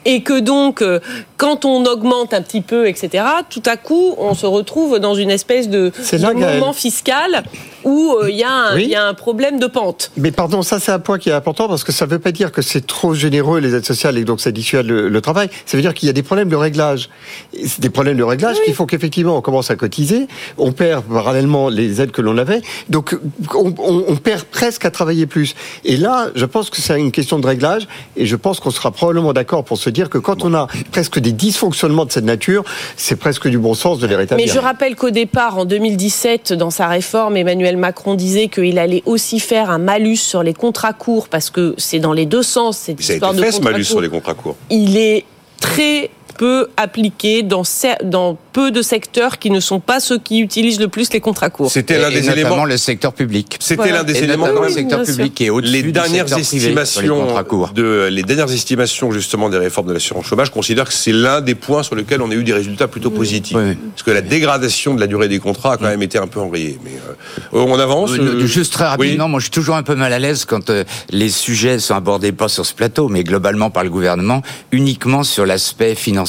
et 0.07 0.23
que 0.23 0.41
donc 0.41 0.81
euh, 0.81 1.01
quand 1.37 1.67
on 1.67 1.85
augmente 1.85 2.33
un 2.33 2.41
petit 2.41 2.63
peu, 2.63 2.87
etc., 2.89 3.25
tout 3.51 3.63
à 3.67 3.77
coup 3.77 4.15
on 4.17 4.33
se 4.35 4.47
retrouve 4.47 4.99
dans 5.01 5.15
une 5.15 5.31
espèce 5.31 5.69
de, 5.69 5.93
moment 6.35 6.73
fiscal 6.73 7.43
où 7.85 8.17
il 8.27 8.37
y, 8.37 8.43
a 8.43 8.51
un- 8.51 8.75
Oui. 8.77 8.85
il 8.85 8.89
y 8.91 8.95
a 8.95 9.05
un 9.07 9.13
problème 9.13 9.59
de 9.59 9.67
pente. 9.67 10.11
Mais 10.17 10.31
pardon, 10.33 10.63
ça 10.63 10.81
c'est 10.81 10.93
un 10.93 10.99
point 10.99 11.19
qui 11.19 11.29
est 11.29 11.33
important 11.35 11.69
parce 11.75 11.85
que 11.85 11.93
ça 11.93 12.07
ne 12.07 12.11
veut 12.11 12.19
pas 12.19 12.33
dire 12.33 12.53
que 12.53 12.63
c'est 12.63 12.87
trop 12.87 13.15
généreux 13.15 13.59
les 13.61 13.75
aides 13.75 13.85
sociales 13.85 14.17
et 14.19 14.25
donc 14.25 14.41
ça 14.41 14.51
dissuade 14.51 14.87
le, 14.87 15.09
le 15.09 15.21
travail. 15.21 15.49
Ça 15.67 15.77
veut 15.77 15.83
dire 15.83 15.93
qu'il 15.95 16.07
y 16.07 16.11
a 16.11 16.13
des 16.13 16.23
problèmes 16.23 16.49
de 16.49 16.57
réglage. 16.57 17.09
C'est 17.53 17.81
des 17.81 17.91
problèmes 17.91 18.17
de 18.17 18.23
réglage 18.23 18.57
qui 18.65 18.73
font 18.73 18.87
qu'effectivement 18.87 19.37
on 19.37 19.41
commence 19.41 19.71
à 19.71 19.77
cotiser, 19.77 20.27
on 20.59 20.73
perd 20.73 21.05
parallèlement 21.05 21.69
les 21.69 22.01
aides 22.01 22.11
que 22.13 22.23
l'on 22.23 22.39
avait, 22.39 22.63
donc 22.89 23.17
on, 23.55 23.75
on- 23.79 24.05
on 24.09 24.17
perd 24.17 24.45
presque 24.45 24.85
à 24.85 24.91
travailler 24.91 25.27
plus. 25.27 25.55
Et 25.85 25.97
là, 25.97 26.29
je 26.35 26.45
pense 26.45 26.71
que 26.71 26.81
c'est 26.81 26.99
une 26.99 27.11
question 27.13 27.39
de 27.39 27.47
réglage 27.47 27.89
et 28.17 28.27
je 28.27 28.37
pense 28.37 28.61
qu'on 28.61 28.71
sera 28.71 28.91
probablement 28.91 29.33
d'accord 29.33 29.65
pour 29.65 29.79
se 29.79 29.91
dire 29.91 30.11
que 30.11 30.19
quand 30.19 30.45
on 30.45 30.55
a 30.55 30.69
presque 30.93 31.19
des 31.19 31.33
dysfonctionnements 31.33 32.05
de 32.05 32.13
cette 32.13 32.25
nature, 32.25 32.65
c'est 32.97 33.17
presque 33.17 33.49
du 33.49 33.59
bon 33.59 33.75
sens 33.75 33.99
de 33.99 34.07
les 34.07 34.17
rétablir. 34.17 34.47
Mais 34.47 34.53
je 34.53 34.59
rappelle 34.59 34.95
qu'au 34.95 35.11
départ, 35.11 35.59
en 35.59 35.65
2017, 35.65 36.53
dans 36.53 36.71
sa 36.71 36.89
réforme, 36.89 37.37
Emmanuel 37.37 37.77
Macron 37.77 38.15
disait 38.15 38.49
qu'il 38.49 38.79
allait 38.79 39.03
aussi 39.07 39.41
faire 39.41 39.71
un 39.71 39.79
malus 39.79 40.17
sur 40.17 40.43
les 40.43 40.55
contrats 40.55 40.93
courts 40.93 41.29
parce 41.29 41.51
que 41.51 41.64
c'est 41.79 41.99
dans 41.99 42.13
les 42.13 42.27
deux 42.27 42.43
sens 42.43 42.77
cette 42.79 43.01
Ça 43.03 43.13
a 43.13 43.17
histoire 43.17 43.33
été 43.33 43.41
de 43.41 43.47
fait 43.47 43.53
ce 43.53 43.61
malus 43.61 43.85
sur 43.85 44.01
les 44.01 44.09
contrats 44.09 44.35
courts. 44.35 44.57
Il 44.71 44.97
est 44.97 45.25
très 45.61 46.11
peu 46.37 46.69
appliqué 46.77 47.43
dans, 47.43 47.63
dans 48.05 48.37
peu 48.53 48.71
de 48.71 48.83
secteurs 48.83 49.39
qui 49.39 49.51
ne 49.51 49.61
sont 49.61 49.81
pas 49.81 50.01
ceux 50.01 50.19
qui 50.19 50.41
utilisent 50.41 50.81
le 50.81 50.89
plus 50.89 51.13
les 51.13 51.21
contrats 51.21 51.51
courts. 51.51 51.71
C'était 51.71 51.99
l'un 52.01 52.11
Et 52.11 52.15
des 52.15 52.21
notamment 52.23 52.33
éléments. 52.51 52.65
le 52.65 52.77
secteur 52.77 53.13
public. 53.13 53.57
C'était 53.61 53.77
Voilà. 53.83 53.99
l'un 53.99 54.05
des 54.05 54.19
Et 54.19 54.25
éléments. 54.25 54.47
quand 54.47 54.55
le 54.55 54.61
même, 54.63 54.71
secteur 54.71 55.03
public 55.03 55.43
au-dessus 55.51 55.73
les 55.73 55.83
du 55.83 55.93
dernières 55.93 56.29
secteur 56.29 56.39
privé 56.39 56.45
sur 56.45 56.59
les 56.59 56.81
estimations 56.83 57.21
contrats 57.27 57.45
courts. 57.45 57.71
de 57.75 58.09
les 58.11 58.23
dernières 58.23 58.53
estimations 58.53 59.11
justement 59.13 59.49
des 59.49 59.59
réformes 59.59 59.89
de 59.89 59.93
l'assurance 59.93 60.27
chômage 60.27 60.51
considèrent 60.51 60.87
que 60.89 60.93
c'est 60.95 61.13
l'un 61.13 61.41
des 61.41 61.55
points 61.55 61.83
sur 61.83 61.95
lesquels 61.95 62.23
on 62.23 62.31
a 62.31 62.35
eu 62.35 62.45
des 62.45 62.53
résultats 62.53 62.89
plutôt 62.89 63.11
positifs. 63.11 63.57
Oui, 63.57 63.63
oui. 63.71 63.79
Parce 63.93 64.03
que 64.03 64.11
la 64.11 64.21
dégradation 64.23 64.95
de 64.95 65.01
la 65.01 65.07
durée 65.07 65.29
des 65.29 65.39
contrats 65.39 65.73
a 65.75 65.77
quand 65.77 65.85
même 65.87 66.03
été 66.03 66.19
un 66.19 66.27
peu 66.27 66.41
enrayée. 66.41 66.79
Mais 66.85 66.93
euh, 67.09 67.59
on 67.65 67.79
avance. 67.79 68.11
Euh, 68.13 68.47
Juste 68.47 68.73
très 68.73 68.85
oui. 68.85 68.91
rapidement, 68.91 69.29
moi 69.29 69.41
je 69.41 69.45
suis 69.45 69.51
toujours 69.51 69.77
un 69.77 69.83
peu 69.83 69.95
mal 69.95 70.13
à 70.13 70.19
l'aise 70.19 70.45
quand 70.45 70.71
euh, 70.71 70.85
les 71.11 71.29
sujets 71.29 71.79
sont 71.79 71.95
abordés 71.95 72.33
pas 72.33 72.49
sur 72.49 72.65
ce 72.67 72.75
plateau, 72.75 73.09
mais 73.09 73.25
globalement 73.25 73.71
par 73.71 73.85
le 73.85 73.91
gouvernement, 73.91 74.43
uniquement 74.73 75.23
sur 75.25 75.47
l'aspect 75.47 75.95
financier. 75.95 76.24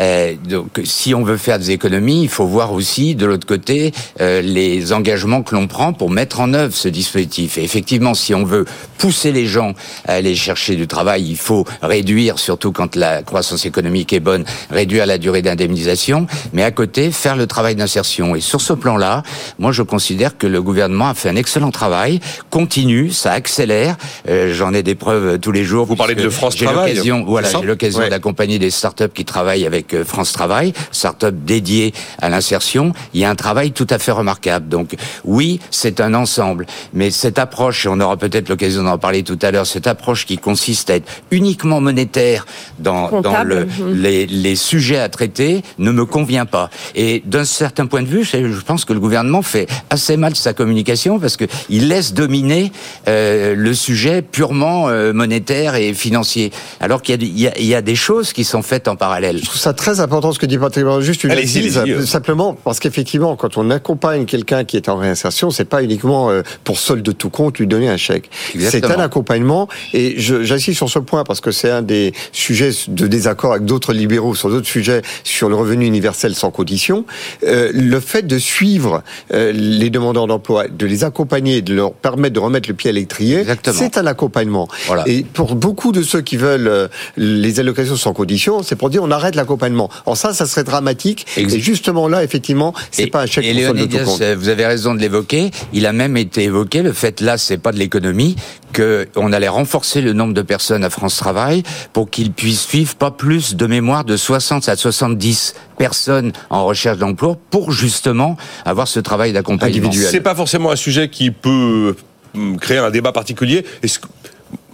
Euh, 0.00 0.34
donc 0.48 0.80
si 0.84 1.14
on 1.14 1.22
veut 1.22 1.36
faire 1.36 1.58
des 1.58 1.70
économies, 1.70 2.22
il 2.22 2.28
faut 2.28 2.46
voir 2.46 2.72
aussi 2.72 3.14
de 3.14 3.26
l'autre 3.26 3.46
côté 3.46 3.92
euh, 4.20 4.40
les 4.42 4.92
engagements 4.92 5.42
que 5.42 5.54
l'on 5.54 5.66
prend 5.66 5.92
pour 5.92 6.10
mettre 6.10 6.40
en 6.40 6.52
œuvre 6.54 6.74
ce 6.74 6.88
dispositif. 6.88 7.58
Et 7.58 7.64
effectivement, 7.64 8.14
si 8.14 8.34
on 8.34 8.44
veut 8.44 8.64
pousser 8.98 9.32
les 9.32 9.46
gens 9.46 9.72
à 10.06 10.14
aller 10.14 10.34
chercher 10.34 10.76
du 10.76 10.86
travail, 10.86 11.24
il 11.28 11.36
faut 11.36 11.64
réduire, 11.82 12.38
surtout 12.38 12.72
quand 12.72 12.96
la 12.96 13.22
croissance 13.22 13.66
économique 13.66 14.12
est 14.12 14.20
bonne, 14.20 14.44
réduire 14.70 15.06
la 15.06 15.18
durée 15.18 15.42
d'indemnisation, 15.42 16.26
mais 16.52 16.62
à 16.62 16.70
côté 16.70 17.10
faire 17.10 17.36
le 17.36 17.46
travail 17.46 17.74
d'insertion. 17.76 18.34
Et 18.34 18.40
sur 18.40 18.60
ce 18.60 18.72
plan-là, 18.72 19.22
moi 19.58 19.72
je 19.72 19.82
considère 19.82 20.36
que 20.38 20.46
le 20.46 20.62
gouvernement 20.62 21.08
a 21.08 21.14
fait 21.14 21.28
un 21.28 21.36
excellent 21.36 21.70
travail, 21.70 22.20
continue, 22.50 23.10
ça 23.10 23.32
accélère. 23.32 23.96
Euh, 24.28 24.54
J'en 24.54 24.72
ai 24.72 24.82
des 24.82 24.94
preuves 24.94 25.38
tous 25.38 25.52
les 25.52 25.64
jours. 25.64 25.86
Vous 25.86 25.96
parlez 25.96 26.14
de 26.14 26.28
France 26.30 26.56
Travail, 26.56 26.98
Voilà, 27.26 27.48
j'ai 27.60 27.66
l'occasion 27.66 28.00
Ouais. 28.00 28.08
d'accompagner 28.08 28.58
des 28.58 28.70
startups 28.70 29.04
qui 29.14 29.24
travaillent 29.24 29.66
avec 29.66 29.94
euh, 29.94 30.04
France 30.04 30.32
Travail, 30.32 30.72
startups 30.92 31.32
dédiées 31.32 31.92
à 32.20 32.28
l'insertion. 32.28 32.92
Il 33.14 33.20
y 33.20 33.24
a 33.24 33.30
un 33.30 33.34
travail 33.34 33.72
tout 33.72 33.86
à 33.90 33.98
fait 33.98 34.12
remarquable. 34.12 34.68
Donc 34.68 34.96
oui, 35.24 35.60
c'est 35.70 36.00
un 36.00 36.14
ensemble, 36.14 36.66
mais 36.92 37.10
cette 37.10 37.38
approche, 37.38 37.86
et 37.86 37.88
on 37.88 38.00
aura 38.00 38.16
peut-être 38.16 38.48
l'occasion 38.48 38.82
d'en 38.82 38.98
parler 38.98 39.22
tout 39.22 39.38
à 39.42 39.50
l'heure, 39.50 39.66
cette 39.66 39.86
approche 39.86 40.26
qui 40.26 40.38
consiste 40.38 40.90
à 40.90 40.96
être 40.96 41.10
uniquement 41.30 41.80
monétaire 41.80 42.46
dans, 42.78 43.20
dans 43.20 43.42
le, 43.42 43.66
mhm. 43.66 43.94
les, 43.94 44.26
les 44.26 44.56
sujets 44.56 44.98
à 44.98 45.08
traiter 45.08 45.62
ne 45.78 45.90
me 45.90 46.04
convient 46.04 46.46
pas. 46.46 46.70
Et 46.94 47.22
d'un 47.24 47.44
certain 47.44 47.86
point 47.86 48.02
de 48.02 48.08
vue, 48.08 48.24
je 48.24 48.60
pense 48.60 48.84
que 48.84 48.92
le 48.92 49.00
gouvernement 49.00 49.42
fait 49.42 49.68
assez 49.90 50.16
mal 50.16 50.34
sa 50.36 50.52
communication 50.52 51.18
parce 51.18 51.36
que 51.36 51.44
il 51.68 51.88
laisse 51.88 52.12
dominer 52.12 52.72
euh, 53.08 53.54
le 53.54 53.74
sujet 53.74 54.22
purement 54.22 54.88
euh, 54.88 55.12
monétaire 55.12 55.74
et 55.74 55.94
financier, 55.94 56.52
alors 56.80 57.02
qu'il 57.02 57.22
y, 57.22 57.46
y, 57.46 57.66
y 57.66 57.74
a 57.74 57.82
des 57.82 57.94
choses 57.94 58.32
qui 58.32 58.44
sont 58.44 58.62
faites 58.62 58.88
en 58.88 58.95
parallèle. 58.96 59.38
Je 59.38 59.44
trouve 59.44 59.58
ça 59.58 59.72
très 59.72 60.00
important 60.00 60.32
ce 60.32 60.38
que 60.38 60.46
dit 60.46 60.58
Patrick. 60.58 60.86
Juste 61.00 61.24
une 61.24 61.32
astuce, 61.32 61.76
allez-y. 61.76 62.06
simplement 62.06 62.56
parce 62.64 62.80
qu'effectivement, 62.80 63.36
quand 63.36 63.56
on 63.56 63.70
accompagne 63.70 64.24
quelqu'un 64.24 64.64
qui 64.64 64.76
est 64.76 64.88
en 64.88 64.96
réinsertion, 64.96 65.50
c'est 65.50 65.64
pas 65.64 65.82
uniquement 65.82 66.30
euh, 66.30 66.42
pour 66.64 66.78
solde 66.78 67.02
de 67.02 67.12
tout 67.12 67.30
compte 67.30 67.58
lui 67.58 67.66
donner 67.66 67.88
un 67.88 67.96
chèque. 67.96 68.30
C'est 68.58 68.84
un 68.84 69.00
accompagnement 69.00 69.68
et 69.92 70.14
j'insiste 70.18 70.78
sur 70.78 70.88
ce 70.88 70.98
point 70.98 71.24
parce 71.24 71.40
que 71.40 71.50
c'est 71.50 71.70
un 71.70 71.82
des 71.82 72.12
sujets 72.32 72.70
de 72.88 73.06
désaccord 73.06 73.52
avec 73.52 73.64
d'autres 73.64 73.92
libéraux 73.92 74.34
sur 74.34 74.50
d'autres 74.50 74.66
sujets 74.66 75.02
sur 75.24 75.48
le 75.48 75.56
revenu 75.56 75.86
universel 75.86 76.34
sans 76.34 76.50
condition. 76.50 77.04
Euh, 77.44 77.70
le 77.74 78.00
fait 78.00 78.26
de 78.26 78.38
suivre 78.38 79.02
euh, 79.32 79.52
les 79.52 79.90
demandeurs 79.90 80.26
d'emploi, 80.26 80.68
de 80.68 80.86
les 80.86 81.04
accompagner, 81.04 81.62
de 81.62 81.74
leur 81.74 81.92
permettre 81.92 82.34
de 82.34 82.40
remettre 82.40 82.68
le 82.68 82.74
pied 82.74 82.90
à 82.90 82.92
l'étrier, 82.92 83.44
c'est 83.72 83.98
un 83.98 84.06
accompagnement. 84.06 84.68
Voilà. 84.86 85.04
Et 85.06 85.22
pour 85.24 85.54
beaucoup 85.54 85.92
de 85.92 86.02
ceux 86.02 86.20
qui 86.20 86.36
veulent 86.36 86.68
euh, 86.68 86.88
les 87.16 87.60
allocations 87.60 87.96
sans 87.96 88.12
condition, 88.12 88.62
c'est 88.62 88.76
pour 88.76 88.85
dire 88.90 89.02
on 89.02 89.10
arrête 89.10 89.34
l'accompagnement. 89.34 89.90
En 90.06 90.14
ça, 90.14 90.32
ça 90.32 90.46
serait 90.46 90.64
dramatique. 90.64 91.26
Exact. 91.36 91.58
Et 91.58 91.60
justement 91.60 92.08
là, 92.08 92.22
effectivement, 92.24 92.74
c'est 92.90 93.06
pas 93.06 93.22
un 93.22 93.26
chèque 93.26 93.44
et 93.44 93.52
pour 93.52 93.74
Léonidas, 93.74 94.18
euh, 94.20 94.36
vous 94.38 94.48
avez 94.48 94.66
raison 94.66 94.94
de 94.94 95.00
l'évoquer. 95.00 95.50
Il 95.72 95.86
a 95.86 95.92
même 95.92 96.16
été 96.16 96.44
évoqué 96.44 96.82
le 96.82 96.92
fait 96.92 97.20
là, 97.20 97.38
c'est 97.38 97.58
pas 97.58 97.72
de 97.72 97.78
l'économie, 97.78 98.36
que 98.72 99.08
on 99.16 99.32
allait 99.32 99.48
renforcer 99.48 100.00
le 100.00 100.12
nombre 100.12 100.34
de 100.34 100.42
personnes 100.42 100.84
à 100.84 100.90
France 100.90 101.16
Travail 101.16 101.62
pour 101.92 102.10
qu'ils 102.10 102.32
puissent 102.32 102.68
vivre 102.70 102.94
pas 102.94 103.10
plus 103.10 103.56
de 103.56 103.66
mémoire 103.66 104.04
de 104.04 104.16
60 104.16 104.68
à 104.68 104.76
70 104.76 105.54
personnes 105.78 106.32
en 106.50 106.64
recherche 106.64 106.98
d'emploi 106.98 107.36
pour 107.50 107.72
justement 107.72 108.36
avoir 108.64 108.88
ce 108.88 109.00
travail 109.00 109.32
d'accompagnement. 109.32 109.86
Individuel. 109.88 110.10
C'est 110.10 110.20
pas 110.20 110.34
forcément 110.34 110.70
un 110.70 110.76
sujet 110.76 111.08
qui 111.08 111.30
peut 111.30 111.96
hum, 112.34 112.58
créer 112.58 112.78
un 112.78 112.90
débat 112.90 113.12
particulier. 113.12 113.64
Est-ce 113.82 113.98
que- 113.98 114.06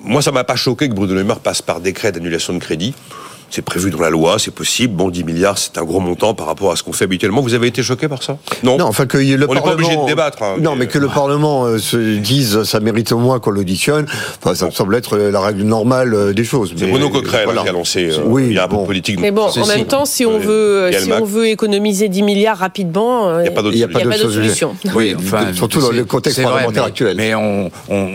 Moi, 0.05 0.21
ça 0.23 0.33
m'a 0.33 0.45
pas 0.45 0.57
choqué 0.57 0.89
que 0.89 0.95
Bruno 0.95 1.15
Le 1.15 1.23
Maire 1.25 1.41
passe 1.41 1.63
par 1.63 1.81
décret 1.81 2.11
d'annulation 2.13 2.53
de 2.55 2.59
crédit. 2.59 2.95
C'est 3.55 3.61
prévu 3.61 3.91
dans 3.91 4.01
la 4.01 4.09
loi, 4.09 4.39
c'est 4.39 4.51
possible. 4.51 4.95
Bon, 4.95 5.11
10 5.11 5.25
milliards, 5.25 5.59
c'est 5.59 5.77
un 5.77 5.85
gros 5.85 6.01
montant 6.01 6.33
par 6.33 6.47
rapport 6.47 6.73
à 6.73 6.77
ce 6.77 6.83
qu'on 6.83 6.95
fait 6.95 7.05
habituellement. 7.05 7.43
Vous 7.43 7.53
avez 7.53 7.67
été 7.67 7.83
choqué 7.83 8.09
par 8.09 8.23
ça? 8.23 8.39
Non. 8.63 8.79
Non, 8.79 8.87
enfin 8.87 9.05
que 9.05 9.19
le 9.19 9.25
On 9.25 9.27
n'est 9.29 9.47
pas 9.47 9.47
Parlement. 9.67 9.73
obligé 9.75 9.95
de 9.95 10.07
débattre, 10.07 10.43
hein, 10.43 10.55
non, 10.59 10.71
mais- 10.73 10.79
mais 10.79 10.87
que 10.87 10.99
le 10.99 11.09
Parlement 11.09 11.67
euh, 11.67 11.77
se 11.77 12.17
dise 12.17 12.63
ça 12.63 12.81
mérite 12.81 13.13
au 13.13 13.19
moins 13.19 13.41
qu'on 13.41 13.51
l'auditionne. 13.51 14.07
Enfin, 14.43 14.55
ça 14.55 14.65
me 14.65 14.71
semble 14.71 14.95
être 14.97 15.19
euh, 15.19 15.31
la 15.31 15.41
règle 15.41 15.65
normale 15.65 16.15
euh, 16.15 16.33
des 16.33 16.45
choses. 16.45 16.73
C'est 16.79 16.87
Bruno 16.87 17.09
euh, 17.09 17.11
Coquerel 17.11 17.45
voilà. 17.45 17.61
qui 17.63 17.69
a 17.69 17.73
lancé. 17.73 18.09
euh, 18.11 18.23
Oui, 18.25 18.47
il 18.49 18.53
y 18.55 18.59
a 18.59 18.65
un 18.65 18.69
peu 18.69 18.77
bon. 18.77 18.83
de 18.83 18.87
politique. 18.87 19.21
Mais 19.21 19.31
bon, 19.33 19.49
en 19.51 19.67
même 19.67 19.85
temps, 19.85 20.07
si 20.07 20.25
on 20.25 20.37
Euh, 20.43 20.89
veut, 20.91 20.99
si 20.99 21.13
on 21.13 21.25
veut 21.27 21.49
économiser 21.49 22.09
10 22.09 22.23
milliards 22.23 22.57
rapidement, 22.57 23.29
euh, 23.29 23.41
Il 23.41 23.43
n'y 23.43 23.49
a 23.49 23.53
pas 23.53 23.61
d'autre 23.61 23.77
solution. 23.77 23.89
pas 23.93 24.05
d'autre 24.05 24.17
d'autre 24.19 24.33
solution. 24.33 24.75
solution. 24.83 24.99
Oui, 24.99 25.15
enfin, 25.19 25.53
surtout 25.53 25.81
dans 25.83 25.91
le 25.91 26.07
contexte 26.07 26.43
parlementaire 26.43 26.85
actuel. 26.85 27.17
Mais 27.19 27.35
on, 27.35 27.71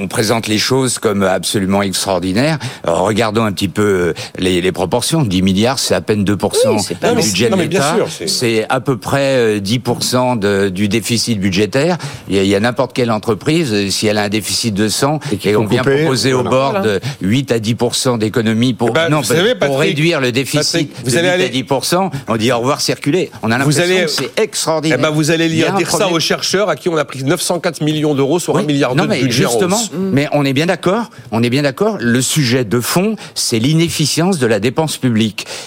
présente 0.09 0.47
les 0.47 0.57
choses 0.57 0.97
comme 0.97 1.21
absolument 1.21 1.83
extraordinaires. 1.83 2.57
Regardons 2.85 3.43
un 3.43 3.51
petit 3.51 3.67
peu 3.67 3.83
euh, 3.83 4.13
les 4.39 4.71
proportions. 4.71 5.26
10 5.27 5.41
milliards, 5.41 5.79
c'est 5.79 5.93
à 5.95 6.01
peine 6.01 6.23
2% 6.23 6.55
Oui, 6.69 6.79
c'est 6.85 6.97
pas 6.99 7.13
du 7.13 7.21
budget 7.21 7.49
de 7.49 7.55
l'État. 7.55 7.95
c'est- 8.25 8.65
à 8.69 8.79
peu 8.79 8.97
près 8.97 9.35
euh, 9.37 9.59
10% 9.59 10.35
de, 10.39 10.69
du 10.69 10.87
déficit 10.87 11.39
budgétaire. 11.39 11.97
Il 12.29 12.43
y 12.45 12.55
a, 12.55 12.59
n'importe 12.59 12.93
quelle 12.93 13.11
entreprise, 13.11 13.71
euh, 13.73 13.89
si 13.89 14.07
elle 14.07 14.17
a 14.17 14.23
un 14.23 14.29
déficit 14.29 14.73
de 14.73 14.87
100 14.89 15.19
Et 15.31 15.49
et, 15.49 15.55
on 15.55 15.65
vient 15.65 15.83
couper, 15.83 16.01
proposer 16.03 16.33
au 16.33 16.43
bord 16.43 16.71
Voilà. 16.71 16.85
de 16.85 16.99
8 17.21 17.51
à 17.51 17.59
10% 17.59 18.17
d'économie 18.17 18.73
pour, 18.73 18.89
Eh 18.89 18.93
ben, 18.93 19.09
non, 19.09 19.17
vous 19.17 19.23
savez, 19.23 19.55
pour 19.55 19.59
Patrick, 19.69 19.79
réduire 19.79 20.19
le 20.21 20.31
déficit 20.31 20.87
Patrick, 20.87 20.91
vous 21.05 21.11
de 21.11 21.17
allez 21.17 21.27
8 21.27 21.33
aller- 21.33 21.45
à 21.45 21.49
10%, 21.49 22.11
on 22.27 22.35
dit 22.37 22.51
au 22.51 22.57
revoir 22.59 22.81
circuler. 22.81 23.29
On 23.43 23.51
a 23.51 23.55
Vous 23.55 23.59
l'impression 23.69 23.83
allez- 23.83 24.01
que 24.05 24.07
c'est 24.07 24.39
extraordinaire. 24.41 24.97
Eh 24.99 25.01
ben, 25.03 25.09
vous 25.09 25.31
allez 25.31 25.47
lire 25.47 25.73
dire 25.75 25.91
ça 25.91 26.09
aux 26.09 26.19
chercheurs 26.19 26.69
à 26.69 26.75
qui 26.75 26.89
on 26.89 26.97
a 26.97 27.05
pris 27.05 27.23
904 27.23 27.81
millions 27.81 28.15
d'euros 28.15 28.39
sur 28.39 28.55
Oui. 28.55 28.61
un 28.63 28.65
milliard 28.65 28.95
non, 28.95 29.03
de 29.03 29.09
mais 29.09 29.21
budget 29.21 29.45
en 29.45 29.49
justement, 29.51 29.79
mais 29.93 30.27
on 30.31 30.45
est 30.45 30.53
bien 30.53 30.65
d'accord. 30.65 31.09
On 31.31 31.43
est 31.43 31.49
bien 31.49 31.61
d'accord. 31.63 31.97
Le 31.99 32.21
sujet 32.21 32.65
de 32.65 32.79
fond, 32.79 33.15
c'est 33.35 33.59
l'inefficience 33.59 34.39
de 34.39 34.47
la 34.47 34.59
dépense 34.59 34.97
publique. 34.97 35.16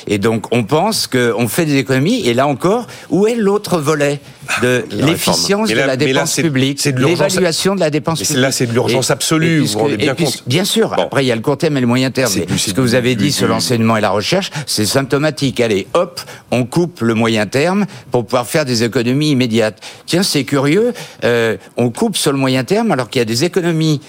Et 0.06 0.18
donc, 0.18 0.46
on 0.52 0.64
pense 0.64 1.06
qu'on 1.06 1.48
fait 1.48 1.64
des 1.64 1.76
économies. 1.76 2.26
Et 2.26 2.34
là 2.34 2.46
encore, 2.46 2.86
où 3.10 3.26
est 3.26 3.34
l'autre 3.34 3.78
volet 3.80 4.20
de 4.62 4.84
La 4.90 5.06
l'efficience 5.06 5.68
de 5.68 5.74
la 5.76 5.96
dépense 5.96 6.34
publique, 6.36 6.82
l'évaluation 6.84 7.74
de 7.76 7.80
la 7.80 7.90
dépense 7.90 8.20
publique. 8.20 8.38
là, 8.38 8.50
c'est 8.50 8.66
de 8.66 8.72
l'urgence 8.72 9.10
absolue, 9.10 9.46
et 9.46 9.58
vous 9.58 9.62
puisque- 9.62 9.74
vous 9.76 9.82
rendez 9.84 9.96
bien 9.96 10.14
puis- 10.14 10.24
compte. 10.24 10.42
Bien 10.46 10.64
sûr. 10.64 10.88
Bon. 10.96 11.02
Après, 11.02 11.24
il 11.24 11.28
y 11.28 11.32
a 11.32 11.36
le 11.36 11.40
court 11.40 11.56
terme 11.58 11.76
et 11.76 11.80
le 11.80 11.86
moyen 11.86 12.10
terme. 12.10 12.32
Du- 12.46 12.58
ce 12.58 12.72
que 12.72 12.80
vous 12.80 12.94
avez 12.94 13.14
du- 13.14 13.24
dit 13.26 13.32
sur 13.32 13.46
l'enseignement 13.48 13.96
et 13.96 14.00
la 14.00 14.10
recherche, 14.10 14.50
c'est 14.66 14.86
symptomatique. 14.86 15.60
Allez, 15.60 15.86
hop, 15.94 16.20
on 16.50 16.64
coupe 16.64 17.00
le 17.00 17.14
moyen 17.14 17.46
terme 17.46 17.86
pour 18.10 18.24
pouvoir 18.24 18.46
faire 18.46 18.64
des 18.64 18.82
économies 18.82 19.30
immédiates. 19.30 19.78
Tiens, 20.06 20.22
c'est 20.22 20.44
curieux. 20.44 20.92
euh, 21.24 21.56
on 21.76 21.90
coupe 21.90 22.16
sur 22.16 22.32
le 22.32 22.38
moyen 22.38 22.64
terme 22.64 22.90
alors 22.92 23.08
qu'il 23.10 23.20
y 23.20 23.22
a 23.22 23.26
des 23.26 23.44
économies 23.44 24.00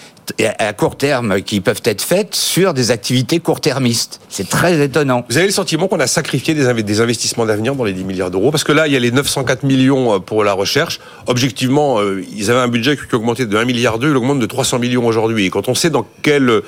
à 0.60 0.73
court 0.73 0.97
terme 0.97 1.41
qui 1.41 1.62
peuvent 1.62 1.81
être 1.84 2.01
faites 2.01 2.36
sur 2.36 2.73
des 2.73 2.91
activités 2.91 3.39
court-termistes. 3.39 4.19
C'est 4.29 4.47
très 4.49 4.79
étonnant. 4.81 5.25
Vous 5.29 5.38
avez 5.38 5.47
le 5.47 5.51
sentiment 5.53 5.88
qu'on 5.88 5.99
a 5.99 6.07
sacrifié 6.07 6.53
des, 6.53 6.65
inv- 6.67 6.84
des 6.84 7.01
investissements 7.01 7.45
d'avenir 7.45 7.75
dans 7.75 7.84
les 7.84 7.93
10 7.93 8.03
milliards 8.05 8.31
d'euros? 8.31 8.51
Parce 8.51 8.63
que 8.63 8.71
là, 8.71 8.88
il 8.88 8.93
y 8.93 8.95
a 8.95 8.99
les 8.99 9.12
904 9.12 9.63
millions 9.63 10.15
euh, 10.15 10.19
pour 10.19 10.43
la 10.43 10.53
recherche. 10.53 10.99
Objectivement, 11.27 11.99
euh, 11.99 12.23
ils 12.36 12.49
avaient 12.51 12.60
un 12.60 12.67
budget 12.67 12.95
qui 12.97 13.15
augmentait 13.15 13.45
de 13.45 13.57
1 13.57 13.65
milliard 13.65 13.99
2, 13.99 14.10
il 14.12 14.17
augmente 14.17 14.39
de 14.39 14.45
300 14.45 14.79
millions 14.79 15.05
aujourd'hui. 15.05 15.45
Et 15.45 15.49
quand 15.49 15.67
on 15.67 15.75
sait 15.75 15.89
dans 15.89 16.05
quel 16.21 16.62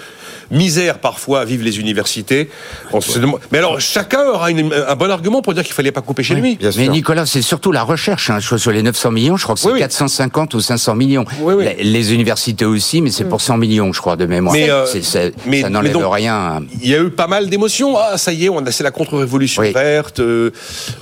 misère 0.52 1.00
parfois 1.00 1.46
vivent 1.46 1.64
les 1.64 1.80
universités. 1.80 2.50
On 2.92 3.02
se 3.02 3.20
demande- 3.20 3.40
Mais 3.52 3.58
alors, 3.60 3.80
chacun 3.80 4.24
aura 4.26 4.52
une- 4.52 4.72
un 4.74 4.96
bon 4.96 5.10
argument 5.12 5.42
pour 5.42 5.54
dire 5.54 5.64
qu'il 5.64 5.74
fallait 5.74 5.92
pas 5.92 6.02
couper 6.02 6.24
chez 6.24 6.36
lui. 6.36 6.56
Bien 6.56 6.70
Mais 6.78 6.84
sûr. 6.86 6.92
Nicolas, 6.92 7.26
c'est 7.26 7.42
surtout 7.42 7.72
la 7.72 7.84
recherche. 7.84 8.30
Hein. 8.30 8.40
Sur 8.40 8.72
les 8.72 8.84
900 8.84 9.12
millions, 9.12 9.38
je 9.38 9.44
crois 9.44 9.56
que 9.56 9.62
c'est 9.62 9.68
Oui, 9.68 9.74
oui. 9.76 9.80
450 9.80 10.54
ou 10.54 10.60
500 10.62 10.96
millions. 10.96 11.26
Oui, 11.42 11.54
oui. 11.56 11.66
Les, 11.78 11.84
les 11.84 12.14
universités 12.14 12.66
aussi, 12.66 13.02
mais 13.02 13.10
c'est 13.12 13.26
pour 13.26 13.42
100 13.42 13.58
millions, 13.58 13.92
je 13.94 14.00
crois, 14.00 14.16
de 14.16 14.26
mémoire. 14.26 14.54
Mais, 14.54 14.70
euh, 14.70 14.86
ça 15.02 15.20
mais 15.46 15.62
n'enlève 15.70 15.96
rien. 16.08 16.62
Il 16.82 16.90
y 16.90 16.96
a 16.96 17.00
eu 17.02 17.10
pas 17.10 17.28
mal 17.28 17.50
d'émotions. 17.50 17.96
Ah, 17.98 18.18
ça 18.18 18.32
y 18.34 18.46
est, 18.46 18.50
on 18.50 18.60
a 18.66 18.72
c'est 18.72 18.84
la 18.84 18.92
contre-révolution 18.92 19.62
Oui. 19.62 19.72
verte. 19.72 20.20
euh, 20.20 20.52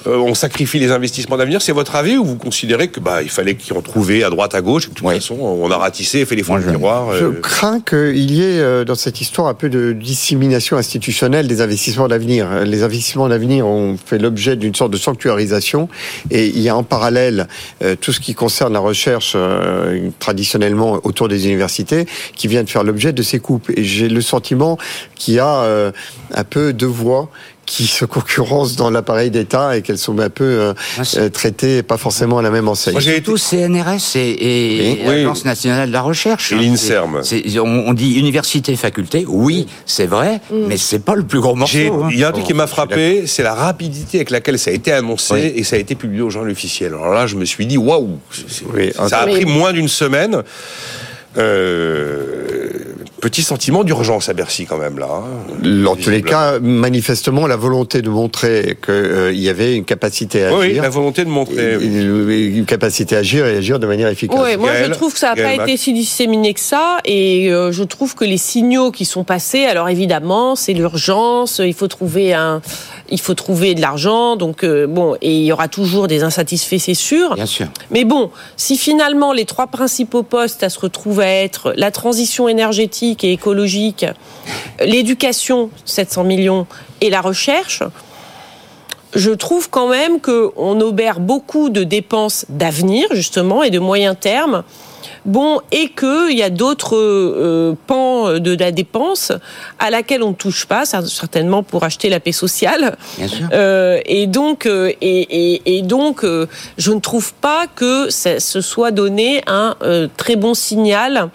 euh, 0.07 0.17
on 0.17 0.33
sacrifie 0.33 0.79
les 0.79 0.91
investissements 0.91 1.37
d'avenir. 1.37 1.61
C'est 1.61 1.71
votre 1.71 1.95
avis 1.95 2.17
ou 2.17 2.25
vous 2.25 2.35
considérez 2.35 2.89
que 2.89 2.99
bah 2.99 3.21
il 3.23 3.29
fallait 3.29 3.55
qu'ils 3.55 3.75
en 3.77 3.81
trouvaient 3.81 4.23
à 4.23 4.29
droite, 4.29 4.55
à 4.55 4.61
gauche. 4.61 4.89
De 4.89 4.93
toute 4.93 5.05
Oui. 5.07 5.15
façon, 5.15 5.35
on 5.39 5.69
a 5.71 5.77
ratissé, 5.77 6.25
fait 6.25 6.35
les 6.35 6.43
fonds 6.43 6.59
de 6.59 6.63
miroir. 6.65 7.13
Je 7.17 7.25
euh, 7.25 7.31
crains 7.41 7.79
qu'il 7.79 8.31
y 8.31 8.41
ait 8.43 8.59
euh, 8.59 8.83
dans 8.85 8.95
cette 8.95 9.21
histoire 9.21 9.30
un 9.39 9.53
peu 9.53 9.69
de 9.69 9.93
dissémination 9.93 10.77
institutionnelle 10.77 11.47
des 11.47 11.61
investissements 11.61 12.07
d'avenir. 12.07 12.65
Les 12.65 12.83
investissements 12.83 13.29
d'avenir 13.29 13.65
ont 13.65 13.97
fait 13.97 14.17
l'objet 14.17 14.55
d'une 14.55 14.75
sorte 14.75 14.91
de 14.91 14.97
sanctuarisation 14.97 15.89
et 16.29 16.47
il 16.47 16.59
y 16.59 16.69
a 16.69 16.75
en 16.75 16.83
parallèle 16.83 17.47
euh, 17.81 17.95
tout 17.95 18.11
ce 18.11 18.19
qui 18.19 18.33
concerne 18.33 18.73
la 18.73 18.79
recherche 18.79 19.33
euh, 19.35 20.09
traditionnellement 20.19 20.99
autour 21.03 21.27
des 21.27 21.47
universités 21.47 22.05
qui 22.35 22.47
vient 22.47 22.63
de 22.63 22.69
faire 22.69 22.83
l'objet 22.83 23.13
de 23.13 23.23
ces 23.23 23.39
coupes. 23.39 23.69
Et 23.75 23.83
j'ai 23.83 24.09
le 24.09 24.21
sentiment 24.21 24.77
qu'il 25.15 25.35
y 25.35 25.39
a 25.39 25.63
euh, 25.63 25.91
un 26.33 26.43
peu 26.43 26.73
deux 26.73 26.85
voix 26.85 27.29
qui 27.71 27.87
se 27.87 28.03
concurrencent 28.03 28.75
dans 28.75 28.89
l'appareil 28.89 29.31
d'État 29.31 29.77
et 29.77 29.81
qu'elles 29.81 29.97
sont 29.97 30.19
un 30.19 30.29
peu 30.29 30.43
euh, 30.43 30.73
euh, 31.15 31.29
traitées 31.29 31.83
pas 31.83 31.95
forcément 31.95 32.39
à 32.39 32.41
la 32.41 32.49
même 32.49 32.67
enseigne. 32.67 32.91
Moi, 32.91 33.01
j'ai 33.01 33.21
Tout 33.21 33.37
CNRS 33.37 34.15
et, 34.15 34.19
et 34.19 35.01
Oui. 35.07 35.15
l'Agence 35.15 35.45
nationale 35.45 35.87
de 35.87 35.93
la 35.93 36.01
recherche. 36.01 36.51
Et 36.51 36.55
hein. 36.55 36.59
l'INSERM. 36.61 37.21
On, 37.59 37.83
on 37.87 37.93
dit 37.93 38.15
université, 38.19 38.75
faculté. 38.75 39.23
Oui, 39.25 39.67
c'est 39.85 40.05
vrai, 40.05 40.41
mais 40.51 40.75
c'est 40.75 40.99
pas 40.99 41.15
le 41.15 41.23
plus 41.23 41.39
gros 41.39 41.55
morceau. 41.55 41.77
Hein. 42.03 42.09
Il 42.11 42.19
y 42.19 42.25
a 42.25 42.27
un 42.27 42.31
truc 42.33 42.43
qui 42.45 42.53
m'a 42.53 42.67
suis 42.67 42.75
frappé, 42.75 43.23
c'est 43.25 43.43
la 43.43 43.53
rapidité 43.53 44.17
avec 44.17 44.31
laquelle 44.31 44.59
ça 44.59 44.71
a 44.71 44.73
été 44.73 44.91
annoncé 44.91 45.33
Oui. 45.33 45.53
et 45.55 45.63
ça 45.63 45.77
a 45.77 45.79
été 45.79 45.95
publié 45.95 46.21
au 46.23 46.29
journal 46.29 46.51
officiel. 46.51 46.89
Alors 46.93 47.13
là, 47.13 47.25
je 47.25 47.37
me 47.37 47.45
suis 47.45 47.65
dit, 47.65 47.77
waouh, 47.77 48.19
Oui, 48.73 48.91
ça 49.07 49.19
a 49.19 49.27
pris 49.27 49.45
moins 49.45 49.71
d'une 49.71 49.87
semaine. 49.87 50.43
Euh, 51.37 52.67
petit 53.21 53.43
sentiment 53.43 53.83
d'urgence 53.83 54.29
à 54.29 54.33
Bercy 54.33 54.65
quand 54.65 54.77
même 54.79 54.97
là. 54.97 55.07
hein. 55.11 55.85
En 55.85 55.95
tous 55.95 56.09
les 56.09 56.23
cas, 56.23 56.59
manifestement, 56.59 57.45
la 57.45 57.55
volonté 57.55 58.01
de 58.01 58.09
montrer 58.09 58.77
qu'il 58.83 59.39
y 59.39 59.47
avait 59.47 59.75
une 59.75 59.85
capacité 59.85 60.45
à 60.45 60.51
Oui, 60.53 60.57
oui, 60.61 60.65
agir, 60.71 60.81
la 60.83 60.89
volonté 60.89 61.23
de 61.23 61.29
montrer. 61.29 61.77
oui. 61.77 62.45
une 62.57 62.65
capacité 62.65 63.15
à 63.15 63.19
agir 63.19 63.45
et 63.45 63.57
agir 63.57 63.77
de 63.79 63.85
manière 63.85 64.07
efficace. 64.07 64.39
Ouais, 64.39 64.57
moi 64.57 64.71
je 64.83 64.89
trouve 64.91 65.13
que 65.13 65.19
ça 65.19 65.35
n'a 65.35 65.41
pas 65.41 65.55
Mac. 65.57 65.69
été 65.69 65.77
si 65.77 65.93
disséminé 65.93 66.53
que 66.55 66.59
ça 66.59 66.97
et 67.05 67.51
euh, 67.53 67.71
je 67.71 67.83
trouve 67.83 68.15
que 68.15 68.25
les 68.25 68.37
signaux 68.39 68.89
qui 68.91 69.05
sont 69.05 69.23
passés, 69.23 69.65
alors 69.65 69.87
évidemment 69.87 70.55
c'est 70.55 70.73
l'urgence, 70.73 71.61
il 71.63 71.75
faut 71.75 71.87
trouver 71.87 72.33
un, 72.33 72.61
il 73.11 73.19
faut 73.19 73.33
trouver 73.33 73.75
de 73.75 73.81
l'argent, 73.81 74.35
donc 74.35 74.63
euh, 74.63 74.87
bon 74.87 75.15
et 75.21 75.31
il 75.31 75.43
y 75.43 75.51
aura 75.51 75.67
toujours 75.67 76.07
des 76.07 76.23
insatisfaits 76.23 76.79
c'est 76.79 76.93
sûr. 76.93 77.35
Bien 77.35 77.45
sûr. 77.45 77.67
Mais 77.91 78.05
bon, 78.05 78.31
si 78.57 78.77
finalement 78.77 79.33
les 79.33 79.45
trois 79.45 79.67
principaux 79.67 80.23
postes 80.23 80.63
à 80.63 80.69
se 80.69 80.79
retrouver 80.79 81.25
à 81.25 81.43
être 81.43 81.73
la 81.75 81.91
transition 81.91 82.47
énergétique 82.47 83.23
et 83.23 83.33
écologique, 83.33 84.05
l'éducation 84.79 85.69
700 85.85 86.23
millions 86.23 86.65
et 87.01 87.09
la 87.09 87.21
recherche, 87.21 87.83
je 89.13 89.31
trouve 89.31 89.69
quand 89.69 89.89
même 89.89 90.21
qu'on 90.21 90.79
obère 90.79 91.19
beaucoup 91.19 91.69
de 91.69 91.83
dépenses 91.83 92.45
d'avenir, 92.49 93.07
justement, 93.11 93.63
et 93.63 93.69
de 93.69 93.79
moyen 93.79 94.15
terme. 94.15 94.63
Bon, 95.25 95.61
et 95.71 95.89
qu'il 95.89 96.35
y 96.35 96.41
a 96.41 96.49
d'autres 96.49 96.97
euh, 96.97 97.75
pans 97.87 98.39
de 98.39 98.55
la 98.57 98.71
dépense 98.71 99.31
à 99.77 99.89
laquelle 99.91 100.23
on 100.23 100.29
ne 100.29 100.35
touche 100.35 100.65
pas, 100.65 100.83
cer- 100.83 101.05
certainement 101.07 101.61
pour 101.61 101.83
acheter 101.83 102.09
la 102.09 102.19
paix 102.19 102.31
sociale. 102.31 102.97
Bien 103.17 103.27
sûr. 103.27 103.47
Euh, 103.53 103.99
et 104.05 104.25
donc, 104.27 104.65
euh, 104.65 104.91
et, 105.01 105.53
et- 105.55 105.77
et 105.77 105.81
donc, 105.83 106.25
je 106.77 106.91
ne 106.91 106.99
trouve 106.99 107.33
pas 107.35 107.67
que 107.67 108.09
ça, 108.09 108.39
se 108.39 108.61
soit 108.61 108.91
donné 108.91 109.41
un 109.47 109.75
très 110.17 110.35
bon 110.35 110.53
signal. 110.53 111.29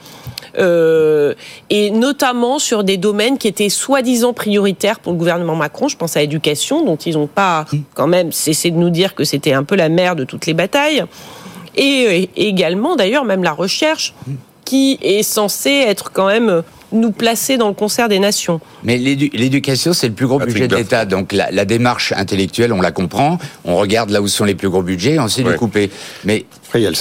euh, 0.59 1.35
et 1.69 1.91
notamment 1.91 2.59
sur 2.59 2.83
des 2.83 2.97
domaines 2.97 3.37
qui 3.37 3.47
étaient 3.47 3.69
soi-disant 3.69 4.33
prioritaires 4.33 5.01
pour 5.01 5.13
le 5.13 5.19
gouvernement 5.19 5.55
Macron. 5.55 5.89
Je 5.89 5.97
pense 5.99 6.17
à 6.17 6.21
l'éducation, 6.21 6.83
dont 6.83 6.97
ils 6.97 7.13
n'ont 7.15 7.27
pas 7.27 7.67
quand 7.95 8.07
même 8.07 8.33
cessé 8.33 8.71
de 8.71 8.77
nous 8.77 8.89
dire 8.89 9.15
que 9.15 9.25
c'était 9.25 9.53
un 9.53 9.65
peu 9.65 9.77
la 9.77 9.91
mère 9.91 10.17
de 10.17 10.25
toutes 10.25 10.47
les 10.47 10.55
batailles. 10.55 11.05
Et, 11.77 12.29
et 12.37 12.49
également, 12.49 12.97
d'ailleurs, 12.97 13.25
même 13.25 13.43
la 13.43 13.53
recherche, 13.53 14.15
qui 14.65 14.99
est 15.03 15.23
censée 15.23 15.71
être 15.87 16.11
quand 16.13 16.27
même 16.27 16.49
euh, 16.49 16.63
nous 16.93 17.13
placer 17.13 17.57
dans 17.57 17.69
le 17.69 17.75
concert 17.75 18.09
des 18.09 18.19
nations. 18.19 18.61
Mais 18.83 18.97
l'édu- 18.97 19.31
l'éducation, 19.33 19.93
c'est 19.93 20.09
le 20.09 20.15
plus 20.15 20.27
gros 20.27 20.39
Patrick 20.39 20.55
budget 20.55 20.69
de 20.69 20.77
l'État. 20.77 21.05
Donc 21.05 21.33
la, 21.33 21.51
la 21.53 21.65
démarche 21.65 22.13
intellectuelle, 22.17 22.73
on 22.73 22.81
la 22.81 22.91
comprend. 22.93 23.39
On 23.65 23.77
regarde 23.77 24.11
là 24.11 24.21
où 24.23 24.29
sont 24.29 24.45
les 24.45 24.55
plus 24.55 24.69
gros 24.69 24.83
budgets, 24.83 25.19
on 25.19 25.29
sait 25.29 25.45
Ouais. 25.45 25.53
les 25.53 25.59
couper. 25.59 25.91
Mais. 26.25 26.45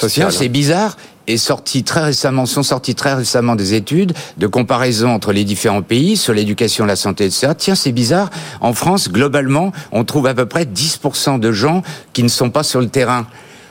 Tiens, 0.08 0.30
c'est 0.32 0.50
bizarre. 0.50 0.96
Est 1.28 1.38
sorti 1.38 1.84
très 1.84 2.04
récemment, 2.04 2.46
sont 2.46 2.62
sorties 2.62 2.94
très 2.94 3.16
récemment 3.16 3.56
des 3.56 3.74
études 3.74 4.14
de 4.38 4.46
comparaison 4.46 5.10
entre 5.10 5.32
les 5.34 5.44
différents 5.44 5.82
pays 5.82 6.18
sur 6.18 6.34
l'éducation, 6.36 6.86
la 6.86 6.96
santé, 6.96 7.26
etc. 7.26 7.54
Tiens, 7.58 7.74
c'est 7.74 7.92
bizarre. 7.92 8.30
En 8.62 8.74
France, 8.74 9.10
globalement, 9.10 9.72
on 9.92 10.04
trouve 10.04 10.28
à 10.28 10.36
peu 10.36 10.46
près 10.46 10.66
10% 10.66 11.40
de 11.40 11.52
gens 11.52 11.82
qui 12.14 12.22
ne 12.22 12.28
sont 12.28 12.52
pas 12.52 12.62
sur 12.62 12.80
le 12.80 12.90
terrain. 12.90 13.26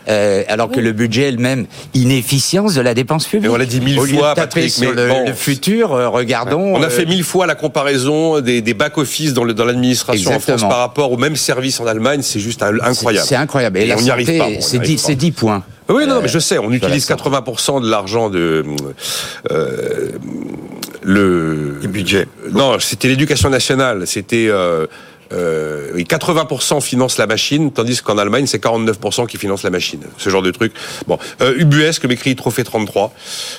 Euh, 0.08 0.42
alors 0.48 0.70
que 0.70 0.80
le 0.80 0.92
budget 0.92 1.28
est 1.28 1.32
le 1.32 1.38
même 1.38 1.66
inefficience 1.94 2.74
de 2.74 2.80
la 2.80 2.94
dépense 2.94 3.26
publique. 3.26 3.48
Mais 3.48 3.54
on 3.54 3.58
l'a 3.58 3.64
dit 3.66 3.80
mille 3.80 3.98
Au 3.98 4.04
lieu 4.04 4.18
fois, 4.18 4.30
de 4.30 4.34
taper 4.34 4.60
Patrick, 4.60 4.70
sur 4.70 4.94
mais 4.94 5.02
le, 5.02 5.08
bon. 5.08 5.24
le 5.26 5.32
futur, 5.32 5.92
euh, 5.92 6.08
regardons. 6.08 6.74
On 6.74 6.82
a 6.82 6.86
euh, 6.86 6.90
fait 6.90 7.06
mille 7.06 7.24
fois 7.24 7.46
la 7.46 7.54
comparaison 7.54 8.40
des, 8.40 8.60
des 8.60 8.74
back-office 8.74 9.32
dans 9.32 9.44
l'administration 9.44 10.32
en 10.32 10.40
France 10.40 10.62
par 10.62 10.78
rapport 10.78 11.10
au 11.12 11.16
même 11.16 11.36
service 11.36 11.80
en 11.80 11.86
Allemagne. 11.86 12.20
C'est 12.22 12.40
juste 12.40 12.62
incroyable. 12.62 13.26
C'est 13.26 13.36
incroyable. 13.36 13.78
Et, 13.78 13.84
Et 13.84 13.86
la 13.86 13.96
on 13.96 14.00
n'y 14.02 14.10
arrive 14.10 14.38
pas, 14.38 14.48
bon, 14.48 14.60
c'est 14.60 14.74
n'y 14.74 14.78
arrive 14.80 14.96
10, 14.96 15.02
pas. 15.02 15.08
c'est 15.08 15.16
10 15.16 15.32
points. 15.32 15.62
Oui, 15.88 16.06
non, 16.06 16.20
mais 16.22 16.28
je 16.28 16.38
sais, 16.38 16.58
on 16.58 16.72
utilise 16.72 17.04
santé. 17.04 17.22
80% 17.22 17.82
de 17.82 17.90
l'argent 17.90 18.30
de 18.30 18.64
euh, 19.50 20.12
le 21.02 21.78
Du 21.82 21.88
budget. 21.88 22.26
Non, 22.52 22.78
c'était 22.78 23.08
l'éducation 23.08 23.50
nationale. 23.50 24.06
C'était 24.06 24.48
euh, 24.48 24.86
euh, 25.34 25.90
oui, 25.94 26.04
80% 26.04 26.80
financent 26.80 27.18
la 27.18 27.26
machine, 27.26 27.72
tandis 27.72 28.00
qu'en 28.00 28.18
Allemagne, 28.18 28.46
c'est 28.46 28.62
49% 28.62 29.26
qui 29.26 29.38
financent 29.38 29.62
la 29.62 29.70
machine. 29.70 30.00
Ce 30.18 30.30
genre 30.30 30.42
de 30.42 30.50
truc. 30.50 30.72
Bon, 31.06 31.18
euh, 31.40 31.54
Ubuesque 31.56 32.04
m'écrit 32.06 32.36
Trophée 32.36 32.64
33, 32.64 33.12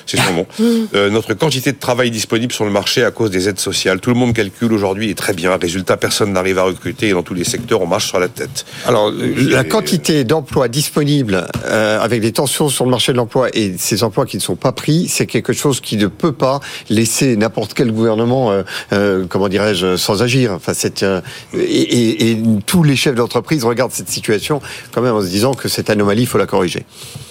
c'est 0.06 0.18
son 0.18 0.32
nom. 0.32 0.46
Euh, 0.94 1.10
notre 1.10 1.34
quantité 1.34 1.72
de 1.72 1.78
travail 1.78 2.10
disponible 2.10 2.52
sur 2.52 2.64
le 2.64 2.70
marché 2.70 3.02
à 3.02 3.10
cause 3.10 3.30
des 3.30 3.48
aides 3.48 3.58
sociales. 3.58 4.00
Tout 4.00 4.10
le 4.10 4.16
monde 4.16 4.34
calcule 4.34 4.72
aujourd'hui 4.72 5.10
et 5.10 5.14
très 5.14 5.32
bien. 5.32 5.56
Résultat, 5.56 5.96
personne 5.96 6.32
n'arrive 6.32 6.58
à 6.58 6.62
recruter 6.62 7.08
et 7.08 7.12
dans 7.12 7.22
tous 7.22 7.34
les 7.34 7.44
secteurs, 7.44 7.82
on 7.82 7.86
marche 7.86 8.06
sur 8.06 8.20
la 8.20 8.28
tête. 8.28 8.64
Alors, 8.86 9.12
la 9.12 9.64
quantité 9.64 10.24
d'emplois 10.24 10.68
disponibles 10.68 11.46
euh, 11.64 12.00
avec 12.00 12.20
des 12.20 12.32
tensions 12.32 12.68
sur 12.68 12.84
le 12.84 12.90
marché 12.90 13.12
de 13.12 13.16
l'emploi 13.16 13.48
et 13.52 13.74
ces 13.78 14.04
emplois 14.04 14.26
qui 14.26 14.36
ne 14.36 14.42
sont 14.42 14.56
pas 14.56 14.72
pris, 14.72 15.08
c'est 15.08 15.26
quelque 15.26 15.52
chose 15.52 15.80
qui 15.80 15.96
ne 15.96 16.06
peut 16.06 16.32
pas 16.32 16.60
laisser 16.88 17.36
n'importe 17.36 17.74
quel 17.74 17.92
gouvernement, 17.92 18.50
euh, 18.50 18.62
euh, 18.92 19.24
comment 19.28 19.48
dirais-je, 19.48 19.96
sans 19.96 20.22
agir. 20.22 20.52
Enfin, 20.52 20.72
c'est 20.74 21.02
euh, 21.02 21.20
et, 21.66 21.82
et- 21.82 22.30
et 22.32 22.42
tous 22.66 22.82
les 22.82 22.96
chefs 22.96 23.14
d'entreprise 23.14 23.64
regardent 23.64 23.92
cette 23.92 24.08
situation 24.08 24.60
quand 24.92 25.02
même 25.02 25.14
en 25.14 25.20
se 25.22 25.26
disant 25.28 25.54
que 25.54 25.68
cette 25.68 25.90
anomalie, 25.90 26.22
il 26.22 26.26
faut 26.26 26.38
la 26.38 26.46
corriger. 26.46 26.84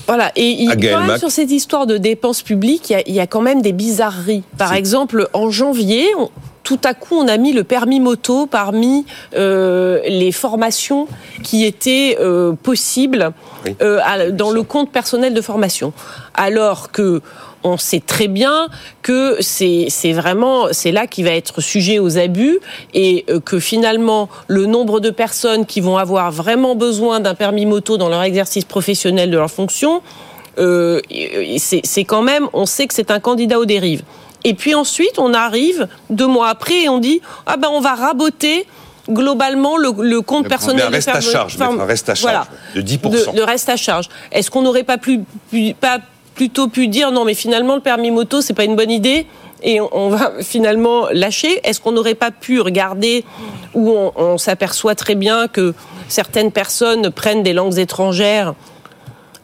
Voilà, 0.08 0.32
et 0.36 0.48
il, 0.50 0.68
quand 0.70 1.02
même 1.08 1.18
sur 1.18 1.32
cette 1.32 1.52
histoire 1.52 1.88
de 1.88 1.98
dépenses 1.98 2.42
publiques, 2.44 2.90
il 2.90 2.94
y 2.94 2.96
a, 2.96 3.02
il 3.08 3.14
y 3.16 3.20
a 3.20 3.28
quand 3.28 3.42
même 3.42 3.62
des 3.62 3.72
bizarreries. 3.74 4.44
Par 4.58 4.74
exemple, 4.74 5.28
en 5.34 5.50
janvier, 5.50 6.06
on- 6.20 6.30
tout 6.64 6.80
à 6.84 6.96
coup, 6.96 7.16
on 7.16 7.28
a 7.28 7.38
mis 7.38 7.54
le 7.54 7.64
permis 7.64 8.00
moto 8.00 8.48
parmi 8.48 9.06
euh, 9.36 10.00
les 10.08 10.32
formations 10.32 11.08
qui 11.44 11.64
étaient 11.64 12.18
euh, 12.20 12.54
possibles 12.54 13.34
Oui. 13.66 13.76
euh, 13.84 14.00
à- 14.04 14.32
dans 14.32 14.50
le 14.50 14.64
compte 14.64 14.92
personnel 14.92 15.36
de 15.36 15.42
formation. 15.42 15.94
Alors 16.34 16.92
que 16.92 17.22
on 17.66 17.78
sait 17.78 18.00
très 18.00 18.28
bien 18.28 18.68
que 19.02 19.38
c'est 19.42 20.14
vraiment 20.14 20.68
c'est 20.72 20.92
là 20.92 21.08
qui 21.08 21.24
va 21.24 21.32
être 21.32 21.62
sujet 21.62 22.00
aux 22.00 22.18
abus 22.18 22.60
et 22.94 23.26
euh, 23.30 23.40
que 23.40 23.60
finalement 23.60 24.30
le 24.48 24.68
nombre 24.68 25.00
de 25.00 25.10
personnes 25.10 25.66
qui 25.66 25.82
vont 25.82 25.98
avoir 25.98 26.32
vraiment 26.32 26.76
besoin 26.76 27.20
d'un 27.20 27.34
permis 27.34 27.66
moto 27.66 27.98
dans 27.98 28.08
leur 28.08 28.24
exercice 28.24 28.66
professionnel 28.66 29.32
de 29.32 29.38
leur 29.38 29.52
fonction 29.52 30.02
euh, 30.58 31.02
c'est 31.58 32.06
quand 32.06 32.22
même 32.22 32.48
on 32.54 32.66
sait 32.66 32.88
que 32.88 32.94
c'est 32.94 33.12
un 33.12 33.20
candidat 33.20 33.60
aux 33.60 33.66
dérives. 33.66 34.04
Et 34.44 34.54
puis 34.54 34.76
ensuite 34.76 35.18
on 35.18 35.34
arrive 35.34 35.88
deux 36.10 36.28
mois 36.28 36.50
après 36.50 36.84
et 36.84 36.90
on 36.90 37.00
dit 37.00 37.20
ah 37.46 37.58
ben 37.58 37.68
on 37.72 37.82
va 37.82 37.96
raboter 37.96 38.66
globalement 39.10 39.78
le, 39.78 39.92
le 40.02 40.22
compte 40.22 40.44
Mais 40.44 40.50
personnel 40.50 40.86
un 40.88 40.90
reste 40.90 41.10
de 41.10 41.14
à 41.14 41.22
charge, 41.22 41.58
mettre 41.58 41.80
un 41.80 41.86
reste 41.86 42.10
à 42.10 42.16
charge 42.16 42.22
voilà. 42.22 42.48
de 42.76 42.82
10%. 42.82 43.36
le 43.36 43.44
reste 43.44 43.70
à 43.70 43.76
charge. 43.76 44.10
Est-ce 44.32 44.50
qu'on 44.50 44.62
n'aurait 44.62 44.84
pas, 44.84 44.98
plus, 44.98 45.22
pas 45.80 46.00
plutôt 46.36 46.68
pu 46.68 46.88
dire 46.88 47.12
non 47.12 47.26
mais 47.26 47.34
finalement 47.34 47.76
le 47.76 47.82
permis 47.82 48.12
moto 48.12 48.42
c'est 48.42 48.54
pas 48.54 48.66
une 48.66 48.76
bonne 48.76 48.92
idée 48.92 49.26
et 49.64 49.80
on, 49.82 50.10
va 50.10 50.34
finalement 50.42 51.08
lâcher. 51.12 51.60
Est-ce 51.64 51.82
qu'on 51.82 51.94
n'aurait 51.94 52.14
pas 52.14 52.30
pu 52.30 52.62
regarder 52.62 53.24
où 53.74 53.90
on 54.16 54.38
s'aperçoit 54.38 54.96
très 54.96 55.16
bien 55.16 55.48
que 55.48 55.74
certaines 56.08 56.52
personnes 56.52 57.10
prennent 57.10 57.42
des 57.42 57.54
langues 57.54 57.80
étrangères 57.80 58.54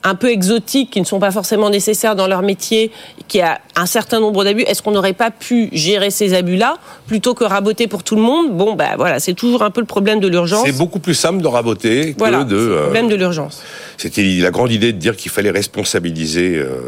un 0.03 0.15
peu 0.15 0.29
exotiques, 0.29 0.91
qui 0.91 0.99
ne 0.99 1.05
sont 1.05 1.19
pas 1.19 1.31
forcément 1.31 1.69
nécessaires 1.69 2.15
dans 2.15 2.27
leur 2.27 2.41
métier, 2.41 2.91
qui 3.27 3.41
a 3.41 3.59
un 3.75 3.85
certain 3.85 4.19
nombre 4.19 4.43
d'abus. 4.43 4.63
Est-ce 4.63 4.81
qu'on 4.81 4.91
n'aurait 4.91 5.13
pas 5.13 5.31
pu 5.31 5.69
gérer 5.71 6.09
ces 6.11 6.33
abus-là 6.33 6.77
plutôt 7.07 7.33
que 7.33 7.43
raboter 7.43 7.87
pour 7.87 8.03
tout 8.03 8.15
le 8.15 8.21
monde? 8.21 8.55
Bon, 8.57 8.73
ben 8.73 8.95
voilà, 8.97 9.19
c'est 9.19 9.33
toujours 9.33 9.63
un 9.63 9.69
peu 9.71 9.81
le 9.81 9.87
problème 9.87 10.19
de 10.19 10.27
l'urgence. 10.27 10.63
C'est 10.65 10.77
beaucoup 10.77 10.99
plus 10.99 11.13
simple 11.13 11.41
de 11.41 11.47
raboter 11.47 12.15
Voilà, 12.17 12.39
que 12.39 12.43
c'est 12.43 12.49
de. 12.49 12.55
le 12.55 12.77
euh, 12.77 12.81
problème 12.83 13.09
de 13.09 13.15
l'urgence. 13.15 13.61
C'était 13.97 14.23
la 14.23 14.51
grande 14.51 14.71
idée 14.71 14.93
de 14.93 14.97
dire 14.97 15.15
qu'il 15.15 15.31
fallait 15.31 15.51
responsabiliser. 15.51 16.55
euh, 16.55 16.87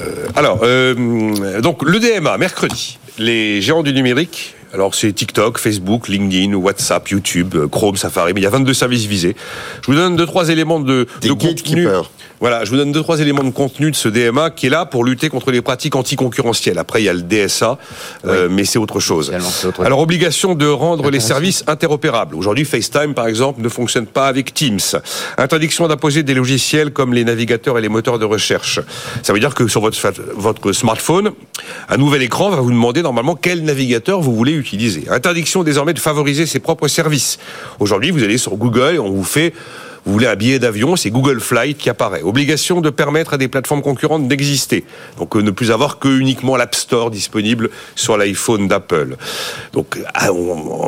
euh, 0.00 0.26
alors, 0.34 0.60
euh, 0.62 1.60
donc 1.60 1.82
le 1.82 1.98
DMA, 1.98 2.38
mercredi, 2.38 2.98
les 3.18 3.60
géants 3.60 3.82
du 3.82 3.92
numérique. 3.92 4.54
Alors 4.72 4.94
c'est 4.94 5.12
TikTok, 5.12 5.58
Facebook, 5.58 6.08
LinkedIn, 6.08 6.54
WhatsApp, 6.54 7.08
YouTube, 7.08 7.56
Chrome, 7.70 7.96
Safari, 7.96 8.32
mais 8.34 8.40
il 8.40 8.44
y 8.44 8.46
a 8.46 8.50
22 8.50 8.72
services 8.72 9.04
visés. 9.06 9.34
Je 9.82 9.86
vous 9.86 9.94
donne 9.96 10.14
deux 10.16 10.26
trois 10.26 10.48
éléments 10.48 10.78
de, 10.80 11.06
Des 11.20 11.28
de 11.28 11.32
contenu. 11.32 11.84
gatekeepers. 11.84 12.10
Voilà, 12.40 12.64
je 12.64 12.70
vous 12.70 12.78
donne 12.78 12.90
deux 12.90 13.02
trois 13.02 13.20
éléments 13.20 13.44
de 13.44 13.50
contenu 13.50 13.90
de 13.90 13.96
ce 13.96 14.08
DMA 14.08 14.48
qui 14.48 14.66
est 14.66 14.70
là 14.70 14.86
pour 14.86 15.04
lutter 15.04 15.28
contre 15.28 15.50
les 15.50 15.60
pratiques 15.60 15.94
anticoncurrentielles. 15.94 16.78
Après 16.78 17.02
il 17.02 17.04
y 17.04 17.08
a 17.10 17.12
le 17.12 17.20
DSA, 17.20 17.76
euh, 18.24 18.48
mais 18.50 18.64
c'est 18.64 18.78
autre 18.78 18.98
chose. 18.98 19.30
Autre 19.66 19.84
Alors 19.84 19.98
obligation 19.98 20.54
de 20.54 20.66
rendre 20.66 21.10
les 21.10 21.20
services 21.20 21.64
interopérables. 21.66 22.34
Aujourd'hui, 22.34 22.64
FaceTime 22.64 23.12
par 23.12 23.26
exemple 23.26 23.60
ne 23.60 23.68
fonctionne 23.68 24.06
pas 24.06 24.26
avec 24.26 24.54
Teams. 24.54 24.80
Interdiction 25.36 25.86
d'imposer 25.86 26.22
des 26.22 26.32
logiciels 26.32 26.92
comme 26.92 27.12
les 27.12 27.24
navigateurs 27.24 27.76
et 27.76 27.82
les 27.82 27.90
moteurs 27.90 28.18
de 28.18 28.24
recherche. 28.24 28.80
Ça 29.22 29.34
veut 29.34 29.40
dire 29.40 29.54
que 29.54 29.68
sur 29.68 29.82
votre 29.82 30.00
votre 30.34 30.72
smartphone, 30.72 31.32
un 31.90 31.96
nouvel 31.98 32.22
écran 32.22 32.48
va 32.48 32.56
vous 32.56 32.70
demander 32.70 33.02
normalement 33.02 33.34
quel 33.34 33.64
navigateur 33.64 34.22
vous 34.22 34.34
voulez 34.34 34.52
utiliser. 34.52 35.04
Interdiction 35.10 35.62
désormais 35.62 35.92
de 35.92 35.98
favoriser 35.98 36.46
ses 36.46 36.60
propres 36.60 36.88
services. 36.88 37.38
Aujourd'hui, 37.80 38.10
vous 38.10 38.24
allez 38.24 38.38
sur 38.38 38.56
Google 38.56 38.94
et 38.94 38.98
on 38.98 39.10
vous 39.10 39.24
fait 39.24 39.52
vous 40.06 40.12
voulez 40.12 40.26
un 40.26 40.36
billet 40.36 40.58
d'avion, 40.58 40.96
c'est 40.96 41.10
Google 41.10 41.40
Flight 41.40 41.76
qui 41.76 41.90
apparaît. 41.90 42.22
Obligation 42.22 42.80
de 42.80 42.90
permettre 42.90 43.34
à 43.34 43.38
des 43.38 43.48
plateformes 43.48 43.82
concurrentes 43.82 44.28
d'exister. 44.28 44.84
Donc 45.18 45.36
euh, 45.36 45.40
ne 45.40 45.50
plus 45.50 45.70
avoir 45.70 45.98
que 45.98 46.08
uniquement 46.08 46.56
l'App 46.56 46.74
Store 46.74 47.10
disponible 47.10 47.70
sur 47.96 48.16
l'iPhone 48.16 48.66
d'Apple. 48.68 49.16
Donc 49.72 49.98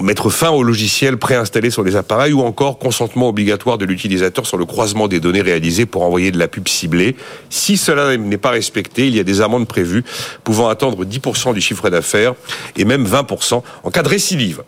mettre 0.02 0.30
fin 0.30 0.50
aux 0.50 0.62
logiciels 0.62 1.18
préinstallés 1.18 1.70
sur 1.70 1.82
les 1.82 1.96
appareils 1.96 2.32
ou 2.32 2.40
encore 2.40 2.78
consentement 2.78 3.28
obligatoire 3.28 3.78
de 3.78 3.84
l'utilisateur 3.84 4.46
sur 4.46 4.56
le 4.56 4.64
croisement 4.64 5.08
des 5.08 5.20
données 5.20 5.42
réalisées 5.42 5.86
pour 5.86 6.02
envoyer 6.02 6.30
de 6.30 6.38
la 6.38 6.48
pub 6.48 6.68
ciblée. 6.68 7.16
Si 7.50 7.76
cela 7.76 8.16
n'est 8.16 8.38
pas 8.38 8.50
respecté, 8.50 9.06
il 9.06 9.16
y 9.16 9.20
a 9.20 9.24
des 9.24 9.40
amendes 9.40 9.68
prévues 9.68 10.04
pouvant 10.44 10.68
atteindre 10.68 11.04
10% 11.04 11.54
du 11.54 11.60
chiffre 11.60 11.90
d'affaires 11.90 12.34
et 12.76 12.84
même 12.84 13.06
20% 13.06 13.62
en 13.82 13.90
cas 13.90 14.02
de 14.02 14.08
récidive. 14.08 14.62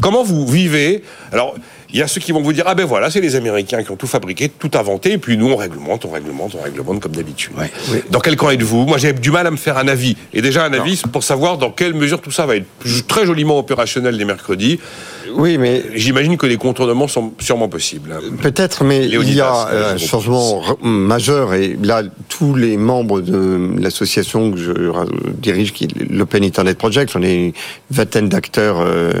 Comment 0.00 0.24
vous 0.24 0.46
vivez? 0.48 1.04
Alors, 1.30 1.54
il 1.92 1.98
y 1.98 2.02
a 2.02 2.08
ceux 2.08 2.20
qui 2.20 2.32
vont 2.32 2.42
vous 2.42 2.52
dire 2.52 2.64
ah 2.66 2.74
ben 2.74 2.84
voilà, 2.84 3.10
c'est 3.10 3.20
les 3.20 3.36
Américains 3.36 3.82
qui 3.82 3.90
ont 3.90 3.96
tout 3.96 4.06
fabriqué, 4.06 4.48
tout 4.48 4.70
inventé, 4.74 5.12
et 5.12 5.18
puis 5.18 5.36
nous 5.36 5.50
on 5.50 5.56
réglemente, 5.56 6.04
on 6.04 6.10
réglemente, 6.10 6.54
on 6.58 6.62
réglemente 6.62 7.00
comme 7.00 7.14
d'habitude. 7.14 7.52
Ouais. 7.56 7.70
Dans 8.10 8.20
quel 8.20 8.36
camp 8.36 8.50
êtes-vous? 8.50 8.86
Moi 8.86 8.98
j'ai 8.98 9.12
du 9.12 9.30
mal 9.30 9.46
à 9.46 9.50
me 9.50 9.56
faire 9.56 9.78
un 9.78 9.88
avis, 9.88 10.16
et 10.32 10.42
déjà 10.42 10.64
un 10.64 10.72
avis 10.72 11.00
pour 11.12 11.22
savoir 11.22 11.58
dans 11.58 11.70
quelle 11.70 11.94
mesure 11.94 12.20
tout 12.20 12.30
ça 12.30 12.46
va 12.46 12.56
être 12.56 12.66
très 13.08 13.26
joliment 13.26 13.58
opérationnel 13.58 14.16
les 14.16 14.24
mercredis. 14.24 14.78
Oui, 15.34 15.56
mais 15.58 15.82
J'imagine 15.94 16.36
que 16.36 16.46
les 16.46 16.56
contournements 16.56 17.08
sont 17.08 17.32
sûrement 17.38 17.68
possibles. 17.68 18.18
Peut-être, 18.40 18.84
mais 18.84 18.98
il 18.98 19.06
y 19.06 19.10
Léonidas, 19.12 19.46
a 19.46 19.68
euh, 19.68 19.72
euh, 19.72 19.94
un 19.94 19.96
je 19.96 20.06
changement 20.06 20.62
majeur 20.82 21.54
et 21.54 21.76
là, 21.82 22.02
tous 22.42 22.56
les 22.56 22.76
membres 22.76 23.20
de 23.20 23.70
l'association 23.78 24.50
que 24.50 24.56
je 24.56 24.72
dirige, 25.30 25.72
l'Open 26.10 26.42
Internet 26.42 26.76
Project, 26.76 27.12
on 27.14 27.22
est 27.22 27.36
une 27.36 27.52
vingtaine 27.92 28.28
d'acteurs 28.28 28.80
euh, 28.80 29.12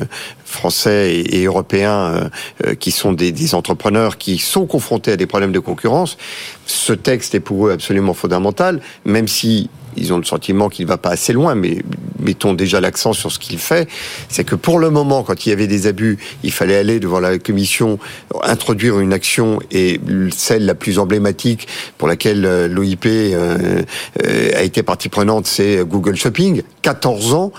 français 0.44 1.14
et, 1.14 1.40
et 1.40 1.44
européens 1.44 2.00
euh, 2.00 2.28
euh, 2.66 2.74
qui 2.74 2.90
sont 2.90 3.12
des, 3.12 3.30
des 3.30 3.54
entrepreneurs 3.54 4.18
qui 4.18 4.38
sont 4.38 4.66
confrontés 4.66 5.12
à 5.12 5.16
des 5.16 5.26
problèmes 5.26 5.52
de 5.52 5.60
concurrence. 5.60 6.18
Ce 6.66 6.92
texte 6.92 7.36
est 7.36 7.40
pour 7.40 7.68
eux 7.68 7.70
absolument 7.70 8.12
fondamental, 8.12 8.80
même 9.04 9.28
si 9.28 9.70
ils 9.96 10.12
ont 10.12 10.18
le 10.18 10.24
sentiment 10.24 10.68
qu'il 10.68 10.84
ne 10.86 10.88
va 10.88 10.98
pas 10.98 11.10
assez 11.10 11.32
loin, 11.32 11.54
mais 11.54 11.82
mettons 12.18 12.54
déjà 12.54 12.80
l'accent 12.80 13.12
sur 13.12 13.32
ce 13.32 13.38
qu'il 13.38 13.58
fait, 13.58 13.88
c'est 14.28 14.44
que 14.44 14.54
pour 14.54 14.78
le 14.78 14.90
moment, 14.90 15.22
quand 15.22 15.46
il 15.46 15.50
y 15.50 15.52
avait 15.52 15.66
des 15.66 15.86
abus, 15.86 16.18
il 16.42 16.52
fallait 16.52 16.76
aller 16.76 17.00
devant 17.00 17.20
la 17.20 17.38
commission, 17.38 17.98
introduire 18.42 19.00
une 19.00 19.12
action, 19.12 19.58
et 19.70 20.00
celle 20.34 20.66
la 20.66 20.74
plus 20.74 20.98
emblématique 20.98 21.68
pour 21.98 22.08
laquelle 22.08 22.44
euh, 22.46 22.68
l'OIP 22.68 23.06
euh, 23.06 23.82
euh, 24.24 24.50
a 24.54 24.62
été 24.62 24.82
partie 24.82 25.08
prenante, 25.08 25.46
c'est 25.46 25.84
Google 25.84 26.16
Shopping, 26.16 26.62
14 26.82 27.34
ans 27.34 27.52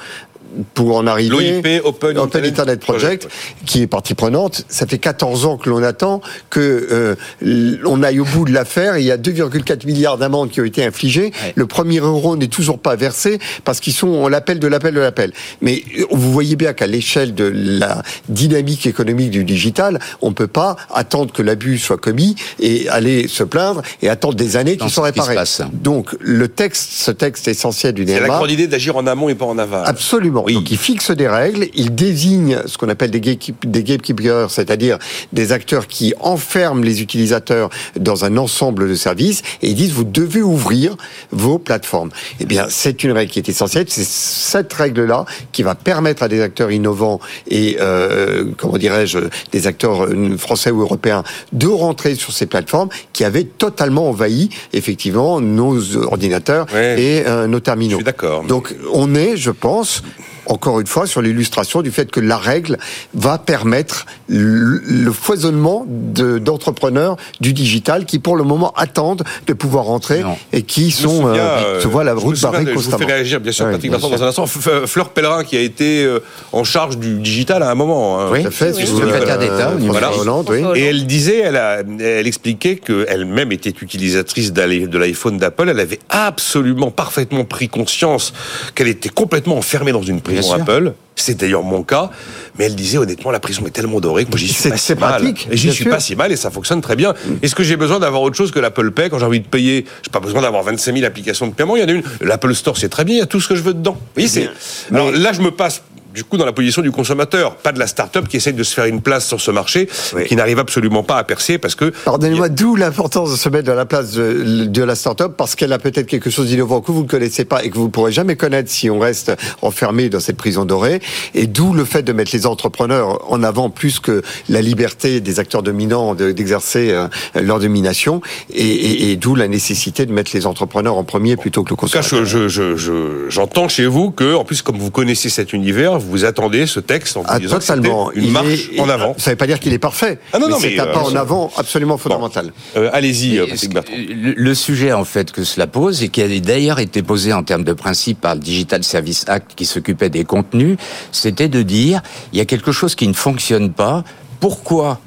pour 0.73 0.95
en 0.97 1.07
arriver. 1.07 1.29
L'OIP, 1.29 1.81
Open, 1.85 2.17
Open 2.17 2.45
Internet 2.45 2.79
Project, 2.79 3.27
qui 3.65 3.81
est 3.81 3.87
partie 3.87 4.13
prenante. 4.13 4.65
Ça 4.67 4.85
fait 4.85 4.97
14 4.97 5.45
ans 5.45 5.57
que 5.57 5.69
l'on 5.69 5.83
attend 5.83 6.21
que 6.49 7.15
euh, 7.41 7.79
on 7.85 8.03
aille 8.03 8.19
au 8.19 8.25
bout 8.25 8.45
de 8.45 8.51
l'affaire. 8.51 8.97
Il 8.97 9.05
y 9.05 9.11
a 9.11 9.17
2,4 9.17 9.85
milliards 9.85 10.17
d'amendes 10.17 10.49
qui 10.49 10.61
ont 10.61 10.65
été 10.65 10.83
infligées. 10.83 11.31
Ouais. 11.43 11.53
Le 11.55 11.65
premier 11.65 11.99
euro 11.99 12.35
n'est 12.35 12.47
toujours 12.47 12.79
pas 12.79 12.95
versé 12.95 13.39
parce 13.63 13.79
qu'ils 13.79 13.93
sont 13.93 14.07
on 14.07 14.27
l'appel 14.27 14.59
de 14.59 14.67
l'appel 14.67 14.93
de 14.93 14.99
l'appel. 14.99 15.33
Mais 15.61 15.83
euh, 15.99 16.05
vous 16.11 16.31
voyez 16.31 16.55
bien 16.55 16.73
qu'à 16.73 16.87
l'échelle 16.87 17.33
de 17.33 17.51
la 17.53 18.03
dynamique 18.29 18.85
économique 18.85 19.31
du 19.31 19.43
digital, 19.43 19.99
on 20.21 20.33
peut 20.33 20.47
pas 20.47 20.75
attendre 20.93 21.33
que 21.33 21.41
l'abus 21.41 21.77
soit 21.77 21.97
commis 21.97 22.35
et 22.59 22.87
aller 22.89 23.27
se 23.27 23.43
plaindre 23.43 23.81
et 24.01 24.09
attendre 24.09 24.35
des 24.35 24.57
années 24.57 24.77
Non, 24.79 24.85
qu'ils 24.85 24.93
soient 24.93 25.07
c'est 25.07 25.09
ce 25.09 25.13
qui 25.13 25.19
se 25.19 25.29
réparés. 25.29 25.35
passe. 25.35 25.61
Donc 25.73 26.15
le 26.19 26.47
texte, 26.47 26.91
ce 26.91 27.11
texte 27.11 27.47
essentiel 27.47 27.93
du 27.93 28.05
C'est 28.05 28.19
la 28.19 28.27
DMA, 28.27 28.37
grande 28.37 28.51
idée 28.51 28.67
d'agir 28.67 28.95
en 28.97 29.07
amont 29.07 29.29
et 29.29 29.35
pas 29.35 29.45
en 29.45 29.57
aval. 29.57 29.83
Absolument. 29.85 30.42
Oui. 30.45 30.53
Donc 30.55 30.69
il 30.71 30.77
fixe 30.77 31.11
des 31.11 31.27
règles, 31.27 31.67
il 31.73 31.93
désigne 31.95 32.59
ce 32.65 32.77
qu'on 32.77 32.89
appelle 32.89 33.11
des, 33.11 33.19
gatekeep- 33.21 33.65
des 33.65 33.83
gatekeepers, 33.83 34.51
c'est-à-dire 34.51 34.97
des 35.31 35.51
acteurs 35.51 35.87
qui 35.87 36.13
enferment 36.19 36.83
les 36.83 37.01
utilisateurs 37.01 37.69
dans 37.99 38.25
un 38.25 38.37
ensemble 38.37 38.87
de 38.89 38.95
services 38.95 39.41
et 39.61 39.69
ils 39.69 39.75
disent 39.75 39.91
vous 39.93 40.03
devez 40.03 40.41
ouvrir 40.41 40.95
vos 41.31 41.57
plateformes. 41.59 42.09
Eh 42.39 42.45
bien, 42.45 42.65
c'est 42.69 43.03
une 43.03 43.11
règle 43.11 43.31
qui 43.31 43.39
est 43.39 43.49
essentielle. 43.49 43.85
C'est 43.87 44.05
cette 44.05 44.73
règle-là 44.73 45.25
qui 45.51 45.63
va 45.63 45.75
permettre 45.75 46.23
à 46.23 46.27
des 46.27 46.41
acteurs 46.41 46.71
innovants 46.71 47.19
et 47.49 47.77
euh, 47.79 48.45
comment 48.57 48.77
dirais-je 48.77 49.19
des 49.51 49.67
acteurs 49.67 50.05
euh, 50.05 50.37
français 50.37 50.71
ou 50.71 50.81
européens 50.81 51.23
de 51.53 51.67
rentrer 51.67 52.15
sur 52.15 52.33
ces 52.33 52.45
plateformes 52.45 52.89
qui 53.13 53.23
avaient 53.23 53.43
totalement 53.43 54.09
envahi 54.09 54.49
effectivement 54.73 55.39
nos 55.41 55.97
ordinateurs 55.97 56.65
Ouais. 56.73 57.01
et 57.01 57.27
euh, 57.27 57.47
nos 57.47 57.59
terminaux. 57.59 57.91
Je 57.91 57.95
suis 57.97 58.03
d'accord. 58.03 58.43
Donc 58.43 58.73
on 58.93 59.15
est, 59.15 59.37
je 59.37 59.51
pense, 59.51 60.01
encore 60.45 60.79
une 60.79 60.87
fois, 60.87 61.07
sur 61.07 61.21
l'illustration 61.21 61.81
du 61.81 61.91
fait 61.91 62.09
que 62.11 62.19
la 62.19 62.37
règle 62.37 62.77
va 63.13 63.37
permettre 63.37 64.05
le, 64.27 64.81
le 64.85 65.11
foisonnement 65.11 65.85
de- 65.87 66.37
d'entrepreneurs 66.39 67.17
du 67.41 67.53
digital 67.53 68.05
qui, 68.05 68.19
pour 68.19 68.35
le 68.35 68.43
moment, 68.43 68.73
attendent 68.75 69.23
de 69.47 69.53
pouvoir 69.53 69.85
rentrer 69.85 70.21
Non. 70.21 70.37
et 70.51 70.61
qui 70.63 70.89
Je 70.91 70.97
sont 70.97 71.21
souviens, 71.27 71.41
euh, 71.43 71.63
euh, 71.77 71.81
se 71.81 71.87
voient 71.87 72.03
la 72.03 72.13
route 72.13 72.39
barrée 72.41 72.63
de- 72.65 72.69
Je 72.69 72.75
constamment. 72.75 72.97
vous 72.97 73.03
fais 73.07 73.13
réagir, 73.13 73.39
bien 73.39 73.51
sûr, 73.51 73.65
Oui, 73.65 73.71
Patrick 73.73 73.91
bien 73.91 73.97
Vincent, 73.99 74.09
sûr. 74.09 74.17
dans 74.19 74.23
un 74.25 74.27
instant. 74.29 74.45
F- 74.45 74.87
Fleur 74.87 75.09
Pellerin, 75.09 75.43
qui 75.43 75.55
a 75.57 75.61
été 75.61 76.03
euh, 76.03 76.19
en 76.51 76.63
charge 76.63 76.97
du 76.97 77.19
digital 77.19 77.63
à 77.63 77.69
un 77.71 77.75
moment. 77.75 78.19
hein. 78.21 78.29
Oui. 78.31 78.41
Tout 78.41 78.47
à 78.47 78.51
fait, 78.51 78.73
Oui. 78.75 78.85
Secrétaire 78.85 79.39
d'État 79.39 79.71
au 79.75 79.79
niveau. 79.79 79.93
Hollande, 80.19 80.47
oui. 80.49 80.61
Et 80.75 80.85
elle 80.85 81.05
disait, 81.07 81.39
elle, 81.39 81.55
a, 81.55 81.79
elle 81.99 82.27
expliquait 82.27 82.75
qu'elle-même 82.75 83.51
était 83.51 83.69
utilisatrice 83.81 84.51
de 84.53 84.97
l'iPhone 84.97 85.37
d'Apple. 85.37 85.69
Elle 85.69 85.79
avait 85.79 85.99
absolument, 86.09 86.91
parfaitement 86.91 87.45
pris 87.45 87.69
conscience 87.69 88.33
qu'elle 88.75 88.87
était 88.87 89.09
complètement 89.09 89.57
enfermée 89.57 89.91
dans 89.91 90.01
une 90.01 90.19
prison 90.21 90.32
Apple. 90.41 90.93
C'est 91.15 91.35
d'ailleurs 91.39 91.61
mon 91.63 91.83
cas. 91.83 92.09
Mais 92.57 92.65
elle 92.65 92.75
disait 92.75 92.97
honnêtement, 92.97 93.29
la 93.31 93.39
prison 93.39 93.63
est 93.67 93.71
tellement 93.71 93.99
dorée 93.99 94.25
que 94.25 94.29
moi 94.31 94.37
j'y 94.39 94.47
suis 94.47 94.69
pas 94.69 94.77
si 94.77 94.83
c'est 94.85 94.99
mal. 94.99 95.09
pratique, 95.21 95.47
Et 95.51 95.57
j'y 95.57 95.71
suis 95.71 95.83
sûr. 95.83 95.91
pas 95.91 95.99
si 95.99 96.15
mal 96.15 96.31
et 96.31 96.35
ça 96.35 96.49
fonctionne 96.49 96.81
très 96.81 96.95
bien. 96.95 97.13
Est-ce 97.43 97.53
que 97.55 97.63
j'ai 97.63 97.75
besoin 97.77 97.99
d'avoir 97.99 98.21
autre 98.23 98.35
chose 98.35 98.51
que 98.51 98.59
l'Apple 98.59 98.91
Pay 98.91 99.09
quand 99.09 99.19
j'ai 99.19 99.25
envie 99.25 99.39
de 99.39 99.47
payer? 99.47 99.85
J'ai 100.03 100.09
pas 100.11 100.19
besoin 100.19 100.41
d'avoir 100.41 100.63
25 100.63 100.93
000 100.93 101.05
applications 101.05 101.45
de 101.47 101.53
paiement. 101.53 101.75
Il 101.75 101.81
y 101.81 101.85
en 101.85 101.87
a 101.87 101.91
une. 101.91 102.03
L'Apple 102.21 102.53
Store, 102.55 102.77
c'est 102.77 102.89
très 102.89 103.03
bien. 103.05 103.15
Il 103.15 103.19
y 103.19 103.21
a 103.21 103.27
tout 103.27 103.39
ce 103.39 103.47
que 103.47 103.55
je 103.55 103.61
veux 103.61 103.73
dedans. 103.75 103.93
Vous 103.93 103.99
voyez, 104.15 104.27
c'est. 104.27 104.49
Alors 104.91 105.11
là, 105.11 105.33
je 105.33 105.41
me 105.41 105.51
passe. 105.51 105.83
Du 106.13 106.23
coup, 106.23 106.37
dans 106.37 106.45
la 106.45 106.53
position 106.53 106.81
du 106.83 106.91
consommateur, 106.91 107.55
pas 107.55 107.71
de 107.71 107.79
la 107.79 107.87
start-up 107.87 108.27
qui 108.27 108.37
essaye 108.37 108.53
de 108.53 108.61
se 108.63 108.73
faire 108.75 108.85
une 108.85 109.01
place 109.01 109.25
sur 109.27 109.41
ce 109.41 109.49
marché, 109.49 109.89
Oui. 110.15 110.25
qui 110.25 110.35
n'arrive 110.35 110.59
absolument 110.59 111.01
pas 111.01 111.17
à 111.17 111.23
percer 111.23 111.57
parce 111.57 111.73
que 111.73 111.85
Pardonnez-moi, 112.05 112.49
d'où 112.49 112.75
l'importance 112.75 113.31
de 113.31 113.35
se 113.35 113.49
mettre 113.49 113.65
dans 113.65 113.73
la 113.73 113.85
place 113.87 114.11
de, 114.11 114.65
de 114.65 114.83
la 114.83 114.93
start-up, 114.93 115.33
parce 115.35 115.55
qu'elle 115.55 115.73
a 115.73 115.79
peut-être 115.79 116.05
quelque 116.05 116.29
chose 116.29 116.47
d'innovant 116.49 116.81
que 116.81 116.91
vous 116.91 117.01
ne 117.03 117.07
connaissez 117.07 117.45
pas 117.45 117.63
et 117.63 117.69
que 117.71 117.75
vous 117.79 117.85
ne 117.85 117.89
pourrez 117.89 118.11
jamais 118.11 118.35
connaître 118.35 118.69
si 118.69 118.89
on 118.91 118.99
reste 118.99 119.31
enfermé 119.63 120.09
dans 120.09 120.19
cette 120.19 120.37
prison 120.37 120.65
dorée. 120.65 121.01
Et 121.33 121.47
d'où 121.47 121.73
le 121.73 121.83
fait 121.83 122.03
de 122.03 122.13
mettre 122.13 122.31
les 122.33 122.45
entrepreneurs 122.45 123.31
en 123.31 123.41
avant 123.41 123.71
plus 123.71 123.99
que 123.99 124.21
la 124.49 124.61
liberté 124.61 125.19
des 125.19 125.39
acteurs 125.39 125.63
dominants 125.63 126.13
de- 126.13 126.31
d'exercer 126.31 126.91
euh, 126.91 127.07
leur 127.41 127.59
domination. 127.59 128.21
Et, 128.53 128.61
et- 128.61 129.11
et 129.11 129.15
d'où 129.15 129.33
la 129.33 129.47
nécessité 129.47 130.05
de 130.05 130.13
mettre 130.13 130.31
les 130.35 130.45
entrepreneurs 130.45 130.95
en 130.97 131.03
premier 131.03 131.37
plutôt 131.37 131.63
que 131.63 131.71
le 131.71 131.75
consommateur. 131.75 132.19
je- 132.23 132.25
je- 132.25 132.47
je- 132.49 132.75
je- 132.77 133.29
j'entends 133.29 133.67
chez 133.67 133.87
vous 133.87 134.11
que, 134.11 134.35
en 134.35 134.43
plus, 134.45 134.61
comme 134.61 134.77
vous 134.77 134.91
connaissez 134.91 135.29
cet 135.29 135.53
univers, 135.53 135.97
vous 136.09 136.25
attendez 136.25 136.65
ce 136.67 136.79
texte 136.79 137.17
en 137.17 137.21
vous 137.21 137.27
Ah, 137.29 137.39
disant 137.39 137.59
totalement. 137.59 138.11
une 138.11 138.25
Il 138.25 138.31
marche 138.31 138.69
est- 138.73 138.79
en 138.79 138.89
avant. 138.89 139.15
Ça 139.17 139.29
ne 139.29 139.33
veut 139.33 139.37
pas 139.37 139.47
dire 139.47 139.59
qu'il 139.59 139.73
est 139.73 139.79
parfait. 139.79 140.19
Ah 140.33 140.39
non, 140.39 140.47
non, 140.49 140.57
c'est 140.59 140.71
mais, 140.71 140.79
un 140.79 140.85
euh, 140.87 140.93
pas 140.93 141.01
en 141.03 141.15
avant 141.15 141.51
absolument 141.57 141.97
fondamental. 141.97 142.51
Euh, 142.77 142.89
Allez-y, 142.93 143.37
euh, 143.39 143.47
Patrick 143.47 143.73
Bertrand. 143.73 143.93
le, 143.97 144.33
le 144.35 144.55
sujet 144.55 144.91
en 144.93 145.05
fait 145.05 145.31
que 145.31 145.43
cela 145.43 145.67
pose 145.67 146.03
et 146.03 146.09
qui 146.09 146.21
a 146.21 146.27
d'ailleurs 146.39 146.79
été 146.79 147.01
posé 147.03 147.33
en 147.33 147.43
termes 147.43 147.63
de 147.63 147.73
principe 147.73 148.21
par 148.21 148.35
le 148.35 148.41
Digital 148.41 148.83
Service 148.83 149.25
Act 149.27 149.51
qui 149.55 149.65
s'occupait 149.65 150.09
des 150.09 150.23
contenus, 150.25 150.77
c'était 151.11 151.47
de 151.49 151.61
dire 151.61 152.01
il 152.31 152.37
y 152.37 152.41
a 152.41 152.45
quelque 152.45 152.71
chose 152.71 152.95
qui 152.95 153.07
ne 153.07 153.13
fonctionne 153.13 153.71
pas. 153.71 154.03
Pourquoi? 154.39 154.99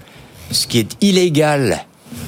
Ce 0.50 0.66
qui 0.66 0.78
est 0.78 0.96
illégal 1.00 1.84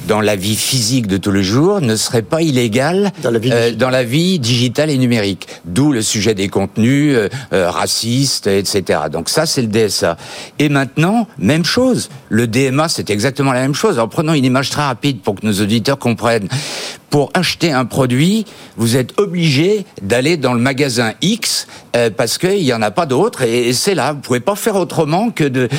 dans 0.07 0.21
la 0.21 0.35
vie 0.35 0.55
physique 0.55 1.05
de 1.07 1.17
tous 1.17 1.31
les 1.31 1.43
jours 1.43 1.81
ne 1.81 1.95
serait 1.95 2.23
pas 2.23 2.41
illégal 2.41 3.11
Dans 3.21 3.29
la 3.31 3.39
vie 3.39 3.51
euh, 3.51 3.57
digitale. 3.65 3.77
dans 3.77 3.89
la 3.89 4.03
vie 4.03 4.39
digitale 4.39 4.89
et 4.89 4.97
numérique. 4.97 5.47
D'où 5.65 5.91
le 5.91 6.01
sujet 6.01 6.33
des 6.33 6.47
contenus 6.47 7.15
euh, 7.15 7.29
euh, 7.53 7.69
racistes, 7.69 8.47
etc. 8.47 9.01
Donc 9.11 9.29
ça, 9.29 9.45
c'est 9.45 9.61
le 9.61 9.67
DSA. 9.67 10.17
Et 10.57 10.69
maintenant, 10.69 11.27
même 11.37 11.63
chose. 11.63 12.09
Le 12.29 12.47
DMA, 12.47 12.89
c'est 12.89 13.09
exactement 13.09 13.53
la 13.53 13.61
même 13.61 13.75
chose. 13.75 13.99
En 13.99 14.07
prenant 14.07 14.33
une 14.33 14.45
image 14.45 14.71
très 14.71 14.81
rapide 14.81 15.21
pour 15.21 15.35
que 15.35 15.45
nos 15.45 15.53
auditeurs 15.61 15.99
comprennent. 15.99 16.47
Pour 17.09 17.31
acheter 17.33 17.71
un 17.71 17.85
produit, 17.85 18.45
vous 18.77 18.95
êtes 18.95 19.19
obligé 19.19 19.85
d'aller 20.01 20.37
dans 20.37 20.53
le 20.53 20.59
magasin 20.59 21.13
X 21.21 21.67
euh, 21.95 22.09
parce 22.15 22.37
qu'il 22.37 22.63
n'y 22.63 22.73
en 22.73 22.81
a 22.83 22.91
pas 22.91 23.07
d'autre 23.07 23.41
et, 23.41 23.69
et 23.69 23.73
c'est 23.73 23.95
là. 23.95 24.13
Vous 24.13 24.19
pouvez 24.19 24.39
pas 24.39 24.55
faire 24.55 24.75
autrement 24.75 25.31
que 25.31 25.43
de. 25.43 25.69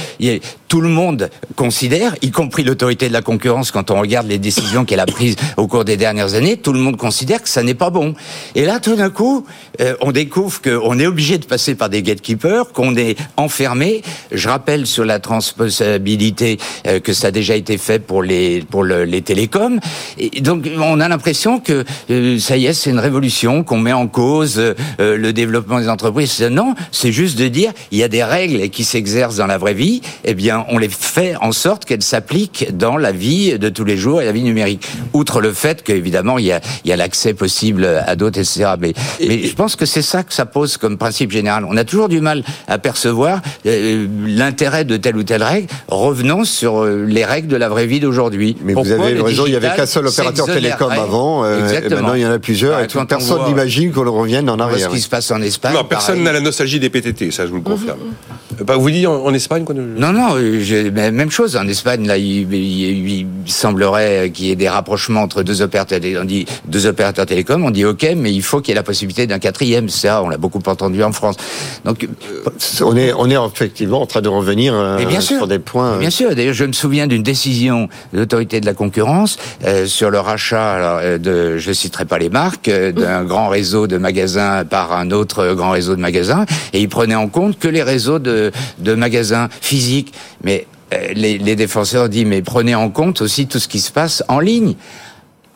Tout 0.70 0.80
le 0.80 0.88
monde 0.88 1.30
considère, 1.56 2.14
y 2.22 2.30
compris 2.30 2.62
l'autorité 2.62 3.08
de 3.08 3.12
la 3.12 3.22
concurrence, 3.22 3.72
quand 3.72 3.90
on 3.90 4.00
regarde 4.00 4.28
les 4.28 4.38
décisions 4.38 4.84
qu'elle 4.84 5.00
a 5.00 5.04
prises 5.06 5.34
au 5.56 5.66
cours 5.66 5.84
des 5.84 5.96
dernières 5.96 6.34
années, 6.34 6.56
tout 6.58 6.72
le 6.72 6.78
monde 6.78 6.96
considère 6.96 7.42
que 7.42 7.48
ça 7.48 7.64
n'est 7.64 7.74
pas 7.74 7.90
bon. 7.90 8.14
Et 8.54 8.64
là, 8.64 8.78
tout 8.78 8.94
d'un 8.94 9.10
coup, 9.10 9.44
euh, 9.80 9.96
on 10.00 10.12
découvre 10.12 10.62
qu'on 10.62 10.96
est 11.00 11.08
obligé 11.08 11.38
de 11.38 11.44
passer 11.44 11.74
par 11.74 11.88
des 11.88 12.02
gatekeepers, 12.04 12.70
qu'on 12.72 12.94
est 12.94 13.16
enfermé. 13.36 14.02
Je 14.30 14.48
rappelle 14.48 14.86
sur 14.86 15.04
la 15.04 15.18
transposabilité 15.18 16.58
euh, 16.86 17.00
que 17.00 17.14
ça 17.14 17.26
a 17.28 17.30
déjà 17.32 17.56
été 17.56 17.76
fait 17.76 17.98
pour 17.98 18.22
les 18.22 18.60
pour 18.62 18.84
le- 18.84 19.04
les 19.04 19.22
télécoms. 19.22 19.80
Et 20.18 20.40
donc, 20.40 20.68
on 20.78 21.00
a 21.00 21.08
l'impression 21.08 21.58
que 21.58 21.84
euh, 22.12 22.38
ça 22.38 22.56
y 22.56 22.66
est, 22.66 22.74
c'est 22.74 22.90
une 22.90 23.00
révolution, 23.00 23.64
qu'on 23.64 23.78
met 23.80 23.92
en 23.92 24.06
cause 24.06 24.58
euh, 24.60 24.74
euh, 25.00 25.16
le 25.16 25.32
développement 25.32 25.80
des 25.80 25.88
entreprises. 25.88 26.40
Non, 26.42 26.76
c'est 26.92 27.10
juste 27.10 27.36
de 27.36 27.48
dire 27.48 27.72
il 27.90 27.98
y 27.98 28.04
a 28.04 28.08
des 28.08 28.22
règles 28.22 28.70
qui 28.70 28.84
s'exercent 28.84 29.36
dans 29.38 29.48
la 29.48 29.58
vraie 29.58 29.74
vie. 29.74 30.00
Eh 30.22 30.34
bien, 30.34 30.59
on 30.68 30.78
les 30.78 30.88
fait 30.88 31.34
en 31.40 31.52
sorte 31.52 31.84
qu'elles 31.84 32.02
s'appliquent 32.02 32.76
dans 32.76 32.96
la 32.96 33.12
vie 33.12 33.58
de 33.58 33.68
tous 33.68 33.84
les 33.84 33.96
jours 33.96 34.20
et 34.22 34.24
la 34.24 34.32
vie 34.32 34.42
numérique. 34.42 34.86
Outre 35.12 35.40
le 35.40 35.52
fait 35.52 35.82
qu'évidemment 35.82 36.38
il 36.38 36.46
y 36.46 36.52
a 36.52 36.60
il 36.84 36.90
y 36.90 36.92
a 36.92 36.96
l'accès 36.96 37.34
possible 37.34 37.84
à 38.06 38.16
d'autres, 38.16 38.38
etc. 38.38 38.72
Mais, 38.80 38.92
mais 39.26 39.42
je 39.44 39.54
pense 39.54 39.76
que 39.76 39.86
c'est 39.86 40.02
ça 40.02 40.22
que 40.22 40.32
ça 40.32 40.46
pose 40.46 40.76
comme 40.76 40.98
principe 40.98 41.30
général. 41.30 41.64
On 41.68 41.76
a 41.76 41.84
toujours 41.84 42.08
du 42.08 42.20
mal 42.20 42.42
à 42.68 42.78
percevoir 42.78 43.40
euh, 43.66 44.06
l'intérêt 44.26 44.84
de 44.84 44.96
telle 44.96 45.16
ou 45.16 45.22
telle 45.22 45.42
règle. 45.42 45.66
Revenons 45.88 46.44
sur 46.44 46.82
euh, 46.84 47.04
les 47.06 47.24
règles 47.24 47.48
de 47.48 47.56
la 47.56 47.68
vraie 47.68 47.86
vie 47.86 48.00
d'aujourd'hui. 48.00 48.56
Mais 48.62 48.72
vous 48.74 48.82
Pourquoi 48.82 49.06
avez 49.06 49.14
le 49.14 49.22
raison, 49.22 49.44
il 49.46 49.52
y 49.52 49.56
avait 49.56 49.74
qu'un 49.74 49.86
seul 49.86 50.06
opérateur 50.06 50.46
télécom 50.46 50.90
avant, 50.90 51.44
euh, 51.44 51.58
et 51.58 51.62
Exactement. 51.62 51.96
maintenant 51.96 52.14
il 52.14 52.22
y 52.22 52.26
en 52.26 52.32
a 52.32 52.38
plusieurs, 52.38 52.78
Ouais, 52.78 52.84
et 52.84 52.86
tout- 52.86 52.98
quand 52.98 53.04
on 53.04 53.06
personne 53.06 53.38
voit- 53.38 53.48
n'imagine 53.48 53.92
qu'on 53.92 54.10
revienne 54.10 54.48
en 54.50 54.56
voit 54.56 54.66
ce 54.68 54.72
arrière. 54.72 54.88
qui 54.90 55.00
se 55.00 55.08
passe 55.08 55.30
en 55.30 55.40
Espagne. 55.42 55.74
Non, 55.74 55.84
personne 55.84 56.22
n'a 56.22 56.32
la 56.32 56.40
nostalgie 56.40 56.80
des 56.80 56.90
PTT, 56.90 57.30
ça 57.30 57.44
je 57.46 57.50
vous 57.50 57.56
le 57.56 57.62
confirme. 57.62 57.98
Euh, 58.00 58.49
Bah, 58.66 58.76
vous 58.76 58.90
dites 58.90 59.06
en, 59.06 59.24
en 59.24 59.32
Espagne 59.34 59.64
quoi, 59.64 59.74
Non, 59.74 60.12
non, 60.12 60.34
euh, 60.36 60.60
j'ai- 60.60 60.90
mais 60.90 61.10
même 61.10 61.30
chose. 61.30 61.56
En 61.56 61.66
Espagne, 61.68 62.06
là, 62.06 62.16
il, 62.18 62.52
il- 62.52 63.08
il 63.20 63.26
semblerait 63.46 64.30
qu'il 64.32 64.46
y 64.46 64.50
ait 64.50 64.56
des 64.56 64.68
rapprochements 64.68 65.22
entre 65.22 65.42
deux 65.42 65.62
opérateurs. 65.62 66.00
On 66.20 66.24
dit 66.24 66.46
deux 66.66 66.86
opérateurs 66.86 67.26
télécoms, 67.26 67.64
on 67.64 67.70
dit 67.70 67.84
OK, 67.84 68.06
mais 68.16 68.32
il 68.32 68.42
faut 68.42 68.60
qu'il 68.60 68.68
y 68.70 68.72
ait 68.72 68.74
la 68.76 68.82
possibilité 68.82 69.26
d'un 69.26 69.38
quatrième. 69.38 69.88
Ça, 69.88 70.22
on 70.22 70.28
l'a 70.28 70.36
beaucoup 70.36 70.62
entendu 70.66 71.02
en 71.02 71.12
France. 71.12 71.36
Donc, 71.84 72.04
euh, 72.04 72.50
On 72.82 72.96
est, 72.96 73.12
on 73.12 73.28
est 73.30 73.36
effectivement 73.52 74.02
en 74.02 74.06
train 74.06 74.20
de 74.20 74.28
revenir 74.28 74.74
euh, 74.74 74.96
Mais 74.98 75.06
bien 75.06 75.20
sûr. 75.20 75.38
sur 75.38 75.48
des 75.48 75.58
points. 75.58 75.98
Bien 75.98 76.10
sûr. 76.10 76.34
D'ailleurs, 76.34 76.54
je 76.54 76.64
me 76.64 76.72
souviens 76.72 77.06
d'une 77.06 77.22
décision 77.22 77.88
de 78.12 78.18
l'autorité 78.20 78.60
de 78.60 78.66
la 78.66 78.74
concurrence 78.74 79.38
euh, 79.64 79.86
sur 79.86 80.10
le 80.10 80.18
rachat 80.20 80.72
alors, 80.74 81.00
euh, 81.02 81.18
de, 81.18 81.58
je 81.58 81.72
citerai 81.72 82.04
pas 82.04 82.18
les 82.18 82.28
marques, 82.30 82.68
euh, 82.68 82.92
d'un 82.92 83.24
grand 83.24 83.48
réseau 83.48 83.86
de 83.86 83.96
magasins 83.98 84.64
par 84.64 84.92
un 84.92 85.10
autre 85.10 85.40
euh, 85.40 85.54
grand 85.54 85.70
réseau 85.70 85.96
de 85.96 86.00
magasins, 86.00 86.44
et 86.72 86.80
ils 86.80 86.88
prenaient 86.88 87.14
en 87.14 87.28
compte 87.28 87.58
que 87.58 87.68
les 87.68 87.82
réseaux 87.82 88.18
de, 88.18 88.49
de 88.78 88.94
magasins 88.94 89.48
physiques. 89.60 90.12
Mais 90.42 90.66
euh, 90.92 91.12
les, 91.14 91.38
les 91.38 91.56
défenseurs 91.56 92.08
disent 92.08 92.26
mais 92.26 92.42
prenez 92.42 92.74
en 92.74 92.90
compte 92.90 93.20
aussi 93.20 93.46
tout 93.46 93.58
ce 93.58 93.68
qui 93.68 93.80
se 93.80 93.92
passe 93.92 94.24
en 94.28 94.40
ligne. 94.40 94.74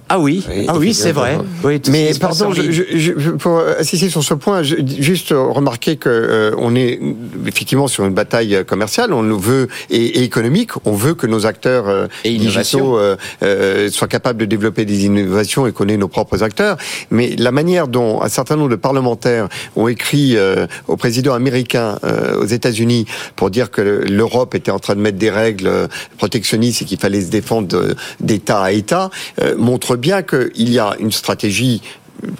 Ah 0.08 0.18
oui, 0.20 0.44
Oui, 0.48 0.66
ah 0.68 0.76
oui, 0.76 0.92
c'est 0.92 1.12
vrai. 1.12 1.38
Oui, 1.64 1.80
Mais 1.90 2.12
pardon, 2.20 2.52
je, 2.52 2.70
je- 2.70 3.30
pour 3.30 3.62
insister 3.78 4.10
sur 4.10 4.22
ce 4.22 4.34
point, 4.34 4.62
je, 4.62 4.76
juste 5.00 5.30
remarquer 5.30 5.96
que 5.96 6.10
euh, 6.10 6.54
on 6.58 6.76
est 6.76 7.00
effectivement 7.46 7.88
sur 7.88 8.04
une 8.04 8.12
bataille 8.12 8.64
commerciale, 8.66 9.12
on 9.14 9.22
veut 9.36 9.68
et, 9.90 9.96
et 10.18 10.22
économique, 10.22 10.70
on 10.84 10.92
veut 10.92 11.14
que 11.14 11.26
nos 11.26 11.46
acteurs 11.46 11.88
euh, 11.88 12.06
Et 12.24 12.36
digitaux 12.36 12.98
euh, 12.98 13.16
euh, 13.42 13.90
soient 13.90 14.06
capables 14.08 14.38
de 14.38 14.44
développer 14.44 14.84
des 14.84 15.06
innovations 15.06 15.66
et 15.66 15.72
qu'on 15.72 15.88
ait 15.88 15.96
nos 15.96 16.08
propres 16.08 16.42
acteurs. 16.42 16.76
Mais 17.10 17.34
la 17.38 17.50
manière 17.50 17.88
dont 17.88 18.20
un 18.22 18.28
certain 18.28 18.56
nombre 18.56 18.70
de 18.70 18.76
parlementaires 18.76 19.48
ont 19.74 19.88
écrit 19.88 20.36
euh, 20.36 20.66
au 20.86 20.96
président 20.96 21.32
américain 21.32 21.98
euh, 22.04 22.40
aux 22.42 22.46
États-Unis 22.46 23.06
pour 23.36 23.50
dire 23.50 23.70
que 23.70 23.80
l'Europe 23.80 24.54
était 24.54 24.70
en 24.70 24.78
train 24.78 24.94
de 24.96 25.00
mettre 25.00 25.18
des 25.18 25.30
règles 25.30 25.88
protectionnistes 26.18 26.82
et 26.82 26.84
qu'il 26.84 26.98
fallait 26.98 27.22
se 27.22 27.30
défendre 27.30 27.94
d'État 28.20 28.62
à 28.62 28.72
État 28.72 29.10
euh, 29.40 29.56
montre 29.56 29.94
bien 30.04 30.22
qu'il 30.22 30.70
y 30.70 30.78
a 30.78 30.94
une 31.00 31.12
stratégie 31.12 31.80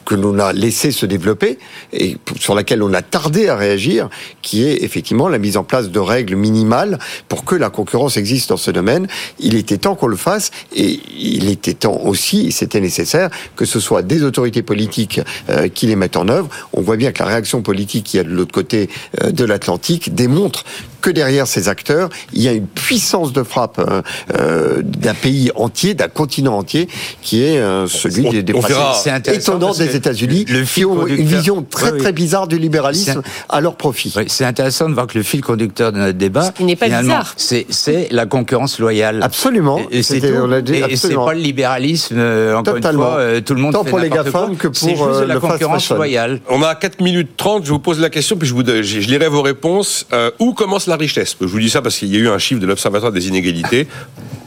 que 0.04 0.14
l'on 0.14 0.38
a 0.38 0.52
laissé 0.52 0.92
se 0.92 1.06
développer 1.06 1.58
et 1.94 2.18
sur 2.38 2.54
laquelle 2.54 2.82
on 2.82 2.92
a 2.92 3.00
tardé 3.00 3.48
à 3.48 3.56
réagir, 3.56 4.10
qui 4.42 4.64
est 4.64 4.82
effectivement 4.82 5.28
la 5.28 5.38
mise 5.38 5.56
en 5.56 5.64
place 5.64 5.88
de 5.90 5.98
règles 5.98 6.36
minimales 6.36 6.98
pour 7.28 7.44
que 7.46 7.54
la 7.54 7.70
concurrence 7.70 8.18
existe 8.18 8.50
dans 8.50 8.58
ce 8.58 8.70
domaine. 8.70 9.06
Il 9.38 9.54
était 9.54 9.78
temps 9.78 9.94
qu'on 9.94 10.06
le 10.06 10.16
fasse 10.16 10.50
et 10.76 11.00
il 11.18 11.48
était 11.48 11.74
temps 11.74 11.98
aussi, 12.04 12.52
c'était 12.52 12.80
nécessaire, 12.80 13.30
que 13.56 13.64
ce 13.64 13.80
soit 13.80 14.02
des 14.02 14.22
autorités 14.24 14.62
politiques 14.62 15.20
euh, 15.48 15.68
qui 15.68 15.86
les 15.86 15.96
mettent 15.96 16.18
en 16.18 16.28
œuvre. 16.28 16.50
On 16.74 16.82
voit 16.82 16.96
bien 16.96 17.12
que 17.12 17.22
la 17.22 17.30
réaction 17.30 17.62
politique 17.62 18.04
qui 18.04 18.18
est 18.18 18.24
de 18.24 18.30
l'autre 18.30 18.52
côté 18.52 18.90
euh, 19.22 19.30
de 19.30 19.44
l'Atlantique 19.44 20.14
démontre 20.14 20.64
que 21.05 21.11
derrière 21.11 21.46
ces 21.46 21.68
acteurs, 21.68 22.09
il 22.32 22.40
y 22.40 22.48
a 22.48 22.52
une 22.52 22.66
puissance 22.66 23.34
de 23.34 23.42
frappe 23.42 23.78
euh, 23.78 24.00
euh, 24.38 24.80
d'un 24.82 25.12
pays 25.12 25.50
entier, 25.55 25.92
d'un 25.92 26.09
continent 26.09 26.57
entier, 26.57 26.88
qui 27.20 27.42
est 27.44 27.59
euh, 27.59 27.86
celui 27.86 28.26
On- 28.26 28.30
des, 28.30 28.42
des 28.42 28.55
des 28.55 29.96
États-Unis, 29.96 30.46
le 30.48 30.64
qui 30.64 30.84
ont 30.86 31.07
une 31.07 31.26
vision 31.26 31.62
très 31.62 31.86
Oui, 31.88 31.92
oui. 31.96 32.00
très 32.00 32.12
bizarre 32.12 32.46
du 32.48 32.59
libéralisme 32.59 33.20
à 33.50 33.61
leur 33.61 33.76
profit. 33.76 34.14
Oui, 34.16 34.24
c'est 34.28 34.46
intéressant 34.46 34.88
de 34.88 34.94
voir 34.94 35.07
que 35.07 35.18
le 35.18 35.24
fil 35.24 35.42
conducteur 35.42 35.92
de 35.92 35.98
notre 35.98 36.16
débat, 36.16 36.44
Ce 36.46 36.52
qui 36.52 36.64
n'est 36.64 36.74
pas 36.74 36.88
bizarre. 36.88 37.34
c'est 37.36 38.09
la 38.11 38.24
concurrence 38.24 38.78
loyale. 38.78 39.20
Absolument. 39.22 39.80
Et, 39.90 40.02
c'est 40.02 40.20
pas 40.20 41.34
le 41.34 41.40
libéralisme. 41.40 42.16
euh, 42.18 42.57
encore 42.57 42.74
Totalement. 42.76 43.02
une 43.05 43.11
fois, 43.12 43.18
euh, 43.20 43.40
tout 43.42 43.55
le 43.55 43.61
monde 43.61 43.74
Tant 43.74 43.84
fait 43.84 43.90
pour 43.90 43.98
les 43.98 44.09
GAFAM 44.09 44.32
quoi. 44.32 44.57
que 44.57 44.68
pour, 44.68 44.88
juste 44.88 45.02
euh, 45.02 45.26
la 45.26 45.34
le 45.34 45.40
concurrence 45.40 45.90
loyale. 45.90 46.40
On 46.48 46.62
a 46.62 46.74
4 46.74 47.00
minutes 47.02 47.36
30, 47.36 47.64
je 47.66 47.70
vous 47.70 47.78
pose 47.78 48.00
la 48.00 48.09
question, 48.09 48.36
puis 48.36 48.48
je, 48.48 48.55
vous, 48.55 48.64
je, 48.66 48.82
je 48.82 48.98
lirai 49.09 49.28
vos 49.28 49.42
réponses. 49.42 50.07
Euh, 50.12 50.30
où 50.38 50.55
commence 50.55 50.86
la 50.86 50.93
richesse 50.97 51.36
Je 51.40 51.47
vous 51.47 51.59
dis 51.59 51.70
ça 51.70 51.82
parce 51.82 51.97
qu'il 51.97 52.09
y 52.09 52.16
a 52.16 52.20
eu 52.20 52.28
un 52.28 52.38
chiffre 52.38 52.61
de 52.61 52.66
l'Observatoire 52.66 53.12
des 53.12 53.28
inégalités. 53.28 53.86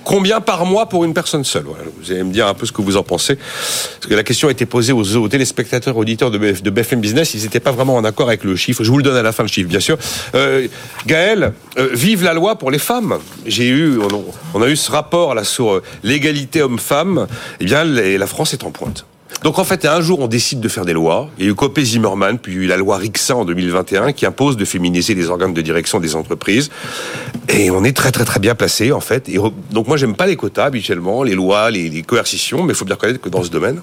Combien 0.07 0.39
par 0.39 0.65
mois 0.65 0.87
pour 0.87 1.03
une 1.03 1.13
personne 1.13 1.43
seule? 1.43 1.65
Vous 1.65 2.11
allez 2.13 2.23
me 2.23 2.31
dire 2.31 2.47
un 2.47 2.53
peu 2.53 2.65
ce 2.65 2.71
que 2.71 2.81
vous 2.81 2.95
en 2.95 3.03
pensez. 3.03 3.35
Parce 3.35 4.07
que 4.07 4.13
la 4.13 4.23
question 4.23 4.47
a 4.47 4.51
été 4.51 4.65
posée 4.65 4.93
aux, 4.93 5.27
téléspectateurs, 5.27 5.97
auditeurs 5.97 6.31
de, 6.31 6.37
BF 6.37 6.63
de 6.63 6.69
BFM 6.69 7.01
Business. 7.01 7.33
Ils 7.33 7.41
n'étaient 7.41 7.59
pas 7.59 7.73
vraiment 7.73 7.95
en 7.95 8.05
accord 8.05 8.29
avec 8.29 8.45
le 8.45 8.55
chiffre. 8.55 8.85
Je 8.85 8.89
vous 8.89 8.97
le 8.97 9.03
donne 9.03 9.17
à 9.17 9.21
la 9.21 9.33
fin, 9.33 9.43
le 9.43 9.49
chiffre, 9.49 9.67
bien 9.67 9.81
sûr. 9.81 9.97
Euh, 10.33 10.65
Gaël, 11.05 11.51
euh, 11.77 11.89
vive 11.91 12.23
la 12.23 12.33
loi 12.33 12.57
pour 12.57 12.71
les 12.71 12.79
femmes. 12.79 13.17
J'ai 13.45 13.67
eu, 13.67 13.99
on, 14.53 14.61
a 14.61 14.69
eu 14.69 14.77
ce 14.77 14.91
rapport 14.91 15.35
là 15.35 15.43
sur 15.43 15.73
euh, 15.73 15.83
l'égalité 16.03 16.61
homme-femme. 16.61 17.27
Eh 17.59 17.65
bien, 17.65 17.83
la 17.83 18.27
France 18.27 18.53
est 18.53 18.63
en 18.63 18.71
pointe. 18.71 19.05
Donc 19.43 19.59
en 19.59 19.63
fait, 19.63 19.85
un 19.85 20.01
jour, 20.01 20.19
on 20.19 20.27
décide 20.27 20.59
de 20.59 20.67
faire 20.69 20.85
des 20.85 20.93
lois. 20.93 21.29
Il 21.37 21.45
y 21.45 21.47
a 21.47 21.51
eu 21.51 21.55
Copé 21.55 21.83
Zimmermann, 21.83 22.39
puis 22.39 22.53
il 22.53 22.57
y 22.57 22.61
a 22.61 22.63
eu 22.63 22.67
la 22.67 22.77
loi 22.77 22.97
Rixin 22.97 23.35
en 23.35 23.45
2021 23.45 24.11
qui 24.13 24.25
impose 24.25 24.57
de 24.57 24.65
féminiser 24.65 25.13
les 25.15 25.29
organes 25.29 25.53
de 25.53 25.61
direction 25.61 25.99
des 25.99 26.15
entreprises. 26.15 26.69
Et 27.49 27.69
on 27.69 27.83
est 27.83 27.95
très 27.95 28.11
très 28.11 28.25
très 28.25 28.39
bien 28.39 28.55
placé 28.55 28.91
en 28.91 28.99
fait. 29.01 29.29
Et 29.29 29.37
donc 29.71 29.87
moi, 29.87 29.97
j'aime 29.97 30.15
pas 30.15 30.25
les 30.27 30.35
quotas 30.35 30.65
habituellement, 30.65 31.23
les 31.23 31.35
lois, 31.35 31.69
les, 31.71 31.89
les 31.89 32.01
coercitions, 32.03 32.63
mais 32.63 32.73
il 32.73 32.75
faut 32.75 32.85
bien 32.85 32.95
reconnaître 32.95 33.21
que 33.21 33.29
dans 33.29 33.43
ce 33.43 33.49
domaine. 33.49 33.81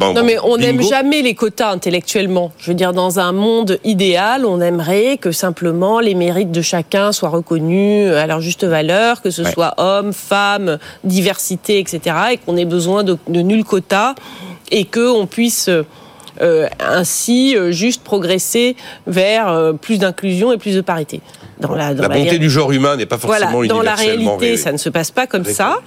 Non 0.00 0.22
mais 0.24 0.36
on 0.44 0.56
n'aime 0.58 0.80
jamais 0.80 1.22
les 1.22 1.34
quotas 1.34 1.70
intellectuellement. 1.72 2.52
Je 2.58 2.70
veux 2.70 2.74
dire, 2.76 2.92
dans 2.92 3.18
un 3.18 3.32
monde 3.32 3.80
idéal, 3.82 4.46
on 4.46 4.60
aimerait 4.60 5.18
que 5.18 5.32
simplement 5.32 5.98
les 5.98 6.14
mérites 6.14 6.52
de 6.52 6.62
chacun 6.62 7.10
soient 7.10 7.30
reconnus 7.30 8.12
à 8.12 8.26
leur 8.28 8.40
juste 8.40 8.62
valeur, 8.64 9.22
que 9.22 9.30
ce 9.30 9.42
Ouais. 9.42 9.50
soit 9.52 9.74
hommes, 9.78 10.12
femmes, 10.12 10.78
diversité, 11.02 11.80
etc. 11.80 12.16
Et 12.32 12.36
qu'on 12.38 12.56
ait 12.56 12.64
besoin 12.64 13.02
de, 13.02 13.18
de 13.28 13.40
nul 13.40 13.64
quota 13.64 14.14
et 14.70 14.84
qu'on 14.84 15.26
puisse 15.26 15.68
euh, 16.40 16.66
ainsi 16.80 17.54
euh, 17.56 17.72
juste 17.72 18.02
progresser 18.02 18.74
vers 19.06 19.48
euh, 19.48 19.74
plus 19.74 19.98
d'inclusion 19.98 20.50
et 20.50 20.56
plus 20.56 20.74
de 20.74 20.80
parité. 20.80 21.20
Dans 21.60 21.74
la, 21.74 21.92
dans 21.92 22.02
La 22.02 22.08
bonté 22.08 22.38
du 22.38 22.48
genre 22.48 22.72
humain 22.72 22.96
n'est 22.96 23.06
pas 23.06 23.18
forcément 23.18 23.50
Voilà, 23.50 23.68
dans 23.68 23.82
la 23.82 23.94
réalité, 23.94 24.56
ça 24.56 24.72
ne 24.72 24.78
se 24.78 24.88
passe 24.88 25.10
pas 25.10 25.26
comme 25.26 25.44
ça. 25.44 25.78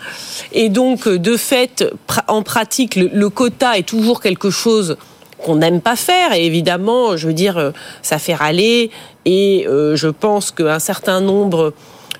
Et 0.54 0.70
donc, 0.70 1.10
de 1.10 1.36
fait, 1.36 1.84
en 2.28 2.44
pratique, 2.44 2.96
le, 2.96 3.10
le 3.12 3.30
quota 3.30 3.78
est 3.78 3.88
toujours 3.88 4.22
quelque 4.22 4.52
chose 4.52 4.98
qu'on 5.44 5.56
n'aime 5.56 5.82
pas 5.82 5.96
faire. 5.96 6.32
Et 6.34 6.46
évidemment, 6.46 7.18
je 7.18 7.28
veux 7.28 7.34
dire, 7.34 7.74
ça 8.04 8.20
fait 8.20 8.36
râler. 8.36 8.92
Et 9.26 9.66
je 9.68 10.08
pense 10.08 10.52
qu'un 10.52 10.80
certain 10.80 11.20
nombre 11.20 11.74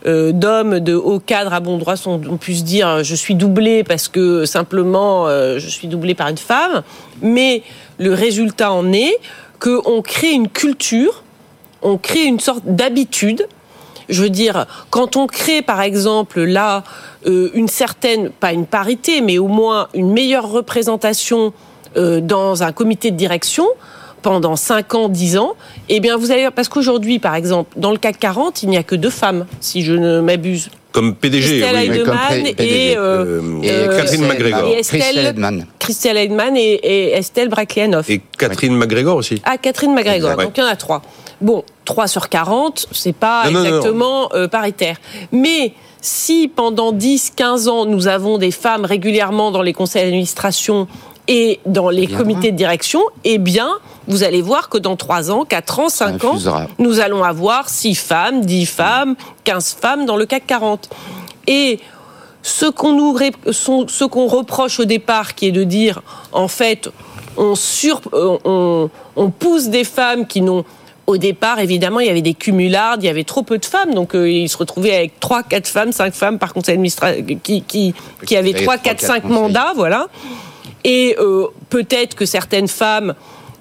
euh, 0.06 0.32
d'hommes 0.32 0.80
de 0.80 0.94
haut 0.94 1.20
cadre 1.20 1.52
à 1.52 1.60
bon 1.60 1.78
droit 1.80 1.96
sont, 1.96 2.22
on 2.30 2.38
puisse 2.38 2.64
dire 2.64 2.88
euh, 2.88 3.04
je 3.04 3.16
suis 3.16 3.34
doublé 3.34 3.84
parce 3.84 4.08
que 4.08 4.46
simplement 4.46 5.28
euh, 5.28 5.58
je 5.58 5.68
suis 5.68 5.88
doublé 5.88 6.14
par 6.14 6.28
une 6.28 6.38
femme. 6.38 6.84
Mais 7.24 7.64
le 7.98 8.14
résultat 8.14 8.72
en 8.72 8.94
est 8.94 9.18
qu'on 9.60 10.04
crée 10.04 10.32
une 10.32 10.48
culture, 10.48 11.24
on 11.82 11.98
crée 11.98 12.26
une 12.26 12.40
sorte 12.40 12.64
d'habitude 12.66 13.48
je 14.08 14.22
veux 14.22 14.30
dire, 14.30 14.68
quand 14.92 15.18
on 15.18 15.26
crée 15.26 15.64
par 15.64 15.82
exemple 15.82 16.44
là 16.44 16.84
une 17.26 17.68
certaine, 17.68 18.30
pas 18.30 18.54
une 18.54 18.68
parité, 18.68 19.20
mais 19.20 19.40
au 19.40 19.48
moins 19.48 19.88
une 19.96 20.14
meilleure 20.14 20.48
représentation 20.48 21.54
dans 21.96 22.62
un 22.62 22.72
comité 22.72 23.10
de 23.10 23.16
direction 23.18 23.66
pendant 24.26 24.56
5 24.56 24.96
ans, 24.96 25.08
10 25.08 25.38
ans, 25.38 25.54
eh 25.88 26.00
bien 26.00 26.18
vous 26.18 26.32
allez 26.32 26.50
parce 26.54 26.68
qu'aujourd'hui 26.68 27.20
par 27.20 27.36
exemple 27.36 27.70
dans 27.78 27.92
le 27.92 27.98
CAC 27.98 28.18
40, 28.18 28.64
il 28.64 28.70
n'y 28.70 28.78
a 28.78 28.82
que 28.82 28.96
deux 28.96 29.12
femmes 29.12 29.46
si 29.60 29.84
je 29.84 29.94
ne 29.94 30.20
m'abuse. 30.20 30.72
Comme 30.92 31.14
PDG, 31.14 31.60
Christelle 31.60 31.76
oui. 31.76 31.98
Heidemann 32.00 32.18
comme 32.30 32.46
et, 32.48 32.54
PDG. 32.56 32.96
euh, 32.98 33.62
Et 33.62 33.70
euh, 33.70 33.98
Catherine 34.02 34.28
McGregor. 34.28 34.68
et 34.68 34.82
Christelle 34.82 35.36
Estelle, 35.88 36.18
Heidemann 36.18 36.58
et, 36.58 36.74
et 36.74 37.12
Estelle 37.14 37.50
Brachlianoff. 37.50 38.10
Et 38.10 38.20
Catherine 38.40 38.76
McGregor 38.76 39.16
aussi. 39.16 39.40
Ah, 39.46 39.58
Catherine 39.60 39.94
McGregor. 39.94 40.36
Donc 40.38 40.58
il 40.58 40.62
y 40.62 40.64
en 40.64 40.70
a 40.70 40.76
trois. 40.76 41.04
Bon, 41.42 41.64
3 41.84 42.08
sur 42.08 42.28
40, 42.30 42.88
c'est 42.94 43.14
pas 43.14 43.44
Non, 43.46 43.52
non, 43.52 43.60
non, 43.60 43.66
exactement 43.66 44.30
euh, 44.34 44.48
paritaire. 44.48 44.96
Mais 45.32 45.74
si 46.02 46.48
pendant 46.48 46.92
10, 46.94 47.34
15 47.36 47.68
ans, 47.68 47.86
nous 47.86 48.08
avons 48.08 48.40
des 48.40 48.52
femmes 48.52 48.86
régulièrement 48.86 49.52
dans 49.52 49.62
les 49.62 49.74
conseils 49.74 50.06
d'administration 50.06 50.88
et 51.28 51.60
dans 51.66 51.90
les 51.90 52.08
Bien. 52.08 52.18
comités 52.18 52.52
de 52.52 52.58
direction, 52.58 53.02
eh 53.24 53.38
bien, 53.38 53.70
vous 54.08 54.24
allez 54.24 54.42
voir 54.42 54.70
que 54.70 54.78
dans 54.78 54.96
3 54.96 55.32
ans, 55.32 55.46
4 55.46 55.80
ans, 55.80 55.90
5 55.90 56.24
ans, 56.24 56.38
nous 56.80 57.00
allons 57.00 57.24
avoir 57.24 57.70
6 57.70 57.96
femmes, 57.96 58.46
10 58.46 58.66
femmes, 58.66 59.16
15 59.44 59.78
femmes 59.80 60.06
dans 60.06 60.18
le 60.18 60.26
CAC 60.26 60.46
40. 60.46 60.90
Et 61.48 61.80
ce 62.44 62.68
qu'on 62.68 62.94
nous 62.94 63.18
ce 63.52 64.04
qu'on 64.04 64.28
reproche 64.28 64.80
au 64.80 64.86
départ, 64.86 65.36
qui 65.36 65.48
est 65.48 65.52
de 65.52 65.64
dire, 65.64 66.02
en 66.32 66.48
fait, 66.48 66.90
on, 67.38 67.56
sur, 67.56 68.02
euh, 68.14 68.38
on, 68.46 68.90
on 69.16 69.30
pousse 69.30 69.68
des 69.68 69.84
femmes 69.84 70.28
qui 70.28 70.42
n'ont 70.42 70.64
au 71.08 71.18
départ, 71.18 71.60
évidemment, 71.60 72.00
il 72.00 72.08
y 72.08 72.10
avait 72.10 72.22
des 72.22 72.34
cumulards, 72.34 72.98
il 73.00 73.06
y 73.06 73.10
avait 73.10 73.24
trop 73.24 73.44
peu 73.44 73.58
de 73.58 73.66
femmes, 73.66 73.94
donc 73.94 74.16
euh, 74.16 74.30
ils 74.30 74.50
se 74.50 74.58
retrouvaient 74.58 74.96
avec 74.96 75.20
3, 75.20 75.44
4 75.44 75.68
femmes, 75.68 75.92
5 75.92 76.14
femmes 76.14 76.40
par 76.40 76.54
conseil 76.54 76.74
administratif, 76.74 77.26
qui, 77.44 77.62
qui, 77.62 77.94
qui 78.26 78.36
avaient 78.36 78.50
avait 78.50 78.64
3, 78.64 78.78
trois, 78.78 78.78
4, 78.78 78.84
quatre 78.84 79.02
5 79.02 79.22
conseils. 79.22 79.38
mandats, 79.38 79.74
voilà. 79.76 80.08
Et 80.86 81.16
euh, 81.20 81.48
peut-être 81.70 82.16
que 82.16 82.26
certaines 82.26 82.68
femmes, 82.70 83.16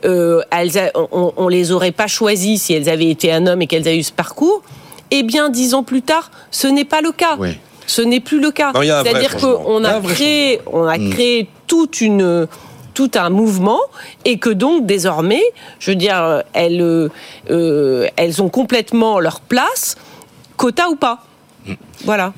euh, 0.04 0.42
elles 0.50 0.78
a- 0.78 0.92
on, 0.94 1.32
on 1.36 1.48
les 1.48 1.72
aurait 1.72 1.90
pas 1.92 2.06
choisies 2.06 2.58
si 2.58 2.74
elles 2.74 2.88
avaient 2.90 3.08
été 3.10 3.32
un 3.32 3.46
homme 3.46 3.62
et 3.62 3.66
qu'elles 3.66 3.88
avaient 3.88 3.98
eu 3.98 4.02
ce 4.02 4.12
parcours. 4.12 4.62
Eh 5.10 5.22
bien, 5.22 5.48
dix 5.48 5.72
ans 5.74 5.82
plus 5.82 6.02
tard, 6.02 6.30
ce 6.50 6.66
n'est 6.68 6.84
pas 6.84 7.00
le 7.00 7.12
cas. 7.12 7.36
Oui. 7.38 7.56
Ce 7.86 8.02
n'est 8.02 8.20
plus 8.20 8.40
le 8.40 8.50
cas. 8.50 8.72
C'est-à-dire 9.04 9.36
qu'on 9.38 9.84
a 9.84 10.00
créé, 10.00 10.60
on 10.72 10.84
a 10.84 10.98
Mm. 10.98 11.10
créé 11.10 11.48
toute 11.66 12.00
une 12.02 12.46
tout 12.94 13.10
un 13.16 13.28
mouvement 13.28 13.80
et 14.24 14.38
que 14.38 14.50
donc 14.50 14.86
désormais, 14.86 15.42
je 15.80 15.90
veux 15.90 15.96
dire, 15.96 16.44
elles, 16.52 16.80
euh, 17.50 18.06
elles 18.16 18.40
ont 18.40 18.48
complètement 18.48 19.18
leur 19.18 19.40
place, 19.40 19.96
quota 20.56 20.88
ou 20.90 20.94
pas. 20.94 21.24
Voilà. 22.04 22.32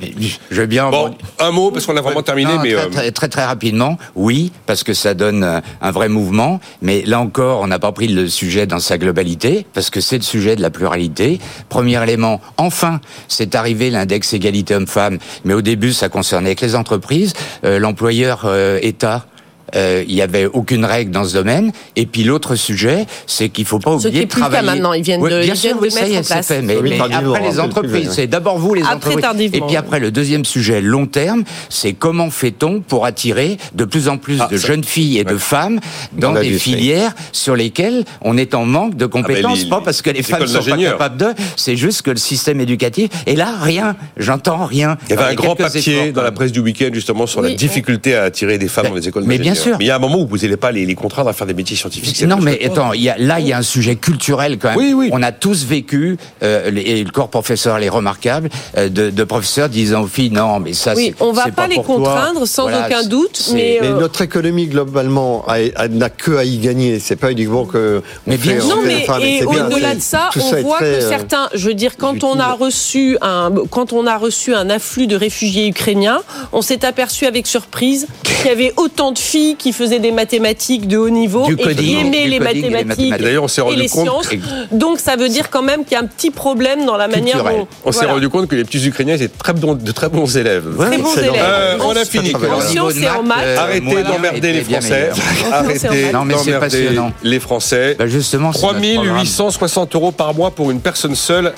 Je 0.51 0.61
veux 0.61 0.67
bien. 0.67 0.91
Bon, 0.91 1.15
un 1.41 1.51
mot, 1.51 1.71
parce 1.71 1.87
qu'on 1.87 1.97
a 1.97 2.01
vraiment 2.01 2.23
terminé, 2.23 2.53
Non, 2.55 2.61
mais... 2.63 2.75
très, 2.75 2.85
euh, 2.85 2.91
très, 2.91 3.11
très 3.11 3.29
très 3.29 3.45
rapidement, 3.45 3.99
oui, 4.15 4.53
parce 4.67 4.85
que 4.85 4.95
ça 4.95 5.15
donne 5.15 5.43
euh, 5.43 5.61
un 5.81 5.91
vrai 5.91 6.09
mouvement. 6.09 6.61
Mais 6.83 7.03
là 7.03 7.21
encore, 7.21 7.61
on 7.61 7.67
n'a 7.67 7.79
pas 7.79 7.91
pris 7.93 8.07
le 8.09 8.29
sujet 8.29 8.67
dans 8.67 8.79
sa 8.79 8.99
globalité, 8.99 9.67
parce 9.73 9.91
que 9.91 10.01
c'est 10.01 10.19
le 10.19 10.23
sujet 10.23 10.55
de 10.55 10.63
la 10.63 10.71
pluralité. 10.71 11.41
Premier 11.69 12.01
élément, 12.03 12.41
enfin, 12.57 13.01
c'est 13.29 13.55
arrivé 13.55 13.91
l'index 13.91 14.33
égalité 14.33 14.75
homme-femme, 14.75 15.19
mais 15.45 15.55
au 15.55 15.63
début, 15.63 15.93
ça 15.93 16.09
concernait 16.09 16.55
que 16.55 16.65
les 16.65 16.75
entreprises, 16.77 17.33
Euh, 17.65 17.79
l'employeur 17.79 18.43
euh, 18.45 18.79
État. 18.83 19.27
Euh, 19.75 20.05
il 20.07 20.15
y 20.15 20.23
avait 20.23 20.47
aucune 20.47 20.85
règle 20.85 21.11
dans 21.11 21.25
ce 21.25 21.35
domaine. 21.35 21.73
Et 21.97 22.07
puis 22.07 22.23
l'autre 22.25 22.55
sujet, 22.55 23.07
c'est 23.27 23.49
qu'il 23.49 23.65
faut 23.65 23.79
pas 23.79 23.91
Ce 23.99 24.07
oublier 24.09 24.11
qui 24.13 24.19
est 24.19 24.25
de 24.27 24.31
plus 24.31 24.41
le 24.41 24.45
cas 24.47 24.51
travailler. 24.53 24.67
maintenant, 24.81 24.93
ils 24.93 25.03
viennent 25.03 25.21
Oui, 25.23 25.31
de- 25.31 25.41
bien 25.43 25.55
ils 25.55 25.59
sûr, 25.59 25.77
oui, 25.81 25.91
ça 25.91 26.07
y 26.07 26.15
est, 26.15 26.23
c'est 26.23 26.43
fait. 26.43 26.63
Mais, 26.63 26.77
Oui, 26.77 26.99
après 27.01 27.41
les 27.41 27.49
plus, 27.51 27.61
entreprises, 27.61 28.11
c'est 28.13 28.27
d'abord 28.27 28.59
vous 28.59 28.75
les 28.75 28.83
Après, 28.83 28.95
entreprises. 28.95 29.19
Et 29.19 29.23
tardivement. 29.23 29.67
puis 29.67 29.77
après 29.77 30.01
le 30.01 30.11
deuxième 30.11 30.45
sujet 30.45 30.81
long 30.81 31.07
terme, 31.07 31.45
c'est 31.69 31.93
comment 31.95 32.31
fait-on 32.31 32.81
pour 32.81 33.07
attirer 33.07 33.57
de 33.75 33.85
plus 33.85 34.09
en 34.09 34.19
plus 34.19 34.39
Ah, 34.41 34.49
de 34.51 34.57
ça- 34.57 34.67
jeunes 34.69 34.85
filles 34.85 35.19
et 35.19 35.25
de 35.25 35.37
femmes 35.37 35.81
dans 36.13 36.33
des 36.33 36.59
filières 36.59 37.13
sur 37.33 37.57
lesquelles 37.57 38.05
on 38.23 38.37
est 38.37 38.55
en 38.55 38.65
manque 38.65 38.97
de 38.97 39.07
compétences, 39.07 39.65
les- 39.65 39.69
pas 39.69 39.81
parce 39.85 40.03
que 40.03 40.11
les 40.11 40.17
les 40.19 40.23
femmes 40.23 40.43
écoles 40.43 40.63
sont 40.63 40.71
pas 40.71 40.77
capables 40.77 41.17
de, 41.17 41.27
c'est 41.57 41.77
juste 41.77 42.03
que 42.03 42.11
le 42.11 42.17
système 42.17 42.61
éducatif. 42.61 43.11
Et 43.27 43.37
là, 43.37 43.55
rien. 43.61 43.97
J'entends 44.17 44.65
rien. 44.65 44.97
Il 45.09 45.15
y 45.15 45.19
avait 45.19 45.33
un 45.33 45.35
grand 45.35 45.55
papier 45.57 46.13
dans 46.13 46.23
la 46.23 46.33
presse 46.33 46.53
du 46.53 46.61
week-end 46.61 46.91
justement 46.93 47.27
sur 47.27 47.43
la 47.43 47.49
Oui. 47.49 47.57
difficulté 47.57 48.15
à 48.15 48.23
attirer 48.25 48.59
des 48.59 48.69
femmes 48.69 48.89
dans 48.89 48.95
les 48.95 49.09
écoles 49.09 49.25
mais 49.27 49.39
bien 49.39 49.55
sûr. 49.57 49.77
Mais 49.79 49.85
il 49.85 49.89
y 49.89 49.91
a 49.91 49.97
un 49.97 50.01
moment 50.01 50.19
où 50.21 50.27
vous 50.27 50.39
n'allez 50.39 50.57
pas 50.57 50.71
les, 50.73 50.87
les 50.87 50.95
contraindre 50.95 51.29
à 51.29 51.33
faire 51.33 51.47
des 51.47 51.55
métiers 51.55 51.77
scientifiques. 51.77 52.23
Non, 52.23 52.37
mais 52.39 52.65
attends, 52.65 52.93
il 52.93 53.03
y 53.03 53.09
a, 53.09 53.17
là, 53.19 53.41
il 53.41 53.47
y 53.49 53.53
a 53.53 53.59
un 53.59 53.63
sujet 53.63 53.97
culturel 53.97 54.59
quand 54.59 54.69
même. 54.69 54.79
Oui, 54.79 54.93
oui. 54.95 55.09
On 55.13 55.23
a 55.23 55.33
tous 55.33 55.65
vécu, 55.65 56.17
euh, 56.43 56.71
les- 56.71 56.83
et 56.83 57.05
le 57.05 57.11
corps 57.11 57.29
professeur 57.31 57.79
est 57.79 57.89
remarquable, 57.89 58.49
euh, 58.77 58.89
de, 58.89 59.11
de 59.11 59.25
professeurs 59.25 59.69
disant 59.69 60.03
aux 60.03 60.07
filles, 60.07 60.31
non, 60.31 60.61
mais 60.61 60.73
ça, 60.73 60.95
Oui, 60.95 61.15
c'est 61.19 61.25
on 61.25 61.33
va 61.33 61.49
pas 61.51 61.67
les 61.67 61.77
pour 61.77 61.87
toi. 61.87 61.97
contraindre 61.97 62.47
sans 62.47 62.63
Voilà, 62.65 62.87
aucun 62.87 63.05
doute, 63.05 63.51
mais, 63.53 63.79
Mais 63.81 63.89
euh, 63.89 63.99
notre 64.01 64.23
économie 64.23 64.67
globalement 64.67 65.45
a- 65.47 65.57
a- 65.77 65.89
n'a 65.89 66.11
que 66.11 66.37
à 66.37 66.45
y 66.45 66.59
gagner. 66.59 66.99
C'est 67.01 67.17
pas 67.17 67.31
uniquement 67.33 67.65
que. 67.65 68.03
Mais 68.27 68.37
bien 68.37 68.61
fait- 68.61 68.67
Non, 68.67 68.77
mais 68.85 69.05
et 69.23 69.41
bien, 69.47 69.67
au-delà 69.67 69.95
de 69.95 70.01
ça, 70.01 70.31
on 70.37 70.41
voit 70.63 70.77
très, 70.79 70.81
que 70.81 70.85
euh, 71.05 71.09
certains, 71.09 71.49
je 71.55 71.69
veux 71.69 71.75
dire, 71.75 71.97
quand 71.97 72.25
on 72.25 72.39
a 72.41 72.53
reçu 72.53 73.17
un, 73.23 73.53
quand 73.71 73.93
on 73.93 74.07
a 74.07 74.17
reçu 74.17 74.55
un 74.55 74.69
afflux 74.71 75.07
de 75.07 75.17
réfugiés 75.17 75.69
ukrainiens, 75.69 76.21
on 76.53 76.63
s'est 76.63 76.85
aperçu 76.85 77.27
avec 77.27 77.47
surprise 77.47 78.07
qu'il 78.25 78.47
y 78.47 78.51
avait 78.51 78.73
autant 78.77 79.13
de 79.13 79.19
filles 79.19 79.46
qui 79.55 79.73
faisaient 79.73 80.01
des 80.01 80.11
mathématiques 80.11 80.89
de 80.89 80.97
haut 80.99 81.09
niveau 81.11 81.47
Du 81.47 81.53
et 81.55 81.75
qui 81.77 81.95
aimaient 81.97 82.25
du 82.25 82.31
les 82.31 82.39
coding 82.39 82.71
mathématiques. 82.73 83.15
Et 83.15 83.23
d'ailleurs, 83.23 83.45
on 83.45 83.49
s'est 83.49 83.61
et 83.61 83.65
rendu 83.65 83.77
les 83.77 83.89
compte 83.89 84.03
sciences. 84.25 84.29
Donc 84.73 84.99
ça 84.99 85.15
veut 85.17 85.29
dire 85.29 85.49
quand 85.51 85.63
même 85.63 85.85
qu'il 85.85 85.93
y 85.93 85.95
a 85.95 86.01
un 86.03 86.07
petit 86.07 86.31
problème 86.31 86.85
dans 86.85 86.97
la 86.97 87.07
manière 87.07 87.37
Culturel. 87.37 87.61
dont 87.61 87.69
On 87.85 87.93
s'est 87.93 87.99
voilà. 87.99 88.15
rendu 88.15 88.29
compte 88.29 88.49
que 88.49 88.57
les 88.57 88.65
petits 88.65 88.85
Ukrainiens 88.85 89.15
étaient 89.15 89.29
très 89.29 89.53
de 89.55 89.93
très 89.93 90.09
bons 90.09 90.37
élèves. 90.37 90.65
très 90.77 90.99
bons 90.99 91.09
c'est 91.15 91.21
élèves. 91.21 91.35
Euh, 91.39 91.79
on 91.81 91.91
a 91.95 92.03
En- 92.03 92.05
fini. 92.05 92.33
En 92.35 92.61
sciences 92.61 92.97
et 92.97 93.09
en 93.09 93.23
maths, 93.23 93.39
euh, 93.45 93.57
Arrêtez 93.59 94.03
d'emmerder 94.03 94.53
les 94.53 94.63
Français. 94.65 95.11
Arrêtez 95.53 96.11
d'emmerder 96.13 97.13
les 97.23 97.41
Français. 97.41 97.97
Bah 97.99 98.07
justement, 98.07 98.53
c'est 98.53 98.63
notre 98.67 98.79
programme. 98.81 99.15
3860 99.17 99.95
euros 99.95 100.13
par 100.13 100.35
mois 100.35 100.51
pour 100.51 100.71
une 100.71 100.81
personne 100.81 101.15
seule. 101.15 101.53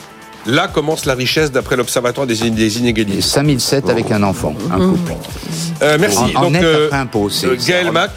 Là 0.47 0.69
commence 0.69 1.05
la 1.05 1.15
richesse 1.15 1.51
d'après 1.53 1.77
l'Observatoire 1.77 2.27
des, 2.27 2.47
inégalités. 2.47 3.21
5007 3.21 3.91
avec 3.91 4.11
un 4.11 4.23
enfant, 4.23 4.55
un 4.73 4.79
couple. 4.79 5.13
Euh, 5.83 5.97
merci. 6.01 6.19
En- 6.35 6.39
en 6.39 6.43
Donc, 6.43 6.53
net 6.53 6.65
euh, 6.65 6.87
après 6.87 6.99
impôt, 6.99 7.29
c'est- 7.29 7.49
c'est 7.59 7.69
Gaël 7.71 7.91
Mac. 7.93 8.11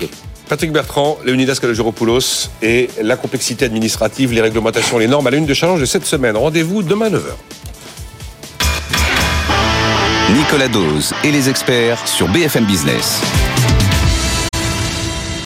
Patrick 0.48 0.72
Bertrand, 0.74 1.18
Léonidas 1.26 1.58
Kalogeropoulos 1.62 2.50
et 2.62 2.90
la 3.02 3.16
complexité 3.16 3.64
administrative, 3.66 4.34
les 4.34 4.42
réglementations, 4.42 4.98
les 4.98 5.08
normes 5.08 5.26
à 5.28 5.32
la 5.32 5.38
une 5.38 5.46
de 5.46 5.54
challenge 5.54 5.80
de 5.80 5.86
cette 5.86 6.06
semaine. 6.06 6.36
Rendez-vous 6.36 6.84
demain 6.84 7.10
9h. 7.10 7.38
Nicolas 10.34 10.68
Dose 10.68 11.14
et 11.24 11.32
les 11.32 11.50
experts 11.50 12.06
sur 12.06 12.28
BFM 12.28 12.66
Business. 12.66 13.22